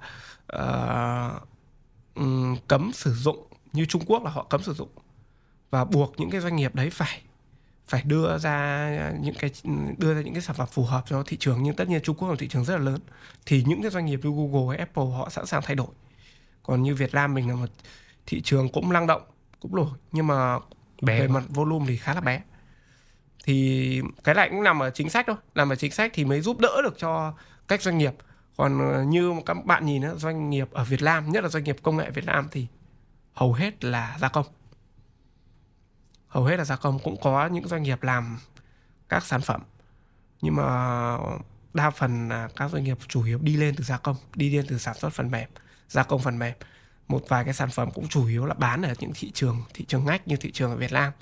uh, 0.55 1.47
um, 2.15 2.55
cấm 2.67 2.91
sử 2.93 3.13
dụng 3.13 3.47
như 3.73 3.85
Trung 3.85 4.01
Quốc 4.05 4.23
là 4.23 4.31
họ 4.31 4.43
cấm 4.43 4.63
sử 4.63 4.73
dụng 4.73 4.89
và 5.69 5.85
buộc 5.85 6.13
những 6.17 6.29
cái 6.29 6.41
doanh 6.41 6.55
nghiệp 6.55 6.75
đấy 6.75 6.89
phải 6.89 7.21
phải 7.87 8.01
đưa 8.05 8.37
ra 8.37 9.11
những 9.21 9.35
cái 9.39 9.51
đưa 9.97 10.13
ra 10.13 10.21
những 10.21 10.33
cái 10.33 10.41
sản 10.41 10.55
phẩm 10.55 10.67
phù 10.71 10.83
hợp 10.83 11.03
cho 11.07 11.23
thị 11.23 11.37
trường. 11.37 11.63
Nhưng 11.63 11.75
tất 11.75 11.87
nhiên 11.87 12.01
Trung 12.03 12.15
Quốc 12.15 12.29
là 12.29 12.35
thị 12.39 12.47
trường 12.47 12.65
rất 12.65 12.77
là 12.77 12.83
lớn 12.83 12.99
thì 13.45 13.63
những 13.67 13.81
cái 13.81 13.91
doanh 13.91 14.05
nghiệp 14.05 14.19
như 14.23 14.31
Google 14.31 14.67
hay 14.69 14.77
Apple 14.77 15.03
họ 15.17 15.29
sẵn 15.29 15.45
sàng 15.45 15.61
thay 15.65 15.75
đổi. 15.75 15.87
Còn 16.63 16.83
như 16.83 16.95
Việt 16.95 17.13
Nam 17.13 17.33
mình 17.33 17.49
là 17.49 17.55
một 17.55 17.69
thị 18.25 18.41
trường 18.41 18.69
cũng 18.69 18.93
năng 18.93 19.07
động 19.07 19.21
cũng 19.59 19.75
nổi 19.75 19.89
nhưng 20.11 20.27
mà 20.27 20.59
bé 21.01 21.19
về 21.19 21.27
mặt 21.27 21.43
volume 21.49 21.85
thì 21.87 21.97
khá 21.97 22.13
là 22.13 22.21
bé. 22.21 22.41
Thì 23.45 24.01
cái 24.23 24.35
này 24.35 24.49
cũng 24.49 24.63
nằm 24.63 24.79
ở 24.79 24.89
chính 24.89 25.09
sách 25.09 25.25
thôi 25.27 25.35
nằm 25.55 25.69
ở 25.69 25.75
chính 25.75 25.91
sách 25.91 26.11
thì 26.13 26.25
mới 26.25 26.41
giúp 26.41 26.59
đỡ 26.59 26.81
được 26.83 26.95
cho 26.97 27.33
các 27.67 27.81
doanh 27.81 27.97
nghiệp. 27.97 28.13
Còn 28.57 28.91
ờ, 28.93 29.03
như 29.03 29.33
các 29.45 29.65
bạn 29.65 29.85
nhìn 29.85 30.01
đó, 30.01 30.15
doanh 30.15 30.49
nghiệp 30.49 30.67
ở 30.71 30.83
Việt 30.83 31.01
Nam 31.01 31.31
nhất 31.31 31.43
là 31.43 31.49
doanh 31.49 31.63
nghiệp 31.63 31.77
công 31.83 31.97
nghệ 31.97 32.09
Việt 32.09 32.25
Nam 32.25 32.47
thì 32.51 32.67
hầu 33.33 33.53
hết 33.53 33.83
là 33.83 34.17
gia 34.21 34.29
công 34.29 34.45
hầu 36.37 36.45
hết 36.45 36.57
là 36.57 36.65
gia 36.65 36.75
công 36.75 36.99
cũng 36.99 37.17
có 37.21 37.47
những 37.47 37.67
doanh 37.67 37.83
nghiệp 37.83 38.03
làm 38.03 38.37
các 39.09 39.25
sản 39.25 39.41
phẩm 39.41 39.61
nhưng 40.41 40.55
mà 40.55 41.17
đa 41.73 41.89
phần 41.89 42.29
là 42.29 42.49
các 42.55 42.71
doanh 42.71 42.83
nghiệp 42.83 42.97
chủ 43.07 43.23
yếu 43.23 43.39
đi 43.41 43.57
lên 43.57 43.75
từ 43.75 43.83
gia 43.83 43.97
công 43.97 44.15
đi 44.35 44.49
lên 44.49 44.65
từ 44.69 44.77
sản 44.77 44.95
xuất 44.95 45.13
phần 45.13 45.31
mềm 45.31 45.49
gia 45.89 46.03
công 46.03 46.21
phần 46.21 46.39
mềm 46.39 46.53
một 47.07 47.23
vài 47.27 47.43
cái 47.43 47.53
sản 47.53 47.69
phẩm 47.69 47.89
cũng 47.93 48.07
chủ 48.07 48.27
yếu 48.27 48.45
là 48.45 48.53
bán 48.53 48.81
ở 48.81 48.93
những 48.99 49.11
thị 49.15 49.31
trường 49.33 49.63
thị 49.73 49.85
trường 49.85 50.05
ngách 50.05 50.27
như 50.27 50.35
thị 50.35 50.51
trường 50.51 50.71
ở 50.71 50.77
Việt 50.77 50.91
Nam 50.91 51.13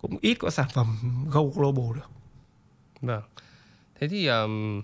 cũng 0.00 0.18
ít 0.20 0.34
có 0.34 0.50
sản 0.50 0.66
phẩm 0.74 0.96
go 1.30 1.42
global 1.42 1.96
được. 1.96 2.10
Vâng. 3.00 3.22
Thế 4.00 4.08
thì 4.08 4.26
um, 4.26 4.82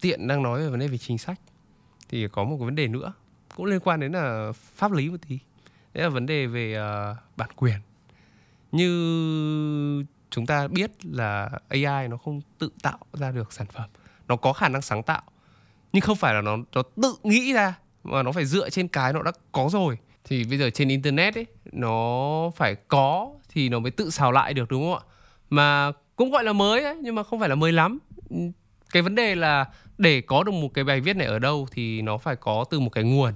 tiện 0.00 0.26
đang 0.26 0.42
nói 0.42 0.60
về 0.60 0.68
vấn 0.68 0.80
đề 0.80 0.88
về 0.88 0.98
chính 0.98 1.18
sách 1.18 1.40
thì 2.08 2.28
có 2.28 2.44
một 2.44 2.56
cái 2.58 2.64
vấn 2.64 2.74
đề 2.74 2.88
nữa 2.88 3.12
cũng 3.56 3.66
liên 3.66 3.80
quan 3.80 4.00
đến 4.00 4.12
là 4.12 4.52
pháp 4.54 4.92
lý 4.92 5.10
một 5.10 5.16
tí. 5.28 5.38
Đấy 5.94 6.04
là 6.04 6.08
vấn 6.08 6.26
đề 6.26 6.46
về 6.46 6.78
uh, 6.80 7.16
bản 7.36 7.50
quyền. 7.56 7.76
Như 8.72 10.04
chúng 10.30 10.46
ta 10.46 10.68
biết 10.68 10.90
là 11.04 11.50
AI 11.68 12.08
nó 12.08 12.16
không 12.16 12.40
tự 12.58 12.70
tạo 12.82 12.98
ra 13.12 13.30
được 13.30 13.52
sản 13.52 13.66
phẩm, 13.66 13.90
nó 14.28 14.36
có 14.36 14.52
khả 14.52 14.68
năng 14.68 14.82
sáng 14.82 15.02
tạo 15.02 15.22
nhưng 15.92 16.00
không 16.00 16.16
phải 16.16 16.34
là 16.34 16.40
nó 16.40 16.56
nó 16.74 16.82
tự 17.02 17.14
nghĩ 17.22 17.52
ra 17.52 17.74
mà 18.04 18.22
nó 18.22 18.32
phải 18.32 18.44
dựa 18.44 18.70
trên 18.70 18.88
cái 18.88 19.12
nó 19.12 19.22
đã 19.22 19.32
có 19.52 19.68
rồi. 19.72 19.98
Thì 20.24 20.44
bây 20.44 20.58
giờ 20.58 20.70
trên 20.70 20.88
internet 20.88 21.34
ấy 21.34 21.46
nó 21.72 22.50
phải 22.56 22.74
có 22.74 23.30
thì 23.48 23.68
nó 23.68 23.78
mới 23.78 23.90
tự 23.90 24.10
xào 24.10 24.32
lại 24.32 24.54
được 24.54 24.70
đúng 24.70 24.82
không 24.82 24.94
ạ? 24.94 25.04
Mà 25.50 25.92
cũng 26.16 26.30
gọi 26.30 26.44
là 26.44 26.52
mới 26.52 26.84
ấy, 26.84 26.96
nhưng 27.02 27.14
mà 27.14 27.22
không 27.22 27.40
phải 27.40 27.48
là 27.48 27.54
mới 27.54 27.72
lắm. 27.72 27.98
Cái 28.92 29.02
vấn 29.02 29.14
đề 29.14 29.34
là 29.34 29.64
để 29.98 30.20
có 30.20 30.42
được 30.42 30.52
một 30.52 30.68
cái 30.74 30.84
bài 30.84 31.00
viết 31.00 31.16
này 31.16 31.26
ở 31.26 31.38
đâu 31.38 31.68
thì 31.72 32.02
nó 32.02 32.18
phải 32.18 32.36
có 32.36 32.64
từ 32.70 32.80
một 32.80 32.90
cái 32.90 33.04
nguồn 33.04 33.34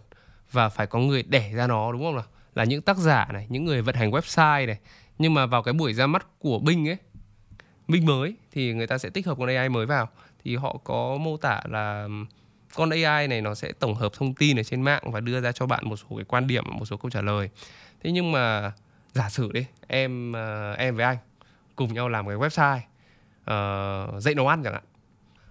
và 0.53 0.68
phải 0.68 0.87
có 0.87 0.99
người 0.99 1.23
đẻ 1.23 1.53
ra 1.55 1.66
nó 1.66 1.92
đúng 1.92 2.03
không 2.03 2.14
nào? 2.16 2.25
Là 2.55 2.64
những 2.64 2.83
tác 2.83 2.97
giả 2.97 3.29
này 3.33 3.47
những 3.49 3.64
người 3.64 3.83
vận 3.83 3.94
hành 3.94 4.11
website 4.11 4.66
này 4.66 4.79
nhưng 5.18 5.35
mà 5.35 5.46
vào 5.46 5.62
cái 5.62 5.74
buổi 5.74 5.94
ra 5.94 6.07
mắt 6.07 6.27
của 6.38 6.59
Bing 6.59 6.88
ấy 6.88 6.96
Bing 7.88 8.07
mới 8.07 8.35
thì 8.53 8.72
người 8.74 8.87
ta 8.87 8.98
sẽ 8.98 9.11
tích 9.11 9.27
hợp 9.27 9.38
con 9.38 9.48
AI 9.48 9.68
mới 9.68 9.87
vào. 9.87 10.09
Thì 10.44 10.57
họ 10.57 10.77
có 10.85 11.16
mô 11.20 11.37
tả 11.37 11.61
là 11.68 12.09
con 12.74 12.90
AI 12.90 13.29
này 13.29 13.40
nó 13.40 13.55
sẽ 13.55 13.72
tổng 13.72 13.94
hợp 13.94 14.12
thông 14.12 14.35
tin 14.35 14.61
ở 14.61 14.62
trên 14.62 14.83
mạng 14.83 15.03
và 15.11 15.20
đưa 15.20 15.40
ra 15.40 15.53
cho 15.53 15.66
bạn 15.66 15.88
một 15.88 15.96
số 15.96 16.16
cái 16.16 16.24
quan 16.24 16.46
điểm 16.46 16.64
một 16.66 16.85
số 16.85 16.96
câu 16.96 17.11
trả 17.11 17.20
lời. 17.20 17.50
Thế 18.03 18.11
nhưng 18.12 18.33
mà 18.33 18.72
giả 19.12 19.31
sử 19.31 19.53
đi 19.53 19.66
em 19.87 20.33
ờ, 20.33 20.72
em 20.72 20.96
với 20.96 21.05
anh 21.05 21.16
cùng 21.77 21.94
nhau 21.94 22.09
làm 22.09 22.27
cái 22.27 22.37
website 22.37 22.81
uh, 23.40 24.22
dạy 24.22 24.35
nấu 24.35 24.48
ăn 24.48 24.62
chẳng 24.64 24.72
hạn. 24.72 24.85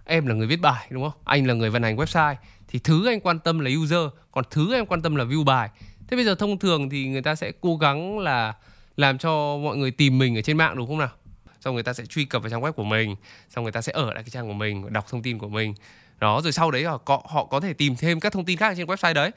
Em 0.05 0.25
là 0.25 0.35
người 0.35 0.47
viết 0.47 0.61
bài 0.61 0.87
đúng 0.89 1.03
không? 1.03 1.19
Anh 1.25 1.47
là 1.47 1.53
người 1.53 1.69
vận 1.69 1.83
hành 1.83 1.97
website. 1.97 2.35
Thì 2.67 2.79
thứ 2.79 3.07
anh 3.07 3.19
quan 3.19 3.39
tâm 3.39 3.59
là 3.59 3.71
user 3.83 3.99
còn 4.31 4.45
thứ 4.51 4.73
em 4.73 4.85
quan 4.85 5.01
tâm 5.01 5.15
là 5.15 5.25
view 5.25 5.43
bài. 5.43 5.69
Thế 6.07 6.15
bây 6.17 6.25
giờ 6.25 6.35
thông 6.35 6.59
thường 6.59 6.89
thì 6.89 7.07
người 7.07 7.21
ta 7.21 7.35
sẽ 7.35 7.51
cố 7.61 7.77
gắng 7.77 8.19
là 8.19 8.53
làm 8.97 9.17
cho 9.17 9.57
mọi 9.57 9.77
người 9.77 9.91
tìm 9.91 10.17
mình 10.17 10.37
ở 10.37 10.41
trên 10.41 10.57
mạng, 10.57 10.75
đúng 10.75 10.87
không 10.87 10.97
nào? 10.97 11.11
Xong 11.59 11.73
người 11.73 11.83
ta 11.83 11.93
sẽ 11.93 12.05
truy 12.05 12.25
cập 12.25 12.41
vào 12.41 12.49
trang 12.49 12.61
web 12.61 12.71
của 12.71 12.83
mình, 12.83 13.15
xong 13.49 13.63
người 13.63 13.71
ta 13.71 13.81
sẽ 13.81 13.91
ở 13.91 14.13
lại 14.13 14.23
cái 14.23 14.29
trang 14.29 14.47
của 14.47 14.53
mình, 14.53 14.93
đọc 14.93 15.05
thông 15.09 15.21
tin 15.21 15.37
của 15.37 15.49
mình. 15.49 15.73
Đó, 16.19 16.41
rồi 16.43 16.51
sau 16.51 16.71
đấy 16.71 16.83
họ 16.83 16.97
có 16.97 17.21
họ 17.29 17.45
có 17.45 17.59
thể 17.59 17.73
tìm 17.73 17.95
thêm 17.95 18.19
các 18.19 18.33
thông 18.33 18.45
tin 18.45 18.57
khác 18.57 18.73
trên 18.77 18.87
website 18.87 19.13
đấy. 19.13 19.31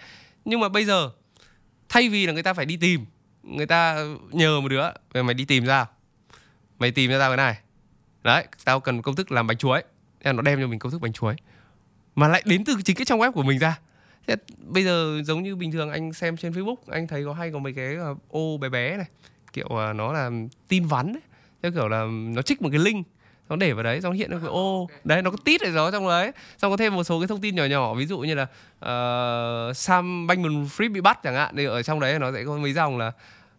Nhưng 0.44 0.60
mà 0.60 0.68
bây 0.68 0.84
giờ, 0.84 1.10
thay 1.88 2.08
vì 2.08 2.26
là 2.26 2.32
người 2.32 2.42
ta 2.42 2.54
phải 2.54 2.66
đi 2.66 2.76
tìm, 2.76 3.04
người 3.42 3.66
ta 3.66 4.04
nhờ 4.30 4.60
một 4.60 4.68
đứa, 4.68 4.82
mày 5.14 5.34
đi 5.34 5.44
tìm 5.44 5.64
ra. 5.64 5.86
Mày 6.78 6.90
tìm 6.90 7.10
cho 7.10 7.18
tao 7.18 7.30
cái 7.30 7.36
này. 7.36 7.58
Đấy, 8.22 8.46
tao 8.64 8.80
cần 8.80 9.02
công 9.02 9.16
thức 9.16 9.32
làm 9.32 9.46
bánh 9.46 9.56
chuối. 9.56 9.82
Thế 10.24 10.32
nó 10.32 10.42
đem 10.42 10.60
cho 10.60 10.66
mình 10.66 10.78
công 10.78 10.92
thức 10.92 11.00
bánh 11.00 11.12
chuối. 11.12 11.34
Mà 12.14 12.28
lại 12.28 12.42
đến 12.44 12.64
từ 12.64 12.76
chính 12.84 12.96
cái 12.96 13.04
trang 13.04 13.18
web 13.18 13.32
của 13.32 13.42
mình 13.42 13.58
ra. 13.58 13.78
Thế 14.26 14.36
bây 14.58 14.84
giờ 14.84 15.22
giống 15.24 15.42
như 15.42 15.56
bình 15.56 15.72
thường, 15.72 15.90
anh 15.90 16.12
xem 16.12 16.36
trên 16.36 16.52
facebook, 16.52 16.76
anh 16.86 17.06
thấy 17.06 17.24
có 17.24 17.32
hay 17.32 17.50
có 17.52 17.58
mấy 17.58 17.72
cái 17.72 17.94
ờ, 17.94 18.14
ô 18.28 18.58
bé 18.58 18.68
bé 18.68 18.96
này 18.96 19.06
kiểu 19.56 19.66
ờ, 19.66 19.92
nó 19.92 20.12
là 20.12 20.30
tin 20.68 20.86
vắn 20.86 21.12
ấy. 21.12 21.22
theo 21.62 21.72
kiểu 21.72 21.88
là 21.88 22.06
nó 22.10 22.42
trích 22.42 22.62
một 22.62 22.68
cái 22.72 22.78
link 22.78 23.06
nó 23.48 23.56
để 23.56 23.72
vào 23.72 23.82
đấy 23.82 24.00
xong 24.00 24.12
hiện 24.12 24.30
ra 24.30 24.38
cái 24.38 24.48
ô 24.48 24.88
đấy 25.04 25.22
nó 25.22 25.30
có 25.30 25.36
tít 25.44 25.60
ở 25.60 25.70
đó 25.70 25.90
trong 25.90 26.08
đấy. 26.08 26.32
Xong 26.58 26.70
có 26.70 26.76
thêm 26.76 26.94
một 26.94 27.04
số 27.04 27.20
cái 27.20 27.26
thông 27.26 27.40
tin 27.40 27.54
nhỏ 27.54 27.64
nhỏ 27.64 27.94
ví 27.94 28.06
dụ 28.06 28.18
như 28.18 28.34
là 28.34 28.42
uh, 28.42 29.76
Sam 29.76 30.26
Bankman-Fried 30.26 30.92
bị 30.92 31.00
bắt 31.00 31.22
chẳng 31.22 31.34
hạn 31.34 31.56
thì 31.56 31.64
ở 31.64 31.82
trong 31.82 32.00
đấy 32.00 32.18
nó 32.18 32.32
sẽ 32.32 32.44
có 32.44 32.56
mấy 32.56 32.72
dòng 32.72 32.98
là 32.98 33.12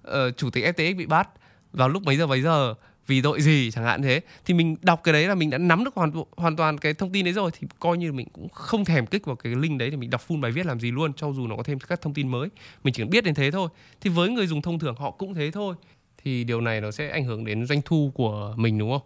uh, 0.07 0.37
chủ 0.37 0.49
tịch 0.49 0.65
FTX 0.65 0.97
bị 0.97 1.05
bắt 1.05 1.29
vào 1.73 1.89
lúc 1.89 2.03
mấy 2.03 2.17
giờ 2.17 2.27
mấy 2.27 2.41
giờ 2.41 2.73
vì 3.07 3.21
tội 3.21 3.41
gì 3.41 3.71
chẳng 3.71 3.83
hạn 3.83 4.01
thế, 4.01 4.21
thì 4.45 4.53
mình 4.53 4.75
đọc 4.81 5.01
cái 5.03 5.13
đấy 5.13 5.27
là 5.27 5.35
mình 5.35 5.49
đã 5.49 5.57
nắm 5.57 5.83
được 5.83 5.95
hoàn 5.95 6.11
hoàn 6.37 6.55
toàn 6.55 6.77
cái 6.77 6.93
thông 6.93 7.11
tin 7.11 7.25
đấy 7.25 7.33
rồi, 7.33 7.51
thì 7.59 7.67
coi 7.79 7.97
như 7.97 8.11
mình 8.11 8.27
cũng 8.33 8.49
không 8.49 8.85
thèm 8.85 9.05
kích 9.05 9.25
vào 9.25 9.35
cái 9.35 9.55
link 9.55 9.79
đấy 9.79 9.91
thì 9.91 9.97
mình 9.97 10.09
đọc 10.09 10.21
full 10.27 10.41
bài 10.41 10.51
viết 10.51 10.65
làm 10.65 10.79
gì 10.79 10.91
luôn, 10.91 11.13
cho 11.13 11.33
dù 11.33 11.47
nó 11.47 11.55
có 11.55 11.63
thêm 11.63 11.79
các 11.79 12.01
thông 12.01 12.13
tin 12.13 12.27
mới. 12.27 12.49
Mình 12.83 12.93
chỉ 12.93 13.03
cần 13.03 13.09
biết 13.09 13.23
đến 13.23 13.35
thế 13.35 13.51
thôi. 13.51 13.69
Thì 14.01 14.09
với 14.09 14.29
người 14.29 14.47
dùng 14.47 14.61
thông 14.61 14.79
thường 14.79 14.95
họ 14.95 15.11
cũng 15.11 15.33
thế 15.33 15.51
thôi. 15.51 15.75
Thì 16.23 16.43
điều 16.43 16.61
này 16.61 16.81
nó 16.81 16.91
sẽ 16.91 17.09
ảnh 17.09 17.23
hưởng 17.23 17.45
đến 17.45 17.65
doanh 17.65 17.81
thu 17.85 18.11
của 18.15 18.53
mình, 18.57 18.77
đúng 18.77 18.91
không? 18.91 19.01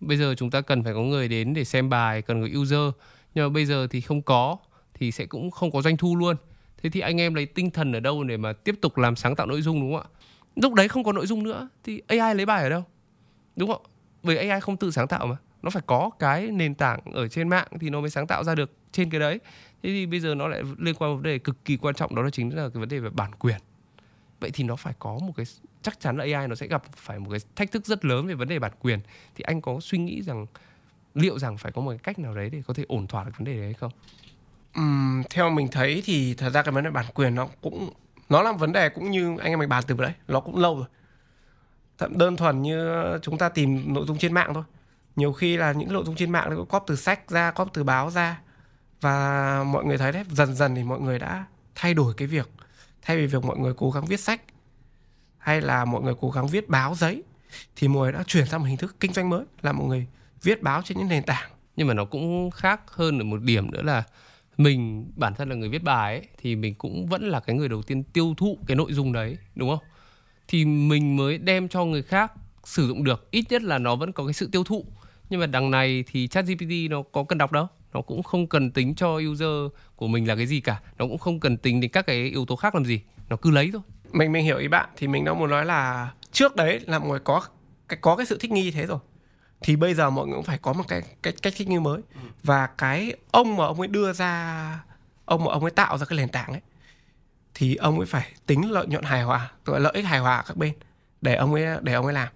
Bây 0.00 0.16
giờ 0.16 0.34
chúng 0.38 0.50
ta 0.50 0.60
cần 0.60 0.84
phải 0.84 0.94
có 0.94 1.00
người 1.00 1.28
đến 1.28 1.54
để 1.54 1.64
xem 1.64 1.90
bài, 1.90 2.22
cần 2.22 2.40
người 2.40 2.52
user. 2.56 2.90
Nhưng 3.34 3.44
mà 3.44 3.48
bây 3.48 3.66
giờ 3.66 3.86
thì 3.90 4.00
không 4.00 4.22
có, 4.22 4.56
thì 4.94 5.12
sẽ 5.12 5.26
cũng 5.26 5.50
không 5.50 5.70
có 5.70 5.82
doanh 5.82 5.96
thu 5.96 6.16
luôn. 6.16 6.36
Thế 6.82 6.90
thì 6.90 7.00
anh 7.00 7.20
em 7.20 7.34
lấy 7.34 7.46
tinh 7.46 7.70
thần 7.70 7.92
ở 7.92 8.00
đâu 8.00 8.24
để 8.24 8.36
mà 8.36 8.52
tiếp 8.52 8.74
tục 8.80 8.98
làm 8.98 9.16
sáng 9.16 9.36
tạo 9.36 9.46
nội 9.46 9.62
dung, 9.62 9.80
đúng 9.80 9.92
không 9.92 10.02
ạ? 10.02 10.08
Lúc 10.56 10.74
đấy 10.74 10.88
không 10.88 11.04
có 11.04 11.12
nội 11.12 11.26
dung 11.26 11.42
nữa, 11.42 11.68
thì 11.84 12.02
AI 12.06 12.34
lấy 12.34 12.46
bài 12.46 12.62
ở 12.62 12.68
đâu? 12.68 12.84
Đúng 13.56 13.70
không? 13.70 13.82
Bởi 14.22 14.48
AI 14.48 14.60
không 14.60 14.76
tự 14.76 14.90
sáng 14.90 15.08
tạo 15.08 15.26
mà. 15.26 15.36
Nó 15.62 15.70
phải 15.70 15.82
có 15.86 16.10
cái 16.18 16.46
nền 16.46 16.74
tảng 16.74 17.00
ở 17.12 17.28
trên 17.28 17.48
mạng 17.48 17.68
thì 17.80 17.90
nó 17.90 18.00
mới 18.00 18.10
sáng 18.10 18.26
tạo 18.26 18.44
ra 18.44 18.54
được 18.54 18.72
trên 18.92 19.10
cái 19.10 19.20
đấy. 19.20 19.40
Thế 19.82 19.90
thì 19.90 20.06
bây 20.06 20.20
giờ 20.20 20.34
nó 20.34 20.48
lại 20.48 20.62
liên 20.78 20.94
quan 20.94 21.14
vấn 21.14 21.22
đề 21.22 21.38
cực 21.38 21.64
kỳ 21.64 21.76
quan 21.76 21.94
trọng 21.94 22.14
đó 22.14 22.22
là 22.22 22.30
chính 22.30 22.56
là 22.56 22.68
cái 22.68 22.80
vấn 22.80 22.88
đề 22.88 22.98
về 22.98 23.10
bản 23.10 23.30
quyền. 23.38 23.58
Vậy 24.40 24.50
thì 24.54 24.64
nó 24.64 24.76
phải 24.76 24.94
có 24.98 25.18
một 25.22 25.32
cái 25.36 25.46
chắc 25.82 26.00
chắn 26.00 26.16
là 26.16 26.24
AI 26.24 26.48
nó 26.48 26.54
sẽ 26.54 26.66
gặp 26.66 26.82
phải 26.96 27.18
một 27.18 27.30
cái 27.30 27.40
thách 27.56 27.72
thức 27.72 27.86
rất 27.86 28.04
lớn 28.04 28.26
về 28.26 28.34
vấn 28.34 28.48
đề 28.48 28.58
bản 28.58 28.72
quyền. 28.80 28.98
Thì 29.34 29.42
anh 29.42 29.60
có 29.60 29.78
suy 29.80 29.98
nghĩ 29.98 30.22
rằng 30.22 30.46
liệu 31.14 31.38
rằng 31.38 31.56
phải 31.58 31.72
có 31.72 31.82
một 31.82 31.90
cái 31.90 31.98
cách 31.98 32.18
nào 32.18 32.34
đấy 32.34 32.50
để 32.50 32.62
có 32.66 32.74
thể 32.74 32.84
ổn 32.88 33.06
thỏa 33.06 33.24
được 33.24 33.32
vấn 33.38 33.44
đề 33.44 33.54
đấy 33.56 33.64
hay 33.64 33.74
không? 33.74 33.92
Uhm, 34.80 35.22
theo 35.30 35.50
mình 35.50 35.68
thấy 35.72 36.02
thì 36.04 36.34
thật 36.34 36.50
ra 36.50 36.62
cái 36.62 36.72
vấn 36.72 36.84
đề 36.84 36.90
bản 36.90 37.06
quyền 37.14 37.34
nó 37.34 37.48
cũng 37.60 37.90
nó 38.28 38.42
là 38.42 38.52
vấn 38.52 38.72
đề 38.72 38.88
cũng 38.88 39.10
như 39.10 39.36
anh 39.38 39.52
em 39.52 39.58
mình 39.58 39.68
bàn 39.68 39.82
từ 39.86 39.96
đấy 39.96 40.12
nó 40.28 40.40
cũng 40.40 40.56
lâu 40.56 40.76
rồi 40.76 40.86
thậm 41.98 42.18
đơn 42.18 42.36
thuần 42.36 42.62
như 42.62 43.02
chúng 43.22 43.38
ta 43.38 43.48
tìm 43.48 43.94
nội 43.94 44.04
dung 44.06 44.18
trên 44.18 44.32
mạng 44.34 44.54
thôi. 44.54 44.64
Nhiều 45.16 45.32
khi 45.32 45.56
là 45.56 45.72
những 45.72 45.92
nội 45.92 46.04
dung 46.06 46.16
trên 46.16 46.30
mạng 46.30 46.50
nó 46.50 46.56
có 46.56 46.64
cóp 46.64 46.84
từ 46.86 46.96
sách 46.96 47.30
ra 47.30 47.50
cóp 47.50 47.68
từ 47.72 47.84
báo 47.84 48.10
ra. 48.10 48.40
Và 49.00 49.64
mọi 49.64 49.84
người 49.84 49.98
thấy 49.98 50.12
đấy 50.12 50.24
dần 50.30 50.54
dần 50.54 50.74
thì 50.74 50.84
mọi 50.84 51.00
người 51.00 51.18
đã 51.18 51.44
thay 51.74 51.94
đổi 51.94 52.14
cái 52.16 52.28
việc. 52.28 52.50
Thay 53.02 53.16
vì 53.16 53.26
việc 53.26 53.44
mọi 53.44 53.58
người 53.58 53.74
cố 53.76 53.90
gắng 53.90 54.04
viết 54.04 54.20
sách 54.20 54.40
hay 55.38 55.60
là 55.60 55.84
mọi 55.84 56.02
người 56.02 56.14
cố 56.20 56.30
gắng 56.30 56.46
viết 56.46 56.68
báo 56.68 56.94
giấy 56.94 57.22
thì 57.76 57.88
mọi 57.88 58.02
người 58.02 58.12
đã 58.12 58.22
chuyển 58.26 58.46
sang 58.46 58.60
một 58.60 58.66
hình 58.66 58.76
thức 58.76 58.96
kinh 59.00 59.12
doanh 59.12 59.30
mới 59.30 59.44
là 59.62 59.72
mọi 59.72 59.86
người 59.86 60.06
viết 60.42 60.62
báo 60.62 60.82
trên 60.82 60.98
những 60.98 61.08
nền 61.08 61.22
tảng. 61.22 61.50
Nhưng 61.76 61.88
mà 61.88 61.94
nó 61.94 62.04
cũng 62.04 62.50
khác 62.50 62.80
hơn 62.86 63.18
ở 63.18 63.24
một 63.24 63.42
điểm 63.42 63.70
nữa 63.70 63.82
là 63.82 64.02
mình 64.56 65.10
bản 65.16 65.34
thân 65.34 65.48
là 65.48 65.54
người 65.54 65.68
viết 65.68 65.82
bài 65.82 66.14
ấy, 66.14 66.28
thì 66.38 66.56
mình 66.56 66.74
cũng 66.74 67.06
vẫn 67.06 67.28
là 67.28 67.40
cái 67.40 67.56
người 67.56 67.68
đầu 67.68 67.82
tiên 67.82 68.02
tiêu 68.04 68.34
thụ 68.36 68.58
cái 68.66 68.76
nội 68.76 68.92
dung 68.92 69.12
đấy 69.12 69.38
đúng 69.54 69.70
không? 69.70 69.88
Thì 70.48 70.64
mình 70.64 71.16
mới 71.16 71.38
đem 71.38 71.68
cho 71.68 71.84
người 71.84 72.02
khác 72.02 72.32
sử 72.64 72.86
dụng 72.86 73.04
được. 73.04 73.30
Ít 73.30 73.44
nhất 73.50 73.62
là 73.62 73.78
nó 73.78 73.96
vẫn 73.96 74.12
có 74.12 74.24
cái 74.24 74.32
sự 74.32 74.48
tiêu 74.52 74.64
thụ. 74.64 74.84
Nhưng 75.30 75.40
mà 75.40 75.46
đằng 75.46 75.70
này 75.70 76.04
thì 76.10 76.28
chat 76.28 76.46
gpt 76.46 76.90
nó 76.90 77.02
có 77.12 77.24
cần 77.24 77.38
đọc 77.38 77.52
đâu. 77.52 77.66
Nó 77.92 78.00
cũng 78.00 78.22
không 78.22 78.46
cần 78.46 78.70
tính 78.70 78.94
cho 78.94 79.08
user 79.30 79.72
của 79.96 80.06
mình 80.06 80.28
là 80.28 80.36
cái 80.36 80.46
gì 80.46 80.60
cả. 80.60 80.80
Nó 80.98 81.06
cũng 81.06 81.18
không 81.18 81.40
cần 81.40 81.56
tính 81.56 81.80
đến 81.80 81.90
các 81.90 82.06
cái 82.06 82.16
yếu 82.16 82.44
tố 82.44 82.56
khác 82.56 82.74
làm 82.74 82.84
gì. 82.84 83.00
Nó 83.28 83.36
cứ 83.36 83.50
lấy 83.50 83.70
thôi. 83.72 83.82
Mình 84.12 84.32
mình 84.32 84.44
hiểu 84.44 84.58
ý 84.58 84.68
bạn. 84.68 84.88
Thì 84.96 85.06
mình 85.06 85.24
đang 85.24 85.38
muốn 85.38 85.50
nói 85.50 85.64
là 85.64 86.12
trước 86.32 86.56
đấy 86.56 86.80
là 86.86 86.98
mọi 86.98 87.08
người 87.08 87.18
có 87.18 87.42
cái 87.88 87.98
có 88.02 88.16
cái 88.16 88.26
sự 88.26 88.38
thích 88.40 88.50
nghi 88.50 88.70
thế 88.70 88.86
rồi. 88.86 88.98
Thì 89.60 89.76
bây 89.76 89.94
giờ 89.94 90.10
mọi 90.10 90.26
người 90.26 90.36
cũng 90.36 90.44
phải 90.44 90.58
có 90.58 90.72
một 90.72 90.84
cái 90.88 91.02
cái 91.22 91.32
cách 91.42 91.52
thích 91.56 91.68
nghi 91.68 91.78
mới. 91.78 92.00
Và 92.42 92.66
cái 92.66 93.12
ông 93.30 93.56
mà 93.56 93.66
ông 93.66 93.80
ấy 93.80 93.88
đưa 93.88 94.12
ra 94.12 94.84
ông 95.24 95.44
mà 95.44 95.52
ông 95.52 95.62
ấy 95.62 95.70
tạo 95.70 95.98
ra 95.98 96.06
cái 96.06 96.18
nền 96.18 96.28
tảng 96.28 96.52
ấy 96.52 96.60
thì 97.58 97.76
ông 97.76 97.98
ấy 97.98 98.06
phải 98.06 98.32
tính 98.46 98.70
lợi 98.70 98.86
nhuận 98.86 99.04
hài 99.04 99.22
hòa 99.22 99.50
gọi 99.64 99.80
lợi 99.80 99.92
ích 99.94 100.04
hài 100.04 100.18
hòa 100.18 100.44
các 100.46 100.56
bên 100.56 100.72
để 101.20 101.34
ông 101.34 101.54
ấy 101.54 101.64
để 101.82 101.92
ông 101.92 102.04
ấy 102.04 102.14
làm. 102.14 102.28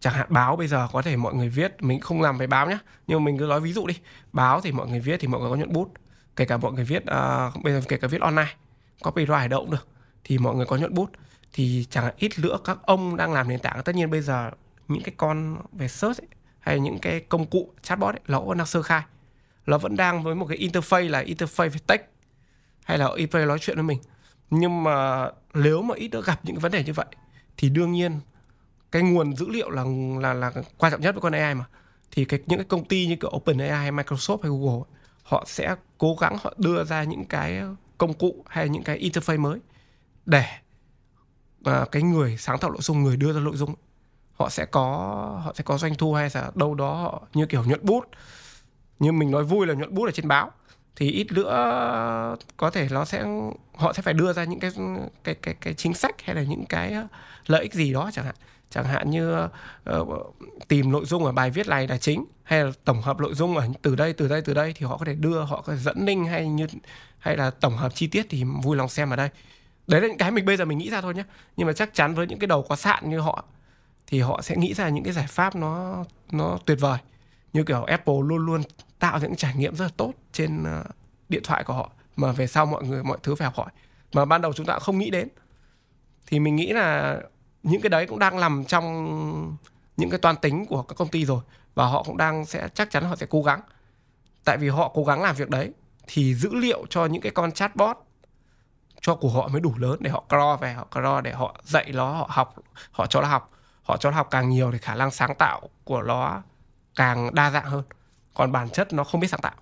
Chẳng 0.00 0.14
hạn 0.14 0.26
báo 0.30 0.56
bây 0.56 0.68
giờ 0.68 0.88
có 0.92 1.02
thể 1.02 1.16
mọi 1.16 1.34
người 1.34 1.48
viết 1.48 1.82
mình 1.82 2.00
không 2.00 2.22
làm 2.22 2.38
về 2.38 2.46
báo 2.46 2.68
nhé 2.70 2.78
nhưng 3.06 3.18
mà 3.18 3.24
mình 3.24 3.38
cứ 3.38 3.44
nói 3.44 3.60
ví 3.60 3.72
dụ 3.72 3.86
đi 3.86 3.94
báo 4.32 4.60
thì 4.60 4.72
mọi 4.72 4.88
người 4.88 5.00
viết 5.00 5.20
thì 5.20 5.28
mọi 5.28 5.40
người 5.40 5.50
có 5.50 5.56
nhuận 5.56 5.72
bút 5.72 5.92
kể 6.36 6.44
cả 6.44 6.56
mọi 6.56 6.72
người 6.72 6.84
viết 6.84 7.02
uh, 7.02 7.62
bây 7.62 7.72
giờ 7.72 7.80
kể 7.88 7.96
cả 7.96 8.08
viết 8.08 8.20
online 8.20 8.56
copyright 9.02 9.50
động 9.50 9.70
được 9.70 9.88
thì 10.24 10.38
mọi 10.38 10.54
người 10.54 10.66
có 10.66 10.76
nhuận 10.76 10.94
bút. 10.94 11.10
Thì 11.52 11.86
chẳng 11.90 12.04
hạn 12.04 12.14
ít 12.16 12.32
nữa 12.38 12.58
các 12.64 12.78
ông 12.82 13.16
đang 13.16 13.32
làm 13.32 13.48
nền 13.48 13.58
tảng 13.58 13.82
tất 13.84 13.94
nhiên 13.94 14.10
bây 14.10 14.20
giờ 14.20 14.50
những 14.88 15.02
cái 15.02 15.14
con 15.16 15.56
về 15.72 15.88
search 15.88 16.20
ấy, 16.20 16.28
hay 16.60 16.80
những 16.80 16.98
cái 16.98 17.20
công 17.20 17.46
cụ 17.46 17.72
chatbot 17.82 18.14
ấy, 18.14 18.20
nó 18.28 18.40
vẫn 18.40 18.58
đang 18.58 18.66
sơ 18.66 18.82
khai. 18.82 19.02
Nó 19.66 19.78
vẫn 19.78 19.96
đang 19.96 20.22
với 20.22 20.34
một 20.34 20.46
cái 20.48 20.58
interface 20.58 21.10
là 21.10 21.22
interface 21.22 21.68
về 21.68 21.78
text 21.86 22.02
hay 22.84 22.98
là 22.98 23.06
interface 23.06 23.46
nói 23.46 23.58
chuyện 23.58 23.76
với 23.76 23.84
mình 23.84 23.98
nhưng 24.58 24.84
mà 24.84 25.28
nếu 25.54 25.82
mà 25.82 25.94
ít 25.94 26.08
nữa 26.08 26.22
gặp 26.26 26.40
những 26.42 26.58
vấn 26.58 26.72
đề 26.72 26.84
như 26.84 26.92
vậy 26.92 27.06
thì 27.56 27.68
đương 27.68 27.92
nhiên 27.92 28.20
cái 28.92 29.02
nguồn 29.02 29.36
dữ 29.36 29.48
liệu 29.48 29.70
là 29.70 29.84
là 30.20 30.34
là 30.34 30.52
quan 30.78 30.92
trọng 30.92 31.00
nhất 31.00 31.14
với 31.14 31.20
con 31.22 31.32
AI 31.32 31.54
mà. 31.54 31.64
Thì 32.10 32.24
cái 32.24 32.40
những 32.46 32.58
cái 32.58 32.66
công 32.68 32.84
ty 32.84 33.06
như 33.06 33.16
kiểu 33.16 33.30
OpenAI 33.36 33.70
hay 33.70 33.92
Microsoft 33.92 34.38
hay 34.42 34.50
Google 34.50 34.84
họ 35.22 35.44
sẽ 35.46 35.74
cố 35.98 36.16
gắng 36.20 36.36
họ 36.42 36.54
đưa 36.56 36.84
ra 36.84 37.04
những 37.04 37.24
cái 37.24 37.62
công 37.98 38.14
cụ 38.14 38.44
hay 38.48 38.68
những 38.68 38.82
cái 38.82 38.98
interface 38.98 39.40
mới 39.40 39.58
để 40.26 40.44
uh, 41.70 41.92
cái 41.92 42.02
người 42.02 42.36
sáng 42.38 42.58
tạo 42.58 42.70
nội 42.70 42.82
dung 42.82 43.02
người 43.02 43.16
đưa 43.16 43.32
ra 43.32 43.40
nội 43.40 43.56
dung 43.56 43.74
họ 44.34 44.48
sẽ 44.48 44.66
có 44.66 44.82
họ 45.44 45.52
sẽ 45.54 45.64
có 45.64 45.78
doanh 45.78 45.94
thu 45.94 46.14
hay 46.14 46.30
là 46.34 46.50
đâu 46.54 46.74
đó 46.74 46.94
họ 46.94 47.22
như 47.34 47.46
kiểu 47.46 47.64
nhuận 47.64 47.80
bút. 47.82 48.04
Như 48.98 49.12
mình 49.12 49.30
nói 49.30 49.44
vui 49.44 49.66
là 49.66 49.74
nhuận 49.74 49.94
bút 49.94 50.04
ở 50.04 50.10
trên 50.10 50.28
báo 50.28 50.50
thì 50.96 51.10
ít 51.10 51.32
nữa 51.32 52.36
có 52.56 52.70
thể 52.70 52.88
nó 52.90 53.04
sẽ 53.04 53.24
họ 53.74 53.92
sẽ 53.92 54.02
phải 54.02 54.14
đưa 54.14 54.32
ra 54.32 54.44
những 54.44 54.60
cái 54.60 54.70
cái 55.24 55.34
cái 55.34 55.54
cái 55.60 55.74
chính 55.74 55.94
sách 55.94 56.22
hay 56.22 56.36
là 56.36 56.42
những 56.42 56.64
cái 56.68 56.92
ờ, 56.92 57.06
lợi 57.46 57.62
ích 57.62 57.74
gì 57.74 57.92
đó 57.92 58.10
chẳng 58.12 58.24
hạn. 58.24 58.34
Chẳng 58.70 58.84
hạn 58.84 59.10
như 59.10 59.44
uh, 59.90 60.36
tìm 60.68 60.92
nội 60.92 61.04
dung 61.04 61.24
ở 61.24 61.32
bài 61.32 61.50
viết 61.50 61.68
này 61.68 61.88
là 61.88 61.96
chính 61.96 62.24
hay 62.42 62.64
là 62.64 62.72
tổng 62.84 63.02
hợp 63.02 63.20
nội 63.20 63.34
dung 63.34 63.56
ở 63.56 63.68
từ 63.82 63.96
đây 63.96 64.12
từ 64.12 64.28
đây 64.28 64.42
từ 64.42 64.54
đây 64.54 64.72
thì 64.76 64.86
họ 64.86 64.96
có 64.96 65.04
thể 65.04 65.14
đưa 65.14 65.40
họ 65.40 65.60
có 65.60 65.72
thể 65.72 65.78
dẫn 65.78 66.06
link 66.06 66.28
hay 66.28 66.48
như 66.48 66.66
hay 67.18 67.36
là 67.36 67.50
tổng 67.50 67.76
hợp 67.76 67.94
chi 67.94 68.06
tiết 68.06 68.26
thì 68.30 68.44
vui 68.62 68.76
lòng 68.76 68.88
xem 68.88 69.10
ở 69.10 69.16
đây. 69.16 69.28
Đấy 69.86 70.00
là 70.00 70.08
những 70.08 70.18
cái 70.18 70.30
mình 70.30 70.44
bây 70.44 70.56
giờ 70.56 70.64
mình 70.64 70.78
nghĩ 70.78 70.90
ra 70.90 71.00
thôi 71.00 71.14
nhé 71.14 71.24
nhưng 71.56 71.66
mà 71.66 71.72
chắc 71.72 71.94
chắn 71.94 72.14
với 72.14 72.26
những 72.26 72.38
cái 72.38 72.46
đầu 72.46 72.62
có 72.62 72.76
sạn 72.76 73.10
như 73.10 73.20
họ 73.20 73.44
thì 74.06 74.20
họ 74.20 74.42
sẽ 74.42 74.56
nghĩ 74.56 74.74
ra 74.74 74.88
những 74.88 75.04
cái 75.04 75.12
giải 75.12 75.26
pháp 75.28 75.56
nó 75.56 76.04
nó 76.32 76.58
tuyệt 76.66 76.78
vời. 76.80 76.98
Như 77.52 77.64
kiểu 77.64 77.84
Apple 77.84 78.14
luôn 78.24 78.46
luôn 78.46 78.62
tạo 78.98 79.18
những 79.18 79.36
trải 79.36 79.54
nghiệm 79.54 79.74
rất 79.74 79.84
là 79.84 79.90
tốt 79.96 80.12
trên 80.32 80.64
ờ, 80.64 80.84
điện 81.28 81.42
thoại 81.44 81.64
của 81.64 81.74
họ, 81.74 81.90
mà 82.16 82.32
về 82.32 82.46
sau 82.46 82.66
mọi 82.66 82.84
người, 82.84 83.04
mọi 83.04 83.18
thứ 83.22 83.34
phải 83.34 83.44
học 83.44 83.54
hỏi. 83.56 83.70
Mà 84.12 84.24
ban 84.24 84.40
đầu 84.40 84.52
chúng 84.52 84.66
ta 84.66 84.78
không 84.78 84.98
nghĩ 84.98 85.10
đến. 85.10 85.28
Thì 86.26 86.40
mình 86.40 86.56
nghĩ 86.56 86.72
là 86.72 87.18
những 87.62 87.80
cái 87.80 87.90
đấy 87.90 88.06
cũng 88.06 88.18
đang 88.18 88.40
nằm 88.40 88.64
trong 88.64 89.56
những 89.96 90.10
cái 90.10 90.18
toàn 90.18 90.36
tính 90.36 90.66
của 90.66 90.82
các 90.82 90.94
công 90.94 91.08
ty 91.08 91.24
rồi, 91.24 91.42
và 91.74 91.86
họ 91.86 92.02
cũng 92.02 92.16
đang 92.16 92.44
sẽ, 92.44 92.68
chắc 92.74 92.90
chắn 92.90 93.04
họ 93.04 93.16
sẽ 93.16 93.26
cố 93.30 93.42
gắng. 93.42 93.60
Tại 94.44 94.56
vì 94.58 94.68
họ 94.68 94.90
cố 94.94 95.04
gắng 95.04 95.22
làm 95.22 95.36
việc 95.36 95.50
đấy 95.50 95.72
thì 96.06 96.34
dữ 96.34 96.54
liệu 96.54 96.86
cho 96.90 97.06
những 97.06 97.22
cái 97.22 97.32
con 97.32 97.52
chatbot 97.52 97.96
cho 99.00 99.14
của 99.14 99.28
họ 99.28 99.48
mới 99.48 99.60
đủ 99.60 99.74
lớn 99.76 99.96
để 100.00 100.10
họ 100.10 100.24
crawl 100.28 100.56
về, 100.56 100.72
họ 100.72 100.86
crawl 100.90 101.20
để 101.20 101.32
họ 101.32 101.60
dạy 101.62 101.92
nó, 101.92 102.12
họ 102.12 102.28
học, 102.30 102.54
họ 102.90 103.06
cho 103.06 103.20
nó 103.20 103.28
học. 103.28 103.50
Họ 103.82 103.96
cho 103.96 104.10
nó 104.10 104.16
học 104.16 104.28
càng 104.30 104.48
nhiều 104.48 104.72
thì 104.72 104.78
khả 104.78 104.94
năng 104.94 105.10
sáng 105.10 105.34
tạo 105.34 105.60
của 105.84 106.02
nó 106.02 106.42
càng 106.96 107.34
đa 107.34 107.50
dạng 107.50 107.64
hơn 107.64 107.82
còn 108.34 108.52
bản 108.52 108.70
chất 108.70 108.92
nó 108.92 109.04
không 109.04 109.20
biết 109.20 109.28
sáng 109.28 109.40
tạo. 109.40 109.54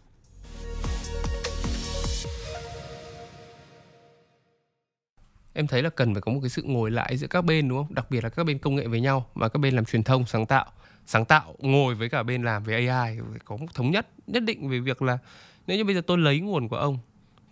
Em 5.55 5.67
thấy 5.67 5.83
là 5.83 5.91
cần 5.91 6.15
phải 6.15 6.21
có 6.21 6.33
một 6.33 6.39
cái 6.43 6.51
sự 6.51 6.63
ngồi 6.63 6.91
lại 6.91 7.17
giữa 7.17 7.27
các 7.27 7.45
bên 7.45 7.69
đúng 7.69 7.79
không? 7.79 7.95
Đặc 7.95 8.11
biệt 8.11 8.25
là 8.25 8.31
các 8.31 8.45
bên 8.45 8.59
công 8.59 8.75
nghệ 8.75 8.87
với 8.87 9.01
nhau 9.01 9.27
và 9.35 9.49
các 9.49 9.59
bên 9.59 9.75
làm 9.75 9.85
truyền 9.85 10.03
thông 10.03 10.27
sáng 10.27 10.47
tạo. 10.47 10.67
Sáng 11.07 11.25
tạo 11.25 11.55
ngồi 11.59 11.95
với 11.95 12.09
cả 12.09 12.23
bên 12.23 12.43
làm 12.43 12.65
về 12.65 12.87
AI 12.87 13.19
phải 13.31 13.41
có 13.45 13.57
một 13.57 13.67
thống 13.75 13.91
nhất 13.91 14.09
nhất 14.27 14.43
định 14.43 14.69
về 14.69 14.79
việc 14.79 15.03
là 15.03 15.19
nếu 15.67 15.77
như 15.77 15.85
bây 15.85 15.95
giờ 15.95 16.01
tôi 16.07 16.19
lấy 16.19 16.41
nguồn 16.41 16.69
của 16.69 16.77
ông 16.77 16.99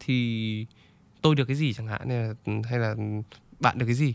thì 0.00 0.66
tôi 1.22 1.34
được 1.34 1.44
cái 1.44 1.56
gì 1.56 1.72
chẳng 1.72 1.86
hạn 1.86 2.08
hay 2.08 2.18
là, 2.18 2.34
hay 2.64 2.78
là 2.78 2.94
bạn 3.60 3.78
được 3.78 3.86
cái 3.86 3.94
gì? 3.94 4.14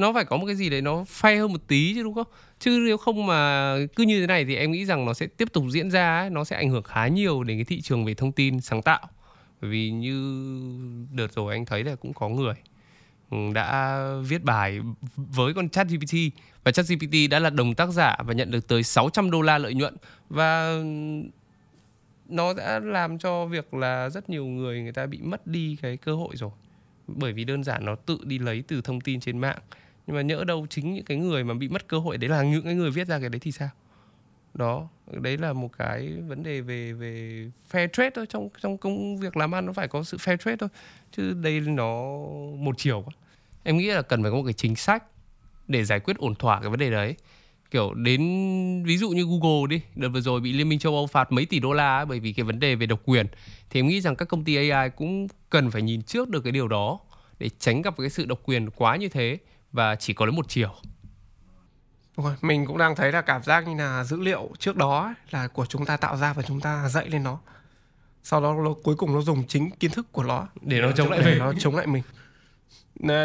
Nó 0.00 0.12
phải 0.12 0.24
có 0.24 0.36
một 0.36 0.46
cái 0.46 0.54
gì 0.54 0.70
đấy 0.70 0.80
nó 0.80 1.04
phay 1.08 1.38
hơn 1.38 1.52
một 1.52 1.60
tí 1.68 1.94
chứ 1.94 2.02
đúng 2.02 2.14
không? 2.14 2.26
Chứ 2.58 2.78
nếu 2.86 2.96
không 2.96 3.26
mà 3.26 3.74
cứ 3.96 4.04
như 4.04 4.20
thế 4.20 4.26
này 4.26 4.44
thì 4.44 4.56
em 4.56 4.72
nghĩ 4.72 4.84
rằng 4.84 5.04
nó 5.04 5.14
sẽ 5.14 5.26
tiếp 5.26 5.52
tục 5.52 5.64
diễn 5.70 5.90
ra 5.90 6.18
ấy, 6.18 6.30
nó 6.30 6.44
sẽ 6.44 6.56
ảnh 6.56 6.70
hưởng 6.70 6.82
khá 6.82 7.08
nhiều 7.08 7.44
đến 7.44 7.58
cái 7.58 7.64
thị 7.64 7.80
trường 7.80 8.04
về 8.04 8.14
thông 8.14 8.32
tin 8.32 8.60
sáng 8.60 8.82
tạo. 8.82 9.00
Bởi 9.60 9.70
vì 9.70 9.90
như 9.90 10.44
đợt 11.12 11.32
rồi 11.34 11.54
anh 11.54 11.64
thấy 11.64 11.84
là 11.84 11.94
cũng 11.94 12.12
có 12.12 12.28
người 12.28 12.54
ừ, 13.30 13.38
đã 13.54 14.04
viết 14.28 14.44
bài 14.44 14.80
với 15.16 15.54
con 15.54 15.68
chat 15.68 15.86
GPT 15.88 16.14
và 16.64 16.72
chat 16.72 16.86
GPT 16.88 17.30
đã 17.30 17.38
là 17.38 17.50
đồng 17.50 17.74
tác 17.74 17.88
giả 17.88 18.16
và 18.24 18.34
nhận 18.34 18.50
được 18.50 18.68
tới 18.68 18.82
600 18.82 19.30
đô 19.30 19.42
la 19.42 19.58
lợi 19.58 19.74
nhuận 19.74 19.96
và 20.28 20.82
nó 22.28 22.52
đã 22.54 22.80
làm 22.80 23.18
cho 23.18 23.46
việc 23.46 23.74
là 23.74 24.08
rất 24.08 24.30
nhiều 24.30 24.46
người 24.46 24.82
người 24.82 24.92
ta 24.92 25.06
bị 25.06 25.18
mất 25.22 25.46
đi 25.46 25.76
cái 25.82 25.96
cơ 25.96 26.14
hội 26.14 26.36
rồi. 26.36 26.50
Bởi 27.06 27.32
vì 27.32 27.44
đơn 27.44 27.64
giản 27.64 27.84
nó 27.84 27.94
tự 27.94 28.18
đi 28.24 28.38
lấy 28.38 28.62
từ 28.68 28.80
thông 28.82 29.00
tin 29.00 29.20
trên 29.20 29.38
mạng 29.38 29.58
nhưng 30.10 30.16
mà 30.16 30.22
nhỡ 30.22 30.44
đâu 30.44 30.66
chính 30.70 30.94
những 30.94 31.04
cái 31.04 31.16
người 31.16 31.44
mà 31.44 31.54
bị 31.54 31.68
mất 31.68 31.88
cơ 31.88 31.98
hội 31.98 32.18
đấy 32.18 32.30
là 32.30 32.42
những 32.42 32.64
cái 32.64 32.74
người 32.74 32.90
viết 32.90 33.06
ra 33.06 33.18
cái 33.18 33.28
đấy 33.28 33.40
thì 33.40 33.52
sao? 33.52 33.68
Đó 34.54 34.88
đấy 35.12 35.38
là 35.38 35.52
một 35.52 35.68
cái 35.78 36.08
vấn 36.28 36.42
đề 36.42 36.60
về 36.60 36.92
về 36.92 37.44
fair 37.70 37.88
trade 37.88 38.10
thôi. 38.14 38.26
Trong 38.28 38.48
trong 38.62 38.78
công 38.78 39.16
việc 39.16 39.36
làm 39.36 39.54
ăn 39.54 39.66
nó 39.66 39.72
phải 39.72 39.88
có 39.88 40.02
sự 40.02 40.16
fair 40.16 40.36
trade 40.36 40.56
thôi. 40.56 40.68
Chứ 41.16 41.34
đây 41.42 41.60
nó 41.60 42.02
một 42.56 42.78
chiều 42.78 43.02
quá. 43.06 43.12
Em 43.62 43.76
nghĩ 43.76 43.86
là 43.86 44.02
cần 44.02 44.22
phải 44.22 44.30
có 44.30 44.36
một 44.36 44.42
cái 44.44 44.52
chính 44.52 44.76
sách 44.76 45.04
để 45.68 45.84
giải 45.84 46.00
quyết 46.00 46.16
ổn 46.16 46.34
thỏa 46.34 46.60
cái 46.60 46.70
vấn 46.70 46.78
đề 46.80 46.90
đấy. 46.90 47.14
Kiểu 47.70 47.94
đến 47.94 48.20
ví 48.86 48.96
dụ 48.96 49.10
như 49.10 49.24
Google 49.24 49.66
đi 49.68 49.80
đợt 49.96 50.08
vừa 50.08 50.20
rồi 50.20 50.40
bị 50.40 50.52
Liên 50.52 50.68
minh 50.68 50.78
châu 50.78 50.94
Âu 50.94 51.06
phạt 51.06 51.32
mấy 51.32 51.46
tỷ 51.46 51.58
đô 51.60 51.72
la 51.72 51.98
ấy, 51.98 52.06
bởi 52.06 52.20
vì 52.20 52.32
cái 52.32 52.44
vấn 52.44 52.60
đề 52.60 52.74
về 52.74 52.86
độc 52.86 53.00
quyền. 53.04 53.26
Thì 53.70 53.80
em 53.80 53.88
nghĩ 53.88 54.00
rằng 54.00 54.16
các 54.16 54.28
công 54.28 54.44
ty 54.44 54.70
AI 54.70 54.90
cũng 54.90 55.26
cần 55.50 55.70
phải 55.70 55.82
nhìn 55.82 56.02
trước 56.02 56.28
được 56.28 56.40
cái 56.40 56.52
điều 56.52 56.68
đó 56.68 57.00
để 57.38 57.50
tránh 57.58 57.82
gặp 57.82 57.94
cái 57.98 58.10
sự 58.10 58.26
độc 58.26 58.40
quyền 58.44 58.70
quá 58.70 58.96
như 58.96 59.08
thế 59.08 59.38
và 59.72 59.96
chỉ 59.96 60.12
có 60.12 60.26
đến 60.26 60.34
một 60.34 60.48
chiều. 60.48 60.74
Rồi, 62.16 62.34
mình 62.40 62.66
cũng 62.66 62.78
đang 62.78 62.96
thấy 62.96 63.12
là 63.12 63.20
cảm 63.20 63.42
giác 63.42 63.68
như 63.68 63.76
là 63.76 64.04
dữ 64.04 64.20
liệu 64.20 64.50
trước 64.58 64.76
đó 64.76 65.14
là 65.30 65.48
của 65.48 65.66
chúng 65.66 65.86
ta 65.86 65.96
tạo 65.96 66.16
ra 66.16 66.32
và 66.32 66.42
chúng 66.42 66.60
ta 66.60 66.88
dạy 66.88 67.08
lên 67.08 67.22
nó. 67.22 67.38
Sau 68.22 68.40
đó 68.40 68.54
nó, 68.64 68.74
cuối 68.82 68.96
cùng 68.96 69.14
nó 69.14 69.20
dùng 69.20 69.46
chính 69.46 69.70
kiến 69.70 69.90
thức 69.90 70.12
của 70.12 70.22
nó. 70.22 70.46
Để 70.60 70.80
nó 70.80 70.92
chống 70.92 71.10
lại 71.10 71.20
mình. 71.24 71.38
nó 71.38 71.52
chống 71.58 71.76
lại 71.76 71.86
mình. 71.86 72.02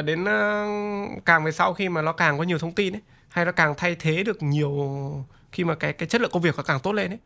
Đến 0.06 0.24
uh, 0.24 1.26
càng 1.26 1.44
về 1.44 1.52
sau 1.52 1.74
khi 1.74 1.90
mà 1.90 2.02
nó 2.02 2.14
càng 2.14 2.38
có 2.38 2.44
nhiều 2.44 2.58
thông 2.58 2.76
tin 2.76 2.96
ấy 2.96 3.02
hay 3.28 3.46
nó 3.46 3.52
càng 3.52 3.74
thay 3.78 3.96
thế 3.96 4.24
được 4.24 4.44
nhiều 4.44 5.26
khi 5.52 5.64
mà 5.64 5.76
cái 5.76 5.94
cái 5.94 6.10
chất 6.10 6.22
lượng 6.22 6.32
công 6.34 6.42
việc 6.42 6.58
nó 6.58 6.64
càng 6.64 6.80
tốt 6.80 6.92
lên 6.92 7.12
ấy 7.12 7.20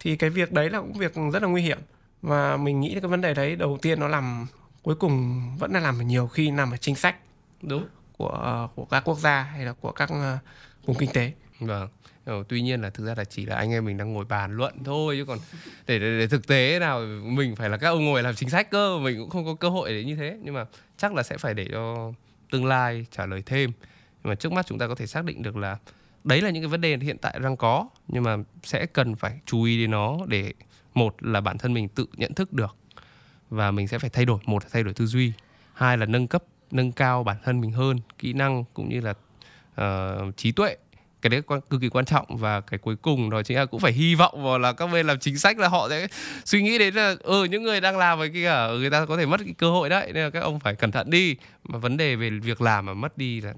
thì 0.00 0.16
cái 0.16 0.30
việc 0.30 0.52
đấy 0.52 0.70
là 0.70 0.80
cũng 0.80 0.92
việc 0.92 1.14
rất 1.32 1.42
là 1.42 1.48
nguy 1.48 1.62
hiểm. 1.62 1.78
Và 2.22 2.56
mình 2.56 2.80
nghĩ 2.80 2.94
cái 2.94 3.10
vấn 3.10 3.20
đề 3.20 3.34
đấy 3.34 3.56
đầu 3.56 3.78
tiên 3.82 4.00
nó 4.00 4.08
làm 4.08 4.46
cuối 4.82 4.94
cùng 4.94 5.42
vẫn 5.58 5.72
là 5.72 5.80
làm 5.80 6.06
nhiều 6.06 6.26
khi 6.26 6.50
nằm 6.50 6.70
ở 6.70 6.76
chính 6.76 6.94
sách. 6.94 7.16
Đúng 7.62 7.86
của 8.20 8.68
của 8.74 8.84
các 8.84 9.04
quốc 9.04 9.18
gia 9.18 9.42
hay 9.42 9.64
là 9.64 9.72
của 9.72 9.92
các 9.92 10.10
ờ, 10.10 10.38
vùng 10.84 10.96
kinh 10.96 11.10
tế. 11.12 11.32
Vâng. 11.60 11.88
Ờ, 12.24 12.44
tuy 12.48 12.60
nhiên 12.62 12.82
là 12.82 12.90
thực 12.90 13.06
ra 13.06 13.14
là 13.16 13.24
chỉ 13.24 13.46
là 13.46 13.56
anh 13.56 13.70
em 13.72 13.84
mình 13.84 13.96
đang 13.96 14.12
ngồi 14.12 14.24
bàn 14.24 14.56
luận 14.56 14.84
thôi 14.84 15.16
chứ 15.18 15.24
còn 15.24 15.38
để, 15.86 15.98
để, 15.98 16.18
để 16.18 16.26
thực 16.26 16.46
tế 16.46 16.78
nào 16.78 17.00
mình 17.22 17.56
phải 17.56 17.68
là 17.68 17.76
các 17.76 17.88
ông 17.88 18.04
ngồi 18.04 18.22
làm 18.22 18.34
chính 18.34 18.50
sách 18.50 18.70
cơ 18.70 18.98
mình 18.98 19.18
cũng 19.18 19.30
không 19.30 19.44
có 19.44 19.54
cơ 19.54 19.68
hội 19.68 19.92
để 19.92 20.04
như 20.04 20.16
thế. 20.16 20.38
Nhưng 20.42 20.54
mà 20.54 20.64
chắc 20.96 21.14
là 21.14 21.22
sẽ 21.22 21.38
phải 21.38 21.54
để 21.54 21.66
cho 21.72 22.12
tương 22.50 22.66
lai 22.66 23.06
trả 23.10 23.26
lời 23.26 23.42
thêm. 23.46 23.72
Nhưng 24.22 24.30
mà 24.30 24.34
trước 24.34 24.52
mắt 24.52 24.66
chúng 24.66 24.78
ta 24.78 24.86
có 24.86 24.94
thể 24.94 25.06
xác 25.06 25.24
định 25.24 25.42
được 25.42 25.56
là 25.56 25.78
đấy 26.24 26.40
là 26.40 26.50
những 26.50 26.62
cái 26.62 26.68
vấn 26.68 26.80
đề 26.80 26.96
hiện 26.96 27.18
tại 27.18 27.38
đang 27.42 27.56
có 27.56 27.88
nhưng 28.08 28.22
mà 28.22 28.36
sẽ 28.62 28.86
cần 28.86 29.16
phải 29.16 29.40
chú 29.46 29.62
ý 29.62 29.80
đến 29.80 29.90
nó 29.90 30.18
để 30.26 30.52
một 30.94 31.16
là 31.20 31.40
bản 31.40 31.58
thân 31.58 31.74
mình 31.74 31.88
tự 31.88 32.06
nhận 32.16 32.34
thức 32.34 32.52
được 32.52 32.76
và 33.50 33.70
mình 33.70 33.88
sẽ 33.88 33.98
phải 33.98 34.10
thay 34.10 34.24
đổi 34.24 34.38
một 34.44 34.62
là 34.62 34.68
thay 34.72 34.82
đổi 34.82 34.94
tư 34.94 35.06
duy 35.06 35.32
hai 35.72 35.98
là 35.98 36.06
nâng 36.06 36.28
cấp 36.28 36.44
nâng 36.70 36.92
cao 36.92 37.24
bản 37.24 37.36
thân 37.44 37.60
mình 37.60 37.72
hơn 37.72 37.98
kỹ 38.18 38.32
năng 38.32 38.64
cũng 38.74 38.88
như 38.88 39.00
là 39.00 39.14
uh, 39.80 40.36
trí 40.36 40.52
tuệ. 40.52 40.76
Cái 41.22 41.30
đấy 41.30 41.42
cực 41.70 41.80
kỳ 41.80 41.88
quan 41.88 42.04
trọng 42.04 42.36
và 42.36 42.60
cái 42.60 42.78
cuối 42.78 42.96
cùng 42.96 43.30
đó 43.30 43.42
chính 43.42 43.56
là 43.56 43.64
cũng 43.64 43.80
phải 43.80 43.92
hy 43.92 44.14
vọng 44.14 44.44
vào 44.44 44.58
là 44.58 44.72
các 44.72 44.86
bên 44.86 45.06
làm 45.06 45.18
chính 45.18 45.38
sách 45.38 45.58
là 45.58 45.68
họ 45.68 45.88
sẽ 45.88 46.06
suy 46.44 46.62
nghĩ 46.62 46.78
đến 46.78 46.94
là 46.94 47.14
ừ 47.20 47.44
những 47.44 47.62
người 47.62 47.80
đang 47.80 47.98
làm 47.98 48.18
với 48.18 48.28
kia 48.28 48.48
ờ, 48.48 48.78
người 48.78 48.90
ta 48.90 49.06
có 49.06 49.16
thể 49.16 49.26
mất 49.26 49.40
cái 49.44 49.54
cơ 49.58 49.70
hội 49.70 49.88
đấy 49.88 50.12
nên 50.14 50.24
là 50.24 50.30
các 50.30 50.40
ông 50.40 50.60
phải 50.60 50.74
cẩn 50.74 50.90
thận 50.90 51.10
đi. 51.10 51.36
Mà 51.64 51.78
vấn 51.78 51.96
đề 51.96 52.16
về 52.16 52.30
việc 52.30 52.60
làm 52.60 52.86
mà 52.86 52.94
mất 52.94 53.18
đi 53.18 53.40
là 53.40 53.54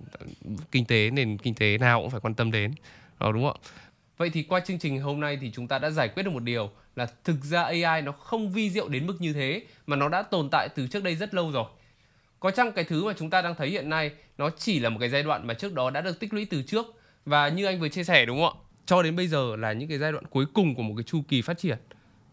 kinh 0.73 0.85
tế 0.85 1.11
nền 1.11 1.39
kinh 1.39 1.55
tế 1.55 1.79
nào 1.79 2.01
cũng 2.01 2.11
phải 2.11 2.21
quan 2.21 2.35
tâm 2.35 2.53
đến. 2.53 2.73
Đó 3.21 3.33
đúng 3.33 3.43
không 3.45 3.57
ạ? 3.65 3.69
Vậy 4.17 4.31
thì 4.31 4.43
qua 4.43 4.61
chương 4.61 4.79
trình 4.79 5.01
hôm 5.01 5.21
nay 5.21 5.39
thì 5.41 5.51
chúng 5.55 5.69
ta 5.69 5.79
đã 5.79 5.91
giải 5.91 6.09
quyết 6.09 6.23
được 6.23 6.31
một 6.31 6.43
điều 6.43 6.71
là 6.97 7.07
thực 7.25 7.45
ra 7.45 7.63
AI 7.63 8.03
nó 8.03 8.13
không 8.13 8.53
vi 8.53 8.71
diệu 8.71 8.89
đến 8.89 9.07
mức 9.07 9.21
như 9.21 9.33
thế 9.33 9.63
mà 9.87 9.97
nó 9.97 10.09
đã 10.09 10.23
tồn 10.23 10.49
tại 10.51 10.69
từ 10.69 10.87
trước 10.87 11.03
đây 11.03 11.17
rất 11.17 11.35
lâu 11.35 11.51
rồi 11.51 11.65
có 12.43 12.51
chăng 12.51 12.73
cái 12.73 12.85
thứ 12.85 13.05
mà 13.05 13.13
chúng 13.19 13.31
ta 13.31 13.43
đang 13.43 13.55
thấy 13.55 13.71
hiện 13.71 13.89
nay 13.89 14.11
nó 14.39 14.51
chỉ 14.59 14.81
là 14.81 14.89
một 14.89 14.97
cái 15.01 15.09
giai 15.09 15.23
đoạn 15.23 15.47
mà 15.47 15.55
trước 15.55 15.75
đó 15.75 15.91
đã 15.91 16.01
được 16.01 16.21
tích 16.21 16.35
lũy 16.35 16.45
từ 16.45 16.63
trước? 16.63 16.87
Và 17.27 17.49
như 17.49 17.67
anh 17.67 17.81
vừa 17.81 17.89
chia 17.89 18.05
sẻ 18.05 18.27
đúng 18.27 18.41
không 18.41 18.59
ạ? 18.59 18.61
Cho 18.87 19.03
đến 19.03 19.17
bây 19.17 19.29
giờ 19.29 19.57
là 19.57 19.73
những 19.73 19.89
cái 19.89 19.99
giai 19.99 20.13
đoạn 20.13 20.25
cuối 20.31 20.47
cùng 20.55 20.75
của 20.75 20.83
một 20.83 20.95
cái 20.97 21.03
chu 21.03 21.23
kỳ 21.29 21.43
phát 21.43 21.59
triển. 21.59 21.79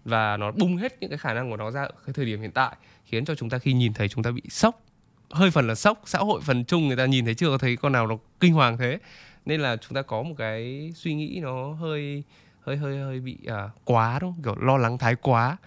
Và 0.05 0.37
nó 0.37 0.51
bung 0.51 0.77
hết 0.77 0.97
những 0.99 1.09
cái 1.09 1.17
khả 1.17 1.33
năng 1.33 1.49
của 1.49 1.57
nó 1.57 1.71
ra 1.71 1.83
ở 1.83 1.91
cái 2.05 2.13
thời 2.13 2.25
điểm 2.25 2.41
hiện 2.41 2.51
tại 2.51 2.75
khiến 3.05 3.25
cho 3.25 3.35
chúng 3.35 3.49
ta 3.49 3.57
khi 3.57 3.73
nhìn 3.73 3.93
thấy 3.93 4.09
chúng 4.09 4.23
ta 4.23 4.31
bị 4.31 4.41
sốc 4.49 4.81
hơi 5.29 5.51
phần 5.51 5.67
là 5.67 5.75
sốc 5.75 6.01
xã 6.05 6.19
hội 6.19 6.41
phần 6.41 6.65
chung 6.65 6.87
người 6.87 6.97
ta 6.97 7.05
nhìn 7.05 7.25
thấy 7.25 7.35
chưa 7.35 7.49
có 7.49 7.57
thấy 7.57 7.75
con 7.75 7.91
nào 7.91 8.07
nó 8.07 8.17
kinh 8.39 8.53
hoàng 8.53 8.77
thế. 8.77 8.99
Nên 9.45 9.61
là 9.61 9.77
chúng 9.77 9.93
ta 9.95 10.01
có 10.01 10.23
một 10.23 10.35
cái 10.37 10.91
suy 10.95 11.13
nghĩ 11.13 11.39
nó 11.43 11.73
hơi 11.73 12.23
hơi 12.61 12.77
hơi 12.77 12.97
hơi 12.99 13.19
bị 13.19 13.37
à, 13.47 13.69
quá 13.83 14.19
đúng 14.21 14.33
không? 14.33 14.43
kiểu 14.43 14.65
lo 14.65 14.77
lắng 14.77 14.97
thái 14.97 15.15
quá. 15.15 15.57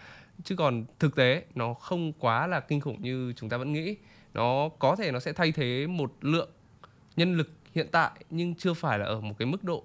Chứ 0.44 0.56
còn 0.56 0.84
thực 0.98 1.16
tế 1.16 1.42
nó 1.54 1.74
không 1.74 2.12
quá 2.12 2.46
là 2.46 2.60
kinh 2.60 2.80
khủng 2.80 3.02
như 3.02 3.32
chúng 3.36 3.48
ta 3.48 3.56
vẫn 3.56 3.72
nghĩ 3.72 3.96
nó 4.34 4.68
có 4.78 4.96
thể 4.96 5.12
nó 5.12 5.20
sẽ 5.20 5.32
thay 5.32 5.52
thế 5.52 5.86
một 5.86 6.12
lượng 6.20 6.50
nhân 7.16 7.36
lực 7.36 7.50
hiện 7.74 7.86
tại, 7.92 8.10
nhưng 8.30 8.54
chưa 8.54 8.74
phải 8.74 8.98
là 8.98 9.06
ở 9.06 9.20
một 9.20 9.34
cái 9.38 9.46
mức 9.46 9.64
độ 9.64 9.84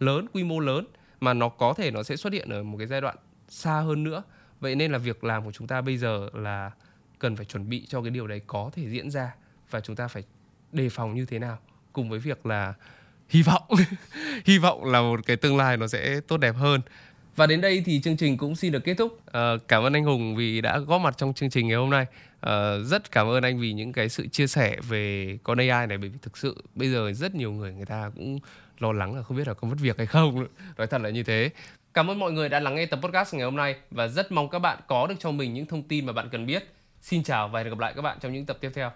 lớn, 0.00 0.26
quy 0.32 0.44
mô 0.44 0.60
lớn, 0.60 0.86
mà 1.20 1.34
nó 1.34 1.48
có 1.48 1.74
thể 1.74 1.90
nó 1.90 2.02
sẽ 2.02 2.16
xuất 2.16 2.32
hiện 2.32 2.48
ở 2.48 2.62
một 2.62 2.78
cái 2.78 2.86
giai 2.86 3.00
đoạn 3.00 3.16
xa 3.48 3.80
hơn 3.80 4.04
nữa. 4.04 4.22
Vậy 4.60 4.74
nên 4.74 4.92
là 4.92 4.98
việc 4.98 5.24
làm 5.24 5.44
của 5.44 5.52
chúng 5.52 5.66
ta 5.66 5.80
bây 5.80 5.96
giờ 5.96 6.28
là 6.32 6.70
cần 7.18 7.36
phải 7.36 7.44
chuẩn 7.44 7.68
bị 7.68 7.86
cho 7.88 8.02
cái 8.02 8.10
điều 8.10 8.26
đấy 8.26 8.40
có 8.46 8.70
thể 8.74 8.88
diễn 8.88 9.10
ra 9.10 9.34
và 9.70 9.80
chúng 9.80 9.96
ta 9.96 10.08
phải 10.08 10.24
đề 10.72 10.88
phòng 10.88 11.14
như 11.14 11.26
thế 11.26 11.38
nào, 11.38 11.58
cùng 11.92 12.10
với 12.10 12.18
việc 12.18 12.46
là 12.46 12.74
hy 13.28 13.42
vọng. 13.42 13.62
Hy 14.44 14.58
vọng 14.58 14.84
là 14.84 15.00
một 15.00 15.20
cái 15.26 15.36
tương 15.36 15.56
lai 15.56 15.76
nó 15.76 15.86
sẽ 15.86 16.20
tốt 16.20 16.36
đẹp 16.36 16.56
hơn 16.56 16.80
và 17.38 17.46
đến 17.46 17.60
đây 17.60 17.82
thì 17.86 18.00
chương 18.00 18.16
trình 18.16 18.36
cũng 18.36 18.56
xin 18.56 18.72
được 18.72 18.84
kết 18.84 18.94
thúc. 18.94 19.20
À, 19.32 19.52
cảm 19.68 19.82
ơn 19.82 19.92
anh 19.92 20.04
Hùng 20.04 20.36
vì 20.36 20.60
đã 20.60 20.78
góp 20.78 21.00
mặt 21.00 21.14
trong 21.18 21.34
chương 21.34 21.50
trình 21.50 21.68
ngày 21.68 21.76
hôm 21.76 21.90
nay. 21.90 22.06
À, 22.40 22.78
rất 22.84 23.10
cảm 23.10 23.28
ơn 23.28 23.42
anh 23.42 23.60
vì 23.60 23.72
những 23.72 23.92
cái 23.92 24.08
sự 24.08 24.26
chia 24.26 24.46
sẻ 24.46 24.76
về 24.88 25.38
con 25.42 25.58
AI 25.58 25.86
này 25.86 25.98
bởi 25.98 26.08
vì 26.08 26.18
thực 26.22 26.36
sự 26.38 26.62
bây 26.74 26.88
giờ 26.88 27.12
rất 27.12 27.34
nhiều 27.34 27.52
người 27.52 27.72
người 27.72 27.86
ta 27.86 28.10
cũng 28.16 28.38
lo 28.78 28.92
lắng 28.92 29.16
là 29.16 29.22
không 29.22 29.36
biết 29.36 29.48
là 29.48 29.54
có 29.54 29.68
mất 29.68 29.76
việc 29.80 29.96
hay 29.98 30.06
không. 30.06 30.46
Nói 30.78 30.86
thật 30.86 31.00
là 31.00 31.10
như 31.10 31.22
thế. 31.22 31.50
Cảm 31.94 32.10
ơn 32.10 32.18
mọi 32.18 32.32
người 32.32 32.48
đã 32.48 32.60
lắng 32.60 32.74
nghe 32.74 32.86
tập 32.86 33.00
podcast 33.02 33.34
ngày 33.34 33.44
hôm 33.44 33.56
nay 33.56 33.74
và 33.90 34.08
rất 34.08 34.32
mong 34.32 34.48
các 34.48 34.58
bạn 34.58 34.78
có 34.86 35.06
được 35.06 35.16
cho 35.18 35.30
mình 35.30 35.54
những 35.54 35.66
thông 35.66 35.82
tin 35.82 36.06
mà 36.06 36.12
bạn 36.12 36.28
cần 36.32 36.46
biết. 36.46 36.74
Xin 37.00 37.22
chào 37.22 37.48
và 37.48 37.60
hẹn 37.60 37.68
gặp 37.68 37.78
lại 37.78 37.92
các 37.96 38.02
bạn 38.02 38.18
trong 38.20 38.32
những 38.32 38.46
tập 38.46 38.58
tiếp 38.60 38.70
theo. 38.74 38.90